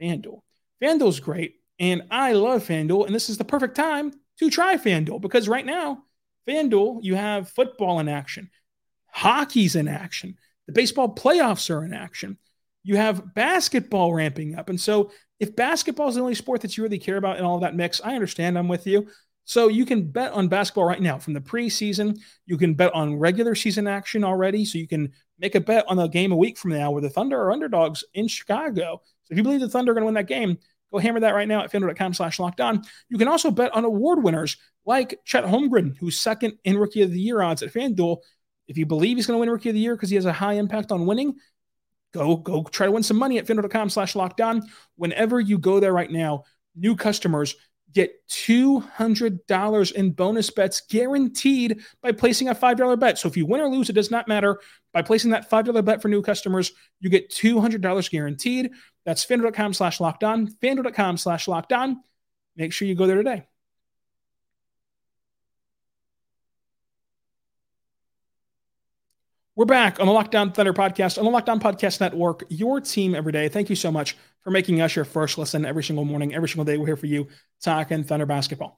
FanDuel. 0.00 0.40
FanDuel's 0.82 1.20
great, 1.20 1.56
and 1.78 2.02
I 2.10 2.32
love 2.32 2.66
FanDuel, 2.66 3.06
and 3.06 3.14
this 3.14 3.28
is 3.28 3.38
the 3.38 3.44
perfect 3.44 3.74
time 3.74 4.12
to 4.38 4.50
try 4.50 4.76
FanDuel 4.76 5.20
because 5.20 5.48
right 5.48 5.66
now, 5.66 6.04
FanDuel, 6.48 7.00
you 7.02 7.14
have 7.14 7.48
football 7.50 8.00
in 8.00 8.08
action, 8.08 8.50
hockey's 9.06 9.76
in 9.76 9.88
action, 9.88 10.36
the 10.66 10.72
baseball 10.72 11.14
playoffs 11.14 11.70
are 11.70 11.84
in 11.84 11.92
action. 11.92 12.38
You 12.82 12.96
have 12.96 13.34
basketball 13.34 14.12
ramping 14.12 14.56
up. 14.56 14.68
And 14.68 14.80
so 14.80 15.10
if 15.40 15.56
basketball 15.56 16.08
is 16.08 16.14
the 16.14 16.20
only 16.20 16.34
sport 16.34 16.60
that 16.62 16.76
you 16.76 16.82
really 16.82 16.98
care 16.98 17.16
about 17.16 17.38
in 17.38 17.44
all 17.44 17.56
of 17.56 17.62
that 17.62 17.74
mix, 17.74 18.00
I 18.02 18.14
understand. 18.14 18.58
I'm 18.58 18.68
with 18.68 18.86
you. 18.86 19.08
So 19.44 19.68
you 19.68 19.84
can 19.84 20.10
bet 20.10 20.32
on 20.32 20.48
basketball 20.48 20.86
right 20.86 21.00
now 21.00 21.18
from 21.18 21.34
the 21.34 21.40
preseason. 21.40 22.18
You 22.46 22.56
can 22.56 22.74
bet 22.74 22.94
on 22.94 23.16
regular 23.16 23.54
season 23.54 23.86
action 23.86 24.24
already. 24.24 24.64
So 24.64 24.78
you 24.78 24.88
can 24.88 25.12
make 25.38 25.54
a 25.54 25.60
bet 25.60 25.84
on 25.88 25.98
a 25.98 26.08
game 26.08 26.32
a 26.32 26.36
week 26.36 26.56
from 26.56 26.72
now 26.72 26.90
where 26.90 27.02
the 27.02 27.10
Thunder 27.10 27.40
are 27.40 27.52
underdogs 27.52 28.04
in 28.14 28.28
Chicago. 28.28 29.02
So 29.24 29.32
if 29.32 29.36
you 29.36 29.44
believe 29.44 29.60
the 29.60 29.68
Thunder 29.68 29.92
are 29.92 29.94
going 29.94 30.02
to 30.02 30.06
win 30.06 30.14
that 30.14 30.28
game, 30.28 30.58
go 30.92 30.98
hammer 30.98 31.20
that 31.20 31.34
right 31.34 31.48
now 31.48 31.62
at 31.62 31.70
fanduel.com 31.70 32.14
slash 32.14 32.38
locked 32.38 32.60
on. 32.60 32.82
You 33.08 33.18
can 33.18 33.28
also 33.28 33.50
bet 33.50 33.74
on 33.74 33.84
award 33.84 34.22
winners 34.22 34.56
like 34.86 35.20
Chet 35.24 35.44
Holmgren, 35.44 35.96
who's 35.98 36.20
second 36.20 36.54
in 36.64 36.78
rookie 36.78 37.02
of 37.02 37.10
the 37.10 37.20
year 37.20 37.42
odds 37.42 37.62
at 37.62 37.72
FanDuel. 37.72 38.18
If 38.66 38.78
you 38.78 38.86
believe 38.86 39.18
he's 39.18 39.26
going 39.26 39.36
to 39.36 39.40
win 39.40 39.50
rookie 39.50 39.68
of 39.68 39.74
the 39.74 39.80
year 39.80 39.94
because 39.94 40.08
he 40.08 40.16
has 40.16 40.24
a 40.24 40.32
high 40.32 40.54
impact 40.54 40.90
on 40.90 41.04
winning, 41.04 41.34
go 42.14 42.36
go 42.36 42.62
try 42.62 42.86
to 42.86 42.92
win 42.92 43.02
some 43.02 43.18
money 43.18 43.38
at 43.38 43.46
fanduel.com 43.46 43.90
slash 43.90 44.14
locked 44.14 44.40
on. 44.40 44.62
Whenever 44.96 45.38
you 45.38 45.58
go 45.58 45.80
there 45.80 45.92
right 45.92 46.10
now, 46.10 46.44
new 46.74 46.96
customers 46.96 47.54
get 47.94 48.26
$200 48.28 49.92
in 49.92 50.10
bonus 50.10 50.50
bets 50.50 50.82
guaranteed 50.82 51.80
by 52.02 52.12
placing 52.12 52.48
a 52.48 52.54
$5 52.54 52.98
bet. 52.98 53.18
So 53.18 53.28
if 53.28 53.36
you 53.36 53.46
win 53.46 53.60
or 53.60 53.68
lose, 53.68 53.88
it 53.88 53.94
does 53.94 54.10
not 54.10 54.28
matter. 54.28 54.60
By 54.92 55.02
placing 55.02 55.30
that 55.30 55.50
$5 55.50 55.84
bet 55.84 56.02
for 56.02 56.08
new 56.08 56.22
customers, 56.22 56.72
you 57.00 57.08
get 57.08 57.30
$200 57.30 58.10
guaranteed. 58.10 58.72
That's 59.06 59.24
fanduel.com 59.24 59.74
slash 59.74 60.00
locked 60.00 60.24
on, 60.24 60.48
fanduel.com 60.48 61.16
slash 61.16 61.48
locked 61.48 61.72
on. 61.72 62.02
Make 62.56 62.72
sure 62.72 62.86
you 62.86 62.94
go 62.94 63.06
there 63.06 63.16
today. 63.16 63.44
We're 69.56 69.66
back 69.66 70.00
on 70.00 70.06
the 70.06 70.12
Locked 70.12 70.34
On 70.34 70.50
Thunder 70.50 70.72
podcast, 70.72 71.16
on 71.16 71.24
the 71.24 71.30
Locked 71.30 71.48
On 71.48 71.60
Podcast 71.60 72.00
Network, 72.00 72.42
your 72.48 72.80
team 72.80 73.14
every 73.14 73.30
day. 73.30 73.48
Thank 73.48 73.70
you 73.70 73.76
so 73.76 73.92
much 73.92 74.16
for 74.42 74.50
making 74.50 74.80
us 74.80 74.96
your 74.96 75.04
first 75.04 75.38
listen 75.38 75.64
every 75.64 75.84
single 75.84 76.04
morning, 76.04 76.34
every 76.34 76.48
single 76.48 76.64
day. 76.64 76.76
We're 76.76 76.86
here 76.86 76.96
for 76.96 77.06
you 77.06 77.28
talking 77.62 78.02
Thunder 78.02 78.26
basketball. 78.26 78.76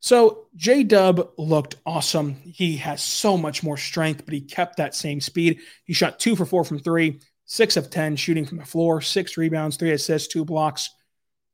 So 0.00 0.48
J 0.56 0.82
Dub 0.82 1.30
looked 1.38 1.76
awesome. 1.86 2.34
He 2.34 2.76
has 2.76 3.02
so 3.02 3.38
much 3.38 3.62
more 3.62 3.78
strength, 3.78 4.26
but 4.26 4.34
he 4.34 4.42
kept 4.42 4.76
that 4.76 4.94
same 4.94 5.22
speed. 5.22 5.60
He 5.84 5.94
shot 5.94 6.18
two 6.18 6.36
for 6.36 6.44
four 6.44 6.64
from 6.64 6.80
three, 6.80 7.20
six 7.46 7.78
of 7.78 7.88
10 7.88 8.16
shooting 8.16 8.44
from 8.44 8.58
the 8.58 8.66
floor, 8.66 9.00
six 9.00 9.38
rebounds, 9.38 9.78
three 9.78 9.92
assists, 9.92 10.28
two 10.28 10.44
blocks, 10.44 10.90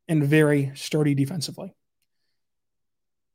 and 0.09 0.25
very 0.25 0.73
sturdy 0.75 1.15
defensively. 1.15 1.73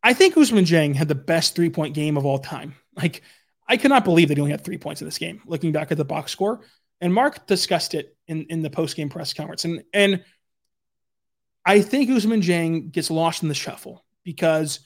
I 0.03 0.11
think 0.13 0.35
Ousmane 0.35 0.67
Dieng 0.67 0.93
had 0.93 1.07
the 1.07 1.15
best 1.15 1.55
three 1.55 1.69
point 1.69 1.95
game 1.95 2.17
of 2.17 2.25
all 2.25 2.39
time. 2.39 2.75
Like, 2.97 3.23
I 3.67 3.77
cannot 3.77 4.05
believe 4.05 4.27
that 4.27 4.37
he 4.37 4.41
only 4.41 4.51
had 4.51 4.63
three 4.63 4.77
points 4.77 5.01
in 5.01 5.07
this 5.07 5.17
game, 5.17 5.41
looking 5.45 5.71
back 5.71 5.91
at 5.91 5.97
the 5.97 6.05
box 6.05 6.31
score. 6.31 6.61
And 7.01 7.13
Mark 7.13 7.47
discussed 7.47 7.93
it 7.93 8.15
in, 8.27 8.45
in 8.49 8.61
the 8.61 8.69
post 8.69 8.95
game 8.95 9.09
press 9.09 9.33
conference. 9.33 9.65
And, 9.65 9.83
and 9.93 10.23
I 11.65 11.81
think 11.81 12.09
Ousmane 12.09 12.43
Dieng 12.43 12.91
gets 12.91 13.09
lost 13.09 13.41
in 13.41 13.49
the 13.49 13.55
shuffle 13.55 14.05
because 14.23 14.79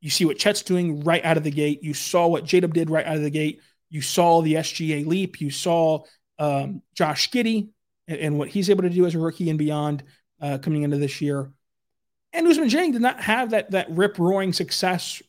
you 0.00 0.10
see 0.10 0.26
what 0.26 0.38
Chet's 0.38 0.62
doing 0.62 1.02
right 1.02 1.24
out 1.24 1.38
of 1.38 1.44
the 1.44 1.50
gate. 1.50 1.82
You 1.82 1.94
saw 1.94 2.26
what 2.26 2.44
J-Dub 2.44 2.74
did 2.74 2.90
right 2.90 3.06
out 3.06 3.16
of 3.16 3.22
the 3.22 3.30
gate. 3.30 3.60
You 3.88 4.02
saw 4.02 4.42
the 4.42 4.54
SGA 4.54 5.06
leap. 5.06 5.40
You 5.40 5.50
saw 5.50 6.04
um, 6.38 6.82
Josh 6.94 7.30
Giddey 7.30 7.70
and, 8.06 8.18
and, 8.18 8.38
what 8.38 8.48
he's 8.48 8.68
able 8.68 8.82
to 8.82 8.90
do 8.90 9.06
as 9.06 9.14
a 9.14 9.18
rookie 9.18 9.48
and 9.48 9.58
beyond 9.58 10.02
uh, 10.40 10.58
coming 10.58 10.82
into 10.82 10.98
this 10.98 11.20
year. 11.20 11.50
And 12.32 12.46
Ousmane 12.46 12.70
Dieng 12.70 12.92
did 12.92 13.00
not 13.02 13.20
have 13.20 13.50
that, 13.50 13.70
that 13.70 13.90
rip 13.90 14.18
roaring 14.18 14.52
success 14.52 15.22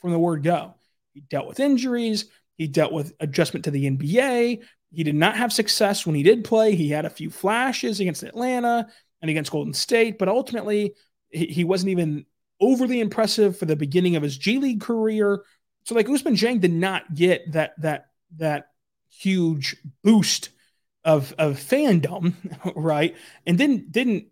from 0.00 0.10
the 0.10 0.18
word 0.18 0.42
go. 0.42 0.74
He 1.12 1.20
dealt 1.20 1.46
with 1.46 1.60
injuries. 1.60 2.26
He 2.56 2.66
dealt 2.66 2.92
with 2.92 3.14
adjustment 3.20 3.64
to 3.64 3.70
the 3.70 3.90
NBA. 3.90 4.62
He 4.92 5.04
did 5.04 5.14
not 5.14 5.36
have 5.36 5.52
success 5.52 6.06
when 6.06 6.14
he 6.14 6.22
did 6.22 6.44
play. 6.44 6.74
He 6.74 6.90
had 6.90 7.04
a 7.04 7.10
few 7.10 7.30
flashes 7.30 8.00
against 8.00 8.22
Atlanta 8.22 8.88
and 9.20 9.30
against 9.30 9.50
Golden 9.50 9.72
State, 9.72 10.18
but 10.18 10.28
ultimately 10.28 10.94
he, 11.30 11.46
he 11.46 11.64
wasn't 11.64 11.90
even 11.90 12.26
overly 12.60 13.00
impressive 13.00 13.58
for 13.58 13.64
the 13.64 13.76
beginning 13.76 14.16
of 14.16 14.22
his 14.22 14.36
G 14.36 14.58
League 14.58 14.80
career. 14.80 15.42
So 15.84 15.94
like 15.94 16.06
Ousmane 16.06 16.38
Dieng 16.38 16.60
did 16.60 16.72
not 16.72 17.14
get 17.14 17.52
that 17.52 17.72
that 17.80 18.06
that 18.36 18.68
huge 19.08 19.76
boost 20.02 20.50
of 21.04 21.34
of 21.38 21.56
fandom, 21.56 22.34
right? 22.76 23.16
And 23.46 23.58
didn't 23.58 23.92
didn't 23.92 24.26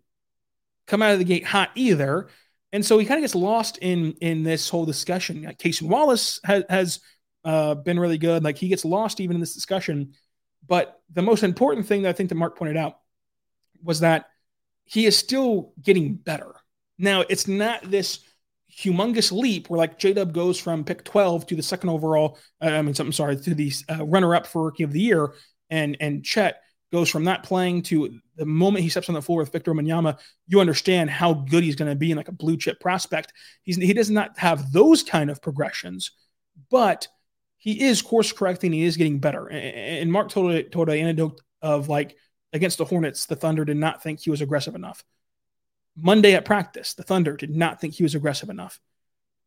come 0.87 1.01
out 1.01 1.13
of 1.13 1.19
the 1.19 1.25
gate 1.25 1.45
hot 1.45 1.71
either. 1.75 2.29
And 2.73 2.85
so 2.85 2.97
he 2.97 3.05
kind 3.05 3.17
of 3.17 3.23
gets 3.23 3.35
lost 3.35 3.77
in 3.79 4.13
in 4.21 4.43
this 4.43 4.69
whole 4.69 4.85
discussion. 4.85 5.43
Like 5.43 5.57
Cason 5.57 5.89
Wallace 5.89 6.39
has, 6.43 6.63
has 6.69 6.99
uh, 7.43 7.75
been 7.75 7.99
really 7.99 8.17
good. 8.17 8.43
Like 8.43 8.57
he 8.57 8.69
gets 8.69 8.85
lost 8.85 9.19
even 9.19 9.35
in 9.35 9.41
this 9.41 9.53
discussion. 9.53 10.13
But 10.67 10.99
the 11.11 11.21
most 11.21 11.43
important 11.43 11.87
thing 11.87 12.03
that 12.03 12.09
I 12.09 12.13
think 12.13 12.29
that 12.29 12.35
Mark 12.35 12.57
pointed 12.57 12.77
out 12.77 12.97
was 13.83 14.01
that 14.01 14.27
he 14.85 15.05
is 15.05 15.17
still 15.17 15.73
getting 15.81 16.15
better. 16.15 16.53
Now 16.97 17.23
it's 17.27 17.47
not 17.47 17.81
this 17.83 18.19
humongous 18.71 19.31
leap 19.31 19.69
where 19.69 19.77
like 19.77 19.99
J 19.99 20.13
Dub 20.13 20.33
goes 20.33 20.59
from 20.59 20.85
pick 20.85 21.03
12 21.03 21.47
to 21.47 21.55
the 21.55 21.63
second 21.63 21.89
overall. 21.89 22.37
Uh, 22.61 22.67
I 22.67 22.81
mean, 22.81 22.95
I'm 22.97 23.11
sorry, 23.11 23.35
to 23.35 23.55
the 23.55 23.73
uh, 23.89 24.05
runner 24.05 24.33
up 24.33 24.47
for 24.47 24.65
rookie 24.65 24.83
of 24.83 24.93
the 24.93 25.01
year. 25.01 25.33
And, 25.69 25.97
and 25.99 26.23
Chet 26.23 26.61
goes 26.91 27.09
from 27.09 27.25
that 27.25 27.43
playing 27.43 27.83
to 27.83 28.19
the 28.35 28.45
moment 28.45 28.83
he 28.83 28.89
steps 28.89 29.09
on 29.09 29.15
the 29.15 29.21
floor 29.21 29.39
with 29.39 29.51
Victor 29.51 29.73
Wembanyama, 29.73 30.19
you 30.47 30.59
understand 30.59 31.09
how 31.09 31.33
good 31.33 31.63
he's 31.63 31.75
going 31.75 31.89
to 31.89 31.95
be 31.95 32.11
in 32.11 32.17
like 32.17 32.27
a 32.27 32.33
blue 32.33 32.57
chip 32.57 32.79
prospect. 32.79 33.33
He's, 33.63 33.77
he 33.77 33.93
does 33.93 34.09
not 34.09 34.37
have 34.37 34.71
those 34.71 35.03
kind 35.03 35.29
of 35.29 35.41
progressions, 35.41 36.11
but 36.69 37.07
he 37.57 37.83
is 37.83 38.01
course 38.01 38.33
correcting. 38.33 38.73
He 38.73 38.83
is 38.83 38.97
getting 38.97 39.19
better. 39.19 39.47
And 39.49 40.11
Mark 40.11 40.29
told, 40.29 40.71
told 40.71 40.89
an 40.89 40.97
anecdote 40.97 41.39
of 41.61 41.87
like 41.87 42.17
against 42.53 42.77
the 42.77 42.85
Hornets, 42.85 43.25
the 43.25 43.35
Thunder 43.35 43.63
did 43.63 43.77
not 43.77 44.03
think 44.03 44.19
he 44.19 44.31
was 44.31 44.41
aggressive 44.41 44.75
enough. 44.75 45.03
Monday 45.95 46.33
at 46.33 46.45
practice, 46.45 46.93
the 46.93 47.03
Thunder 47.03 47.37
did 47.37 47.55
not 47.55 47.79
think 47.79 47.93
he 47.93 48.03
was 48.03 48.15
aggressive 48.15 48.49
enough. 48.49 48.79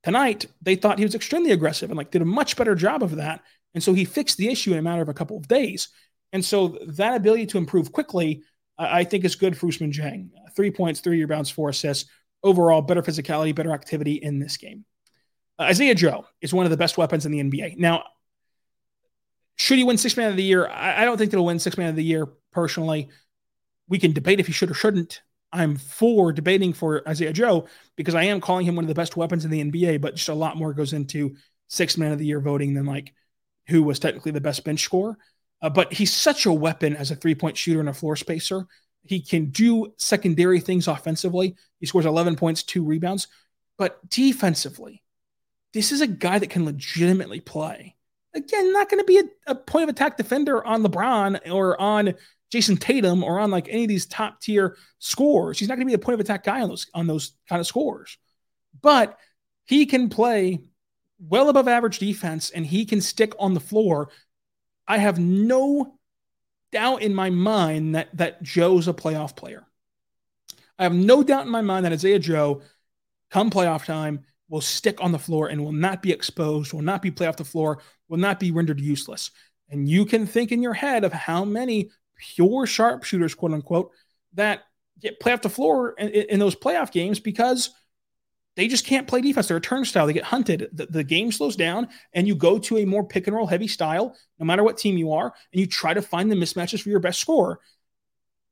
Tonight, 0.02 0.46
they 0.62 0.76
thought 0.76 0.98
he 0.98 1.04
was 1.04 1.14
extremely 1.14 1.50
aggressive 1.50 1.90
and 1.90 1.96
like 1.96 2.10
did 2.10 2.22
a 2.22 2.26
much 2.26 2.56
better 2.56 2.74
job 2.74 3.02
of 3.02 3.16
that. 3.16 3.42
And 3.74 3.82
so 3.82 3.94
he 3.94 4.04
fixed 4.04 4.36
the 4.36 4.48
issue 4.48 4.72
in 4.72 4.78
a 4.78 4.82
matter 4.82 5.02
of 5.02 5.08
a 5.08 5.14
couple 5.14 5.36
of 5.36 5.48
days. 5.48 5.88
And 6.34 6.44
so 6.44 6.76
that 6.88 7.14
ability 7.14 7.46
to 7.46 7.58
improve 7.58 7.92
quickly, 7.92 8.42
I 8.76 9.04
think, 9.04 9.24
is 9.24 9.36
good 9.36 9.56
for 9.56 9.68
Ousmane 9.68 9.94
Dieng. 9.94 10.30
Three 10.56 10.72
points, 10.72 10.98
three 10.98 11.20
rebounds, 11.20 11.48
four 11.48 11.68
assists. 11.68 12.10
Overall, 12.42 12.82
better 12.82 13.02
physicality, 13.02 13.54
better 13.54 13.72
activity 13.72 14.14
in 14.14 14.40
this 14.40 14.56
game. 14.56 14.84
Uh, 15.60 15.62
Isaiah 15.62 15.94
Joe 15.94 16.26
is 16.40 16.52
one 16.52 16.66
of 16.66 16.70
the 16.70 16.76
best 16.76 16.98
weapons 16.98 17.24
in 17.24 17.30
the 17.30 17.38
NBA. 17.38 17.78
Now, 17.78 18.02
should 19.54 19.78
he 19.78 19.84
win 19.84 19.96
six 19.96 20.16
man 20.16 20.28
of 20.28 20.36
the 20.36 20.42
year? 20.42 20.66
I, 20.66 21.02
I 21.02 21.04
don't 21.04 21.16
think 21.16 21.30
he'll 21.30 21.44
win 21.44 21.60
six 21.60 21.78
man 21.78 21.88
of 21.88 21.96
the 21.96 22.02
year 22.02 22.26
personally. 22.50 23.10
We 23.88 24.00
can 24.00 24.12
debate 24.12 24.40
if 24.40 24.48
he 24.48 24.52
should 24.52 24.72
or 24.72 24.74
shouldn't. 24.74 25.22
I'm 25.52 25.76
for 25.76 26.32
debating 26.32 26.72
for 26.72 27.08
Isaiah 27.08 27.32
Joe 27.32 27.68
because 27.94 28.16
I 28.16 28.24
am 28.24 28.40
calling 28.40 28.66
him 28.66 28.74
one 28.74 28.84
of 28.84 28.88
the 28.88 28.94
best 28.94 29.16
weapons 29.16 29.44
in 29.44 29.52
the 29.52 29.62
NBA, 29.62 30.00
but 30.00 30.16
just 30.16 30.28
a 30.28 30.34
lot 30.34 30.56
more 30.56 30.74
goes 30.74 30.92
into 30.92 31.36
six 31.68 31.96
man 31.96 32.10
of 32.10 32.18
the 32.18 32.26
year 32.26 32.40
voting 32.40 32.74
than 32.74 32.86
like 32.86 33.14
who 33.68 33.84
was 33.84 34.00
technically 34.00 34.32
the 34.32 34.40
best 34.40 34.64
bench 34.64 34.82
scorer. 34.82 35.16
Uh, 35.64 35.70
but 35.70 35.90
he's 35.94 36.12
such 36.12 36.44
a 36.44 36.52
weapon 36.52 36.94
as 36.94 37.10
a 37.10 37.16
three 37.16 37.34
point 37.34 37.56
shooter 37.56 37.80
and 37.80 37.88
a 37.88 37.94
floor 37.94 38.16
spacer. 38.16 38.66
He 39.02 39.18
can 39.20 39.46
do 39.46 39.94
secondary 39.96 40.60
things 40.60 40.88
offensively. 40.88 41.56
He 41.80 41.86
scores 41.86 42.04
11 42.04 42.36
points, 42.36 42.62
two 42.62 42.84
rebounds. 42.84 43.28
But 43.78 43.98
defensively, 44.10 45.02
this 45.72 45.90
is 45.90 46.02
a 46.02 46.06
guy 46.06 46.38
that 46.38 46.50
can 46.50 46.66
legitimately 46.66 47.40
play. 47.40 47.96
Again, 48.34 48.74
not 48.74 48.90
going 48.90 49.00
to 49.00 49.06
be 49.06 49.18
a, 49.18 49.52
a, 49.52 49.54
point 49.54 49.84
of 49.84 49.88
attack 49.88 50.18
defender 50.18 50.62
on 50.64 50.82
LeBron 50.82 51.50
or 51.50 51.80
on 51.80 52.14
Jayson 52.52 52.76
Tatum 52.76 53.24
or 53.24 53.40
on 53.40 53.50
like 53.50 53.68
any 53.70 53.84
of 53.84 53.88
these 53.88 54.06
top 54.06 54.42
tier 54.42 54.76
scores. 54.98 55.58
He's 55.58 55.68
not 55.68 55.76
going 55.76 55.86
to 55.86 55.90
be 55.90 55.94
a 55.94 55.98
point 55.98 56.14
of 56.14 56.20
attack 56.20 56.44
guy 56.44 56.60
on 56.60 56.68
those 56.68 56.88
on 56.92 57.06
those 57.06 57.32
kind 57.48 57.60
of 57.60 57.66
scores. 57.66 58.18
But 58.82 59.18
he 59.64 59.86
can 59.86 60.10
play 60.10 60.58
well 61.18 61.48
above 61.48 61.68
average 61.68 62.00
defense 62.00 62.50
and 62.50 62.66
he 62.66 62.84
can 62.84 63.00
stick 63.00 63.32
on 63.38 63.54
the 63.54 63.60
floor 63.60 64.10
I 64.86 64.98
have 64.98 65.18
no 65.18 65.94
doubt 66.72 67.02
in 67.02 67.14
my 67.14 67.30
mind 67.30 67.94
that 67.94 68.16
that 68.16 68.42
Joe's 68.42 68.88
a 68.88 68.92
playoff 68.92 69.36
player. 69.36 69.66
I 70.78 70.82
have 70.82 70.94
no 70.94 71.22
doubt 71.22 71.46
in 71.46 71.52
my 71.52 71.62
mind 71.62 71.84
that 71.84 71.92
Isaiah 71.92 72.18
Joe, 72.18 72.62
come 73.30 73.50
playoff 73.50 73.84
time, 73.84 74.24
will 74.48 74.60
stick 74.60 75.00
on 75.00 75.12
the 75.12 75.18
floor 75.18 75.48
and 75.48 75.64
will 75.64 75.72
not 75.72 76.02
be 76.02 76.12
exposed, 76.12 76.72
will 76.72 76.82
not 76.82 77.00
be 77.00 77.10
play 77.10 77.26
off 77.26 77.36
the 77.36 77.44
floor, 77.44 77.80
will 78.08 78.18
not 78.18 78.40
be 78.40 78.50
rendered 78.50 78.80
useless. 78.80 79.30
And 79.70 79.88
you 79.88 80.04
can 80.04 80.26
think 80.26 80.52
in 80.52 80.62
your 80.62 80.74
head 80.74 81.04
of 81.04 81.12
how 81.12 81.44
many 81.44 81.90
pure 82.16 82.66
sharpshooters, 82.66 83.34
quote 83.34 83.52
unquote, 83.52 83.92
that 84.34 84.64
get 85.00 85.20
play 85.20 85.32
off 85.32 85.42
the 85.42 85.48
floor 85.48 85.94
in, 85.98 86.08
in 86.08 86.38
those 86.38 86.56
playoff 86.56 86.90
games 86.90 87.20
because– 87.20 87.70
they 88.56 88.68
just 88.68 88.86
can't 88.86 89.08
play 89.08 89.20
defense. 89.20 89.48
They're 89.48 89.56
a 89.56 89.60
turnstile. 89.60 90.06
They 90.06 90.12
get 90.12 90.24
hunted. 90.24 90.68
The, 90.72 90.86
the, 90.86 91.04
game 91.04 91.32
slows 91.32 91.56
down, 91.56 91.88
and 92.12 92.28
you 92.28 92.34
go 92.34 92.58
to 92.58 92.78
a 92.78 92.84
more 92.84 93.04
pick 93.04 93.26
and 93.26 93.34
roll 93.34 93.46
heavy 93.46 93.66
style, 93.66 94.16
no 94.38 94.46
matter 94.46 94.62
what 94.62 94.78
team 94.78 94.96
you 94.96 95.12
are, 95.12 95.34
and 95.52 95.60
you 95.60 95.66
try 95.66 95.92
to 95.92 96.02
find 96.02 96.30
the 96.30 96.36
mismatches 96.36 96.80
for 96.80 96.88
your 96.88 97.00
best 97.00 97.20
scorer. 97.20 97.60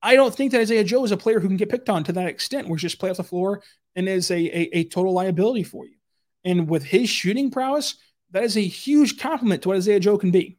I 0.02 0.16
don't 0.16 0.34
think 0.34 0.50
that 0.52 0.60
Isaiah 0.60 0.82
Joe 0.82 1.04
is 1.04 1.12
a 1.12 1.16
player 1.16 1.38
who 1.38 1.46
can 1.46 1.56
get 1.56 1.70
picked 1.70 1.88
on 1.88 2.02
to 2.04 2.12
that 2.14 2.26
extent, 2.26 2.68
where 2.68 2.76
just 2.76 2.98
play 2.98 3.10
off 3.10 3.18
the 3.18 3.24
floor 3.24 3.62
and 3.94 4.08
is 4.08 4.30
a, 4.30 4.36
a, 4.36 4.78
a 4.78 4.84
total 4.84 5.12
liability 5.12 5.62
for 5.62 5.86
you. 5.86 5.94
And 6.44 6.68
with 6.68 6.82
his 6.82 7.08
shooting 7.08 7.52
prowess, 7.52 7.94
that 8.32 8.42
is 8.42 8.56
a 8.56 8.60
huge 8.60 9.18
compliment 9.18 9.62
to 9.62 9.68
what 9.68 9.76
Isaiah 9.76 10.00
Joe 10.00 10.18
can 10.18 10.32
be. 10.32 10.58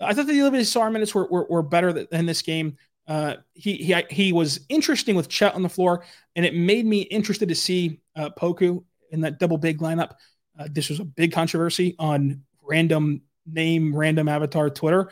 I 0.00 0.14
thought 0.14 0.26
the 0.26 0.40
Olivier 0.40 0.62
Sarr 0.62 0.90
minutes 0.90 1.14
were, 1.14 1.28
were, 1.28 1.46
were 1.48 1.62
better 1.62 1.90
in 2.10 2.26
this 2.26 2.42
game. 2.42 2.76
Uh, 3.06 3.36
he 3.54 3.76
he 3.76 3.94
he 4.10 4.32
was 4.32 4.60
interesting 4.68 5.16
with 5.16 5.28
Chet 5.28 5.54
on 5.54 5.62
the 5.62 5.68
floor, 5.68 6.04
and 6.36 6.46
it 6.46 6.54
made 6.54 6.86
me 6.86 7.02
interested 7.02 7.48
to 7.48 7.54
see 7.54 8.00
uh, 8.16 8.30
Poku 8.38 8.84
in 9.10 9.22
that 9.22 9.38
double 9.38 9.58
big 9.58 9.78
lineup. 9.78 10.14
Uh, 10.58 10.68
this 10.70 10.88
was 10.88 11.00
a 11.00 11.04
big 11.04 11.32
controversy 11.32 11.96
on 11.98 12.42
random 12.62 13.22
name, 13.46 13.94
random 13.94 14.28
avatar 14.28 14.70
Twitter. 14.70 15.10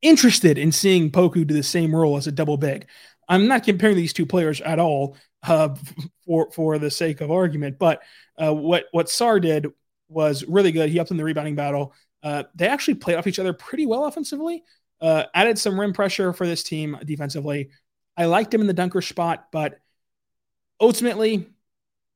Interested 0.00 0.58
in 0.58 0.72
seeing 0.72 1.10
Poku 1.10 1.46
do 1.46 1.54
the 1.54 1.62
same 1.62 1.94
role 1.94 2.16
as 2.16 2.26
a 2.26 2.32
double 2.32 2.56
big. 2.56 2.86
I'm 3.28 3.46
not 3.46 3.64
comparing 3.64 3.96
these 3.96 4.12
two 4.12 4.26
players 4.26 4.60
at 4.60 4.78
all 4.78 5.16
uh, 5.44 5.74
for 6.26 6.50
for 6.50 6.78
the 6.78 6.90
sake 6.90 7.20
of 7.20 7.30
argument, 7.30 7.78
but 7.78 8.02
uh, 8.36 8.52
what 8.52 8.86
what 8.90 9.06
Sarr 9.06 9.40
did 9.40 9.68
was 10.08 10.44
really 10.44 10.72
good. 10.72 10.90
He 10.90 10.96
helped 10.96 11.10
in 11.10 11.16
the 11.16 11.24
rebounding 11.24 11.54
battle. 11.54 11.94
Uh, 12.22 12.44
they 12.54 12.68
actually 12.68 12.94
played 12.94 13.16
off 13.16 13.26
each 13.26 13.38
other 13.38 13.52
pretty 13.52 13.86
well 13.86 14.06
offensively. 14.06 14.62
Uh, 15.02 15.24
added 15.34 15.58
some 15.58 15.78
rim 15.78 15.92
pressure 15.92 16.32
for 16.32 16.46
this 16.46 16.62
team 16.62 16.96
defensively. 17.04 17.70
I 18.16 18.26
liked 18.26 18.54
him 18.54 18.60
in 18.60 18.68
the 18.68 18.72
dunker 18.72 19.02
spot, 19.02 19.48
but 19.50 19.80
ultimately, 20.80 21.48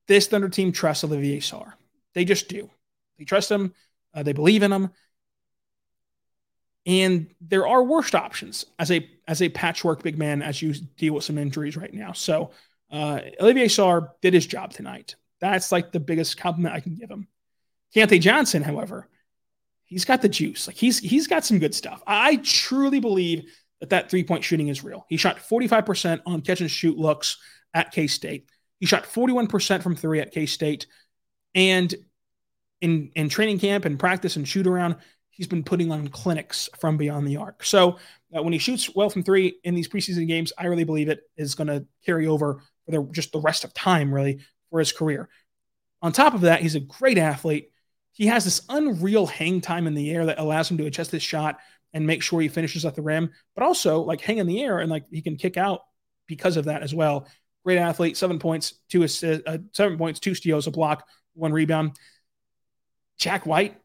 this 0.07 0.29
Thunder 0.29 0.49
team 0.49 0.71
trusts 0.71 1.03
Olivier 1.03 1.41
Sarr. 1.41 1.73
They 2.15 2.25
just 2.25 2.49
do. 2.49 2.71
They 3.19 3.25
trust 3.25 3.51
him. 3.51 3.75
Uh, 4.15 4.23
they 4.23 4.33
believe 4.33 4.63
in 4.63 4.73
him. 4.73 4.91
And 6.87 7.27
there 7.41 7.67
are 7.67 7.83
worst 7.83 8.15
options 8.15 8.65
as 8.79 8.93
a 8.93 9.09
as 9.27 9.43
a 9.43 9.49
patchwork 9.49 10.05
big 10.05 10.17
man 10.17 10.41
as 10.41 10.63
you 10.63 10.73
deal 10.97 11.15
with 11.15 11.25
some 11.25 11.39
injuries 11.39 11.77
right 11.77 11.93
now. 11.93 12.13
So 12.13 12.53
uh, 12.91 13.21
Olivier 13.41 13.67
Sarr 13.67 14.11
did 14.23 14.33
his 14.33 14.47
job 14.47 14.73
tonight. 14.73 15.17
That's 15.41 15.73
like 15.73 15.91
the 15.91 15.99
biggest 15.99 16.39
compliment 16.39 16.77
I 16.77 16.81
can 16.81 16.95
give 16.95 17.11
him. 17.11 17.27
Keyontae 17.95 18.21
Johnson, 18.21 18.63
however, 18.63 19.09
he's 19.87 20.05
got 20.05 20.23
the 20.23 20.29
juice. 20.29 20.67
Like 20.67 20.77
he's 20.77 20.99
he's 20.99 21.27
got 21.27 21.45
some 21.45 21.59
good 21.59 21.75
stuff. 21.75 22.03
I 22.07 22.37
truly 22.37 23.01
believe 23.01 23.51
that 23.81 23.91
that 23.91 24.11
three 24.11 24.25
point 24.25 24.45
shooting 24.45 24.69
is 24.69 24.85
real. 24.85 25.07
He 25.09 25.17
shot 25.17 25.39
45% 25.39 26.21
on 26.27 26.43
catch 26.43 26.61
and 26.61 26.71
shoot 26.71 26.99
looks 26.99 27.39
at 27.73 27.93
K 27.93 28.07
State. 28.07 28.51
He 28.81 28.87
shot 28.87 29.05
41% 29.05 29.83
from 29.83 29.97
three 29.97 30.21
at 30.21 30.33
K 30.33 30.47
State. 30.47 30.87
And 31.55 31.95
in, 32.83 33.11
in 33.15 33.29
training 33.29 33.59
camp 33.59 33.87
and 33.87 33.99
practice 33.99 34.37
and 34.37 34.47
shoot 34.47 34.67
around, 34.67 34.97
he's 35.31 35.47
been 35.47 35.65
putting 35.65 35.91
on 35.91 36.09
clinics 36.09 36.69
from 36.79 36.97
beyond 36.97 37.27
the 37.27 37.39
arc. 37.39 37.65
So 37.65 37.99
uh, 38.37 38.43
when 38.43 38.53
he 38.53 38.59
shoots 38.59 38.95
well 38.95 39.11
from 39.11 39.23
three 39.23 39.59
in 39.65 39.75
these 39.75 39.89
preseason 39.89 40.27
games, 40.27 40.53
I 40.59 40.67
really 40.67 40.85
believe 40.85 41.09
it 41.09 41.21
is 41.37 41.55
going 41.55 41.69
to 41.69 41.87
carry 42.05 42.27
over 42.27 42.63
for 42.85 42.91
the, 42.91 43.03
just 43.13 43.33
the 43.33 43.41
rest 43.41 43.65
of 43.65 43.73
time, 43.73 44.13
really, 44.13 44.41
for 44.71 44.79
his 44.79 44.93
career. 44.93 45.29
On 46.03 46.13
top 46.13 46.35
of 46.35 46.43
that, 46.43 46.61
he's 46.61 46.75
a 46.75 46.81
great 46.81 47.19
athlete. 47.19 47.71
He 48.17 48.27
has 48.29 48.45
this 48.45 48.63
unreal 48.71 49.27
hang 49.27 49.61
time 49.61 49.87
in 49.87 49.95
the 49.95 50.11
air 50.11 50.25
that 50.25 50.39
allows 50.39 50.71
him 50.71 50.79
to 50.79 50.87
adjust 50.87 51.11
his 51.11 51.23
shot 51.23 51.59
and 51.93 52.07
make 52.07 52.23
sure 52.23 52.41
he 52.41 52.49
finishes 52.49 52.87
at 52.87 52.95
the 52.95 53.03
rim, 53.03 53.31
but 53.55 53.63
also 53.63 54.01
like 54.01 54.23
hang 54.23 54.39
in 54.39 54.47
the 54.47 54.63
air 54.63 54.79
and 54.79 54.91
like 54.91 55.05
he 55.11 55.21
can 55.21 55.37
kick 55.37 55.59
out 55.59 55.83
because 56.27 56.57
of 56.57 56.65
that 56.65 56.83
as 56.83 56.95
well. 56.95 57.29
Great 57.63 57.77
athlete, 57.77 58.17
seven 58.17 58.39
points, 58.39 58.73
two 58.89 59.03
assists, 59.03 59.47
uh, 59.47 59.59
seven 59.73 59.99
points, 59.99 60.19
two 60.19 60.35
steals, 60.35 60.67
a 60.67 60.71
block, 60.71 61.07
one 61.35 61.53
rebound. 61.53 61.93
Jack 63.19 63.45
White 63.45 63.77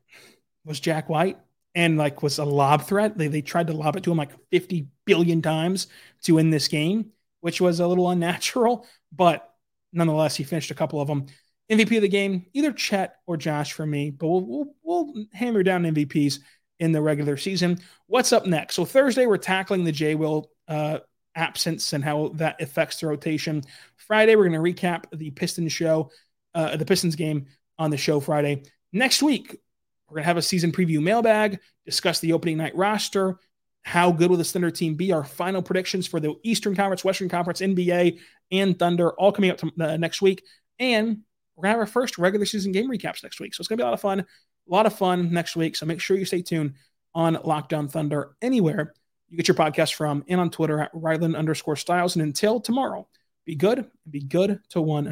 was 0.63 0.79
Jack 0.79 1.09
White 1.09 1.37
and 1.75 1.97
like 1.97 2.23
was 2.23 2.39
a 2.39 2.45
lob 2.45 2.83
threat. 2.83 3.17
They, 3.17 3.27
they 3.27 3.41
tried 3.41 3.67
to 3.67 3.73
lob 3.73 3.97
it 3.97 4.03
to 4.03 4.11
him 4.11 4.17
like 4.17 4.31
50 4.49 4.87
billion 5.03 5.41
times 5.41 5.87
to 6.23 6.35
win 6.35 6.51
this 6.51 6.69
game, 6.69 7.11
which 7.41 7.59
was 7.59 7.81
a 7.81 7.87
little 7.87 8.09
unnatural, 8.09 8.87
but 9.11 9.53
nonetheless, 9.91 10.37
he 10.37 10.45
finished 10.45 10.71
a 10.71 10.75
couple 10.75 11.01
of 11.01 11.07
them. 11.09 11.25
MVP 11.69 11.95
of 11.95 12.01
the 12.01 12.09
game, 12.09 12.45
either 12.53 12.71
Chet 12.71 13.15
or 13.25 13.37
Josh 13.37 13.73
for 13.73 13.85
me, 13.85 14.09
but 14.09 14.27
we'll, 14.27 14.41
we'll, 14.41 14.75
we'll 14.83 15.25
hammer 15.33 15.63
down 15.63 15.83
MVPs 15.83 16.39
in 16.79 16.91
the 16.91 17.01
regular 17.01 17.37
season. 17.37 17.79
What's 18.07 18.33
up 18.33 18.45
next? 18.45 18.75
So 18.75 18.85
Thursday, 18.85 19.25
we're 19.25 19.37
tackling 19.37 19.83
the 19.83 19.91
J 19.91 20.15
Will 20.15 20.49
uh, 20.67 20.99
absence 21.35 21.93
and 21.93 22.03
how 22.03 22.29
that 22.35 22.61
affects 22.61 22.99
the 22.99 23.07
rotation. 23.07 23.63
Friday, 23.95 24.35
we're 24.35 24.49
going 24.49 24.63
to 24.63 24.81
recap 24.81 25.05
the 25.13 25.31
Pistons 25.31 25.71
show, 25.71 26.11
uh, 26.53 26.75
the 26.75 26.85
Pistons 26.85 27.15
game 27.15 27.45
on 27.77 27.91
the 27.91 27.97
show 27.97 28.19
Friday. 28.19 28.63
Next 28.91 29.23
week, 29.23 29.57
we're 30.09 30.15
going 30.15 30.23
to 30.23 30.27
have 30.27 30.37
a 30.37 30.41
season 30.41 30.71
preview 30.71 31.01
mailbag, 31.01 31.59
discuss 31.85 32.19
the 32.19 32.33
opening 32.33 32.57
night 32.57 32.75
roster, 32.75 33.39
how 33.83 34.11
good 34.11 34.29
will 34.29 34.37
the 34.37 34.43
Thunder 34.43 34.71
team 34.71 34.95
be, 34.95 35.11
our 35.11 35.23
final 35.23 35.61
predictions 35.61 36.05
for 36.05 36.19
the 36.19 36.35
Eastern 36.43 36.75
Conference, 36.75 37.03
Western 37.03 37.29
Conference, 37.29 37.61
NBA, 37.61 38.19
and 38.51 38.77
Thunder, 38.77 39.11
all 39.11 39.31
coming 39.31 39.51
up 39.51 39.57
to, 39.57 39.71
uh, 39.79 39.97
next 39.97 40.21
week. 40.21 40.43
And 40.79 41.21
we're 41.55 41.63
going 41.63 41.73
to 41.73 41.79
have 41.79 41.87
our 41.87 41.91
first 41.91 42.17
regular 42.17 42.45
season 42.45 42.71
game 42.71 42.89
recaps 42.89 43.23
next 43.23 43.39
week. 43.39 43.53
So 43.53 43.61
it's 43.61 43.67
going 43.67 43.77
to 43.77 43.83
be 43.83 43.85
a 43.85 43.87
lot 43.87 43.93
of 43.93 44.01
fun, 44.01 44.19
a 44.19 44.25
lot 44.67 44.85
of 44.85 44.93
fun 44.93 45.31
next 45.31 45.55
week. 45.55 45.75
So 45.75 45.85
make 45.85 45.99
sure 45.99 46.17
you 46.17 46.25
stay 46.25 46.41
tuned 46.41 46.73
on 47.13 47.37
Locked 47.43 47.73
On 47.73 47.87
Thunder 47.87 48.35
anywhere 48.41 48.93
you 49.31 49.37
get 49.37 49.47
your 49.47 49.55
podcast 49.55 49.93
from 49.93 50.25
and 50.27 50.41
on 50.41 50.49
Twitter 50.49 50.79
at 50.81 50.93
Rylan 50.93 51.37
underscore 51.37 51.77
Stiles. 51.77 52.15
And 52.15 52.23
until 52.23 52.59
tomorrow, 52.59 53.07
be 53.45 53.55
good 53.55 53.79
and 53.79 53.87
be 54.09 54.21
good 54.21 54.59
to 54.69 54.81
one 54.81 55.07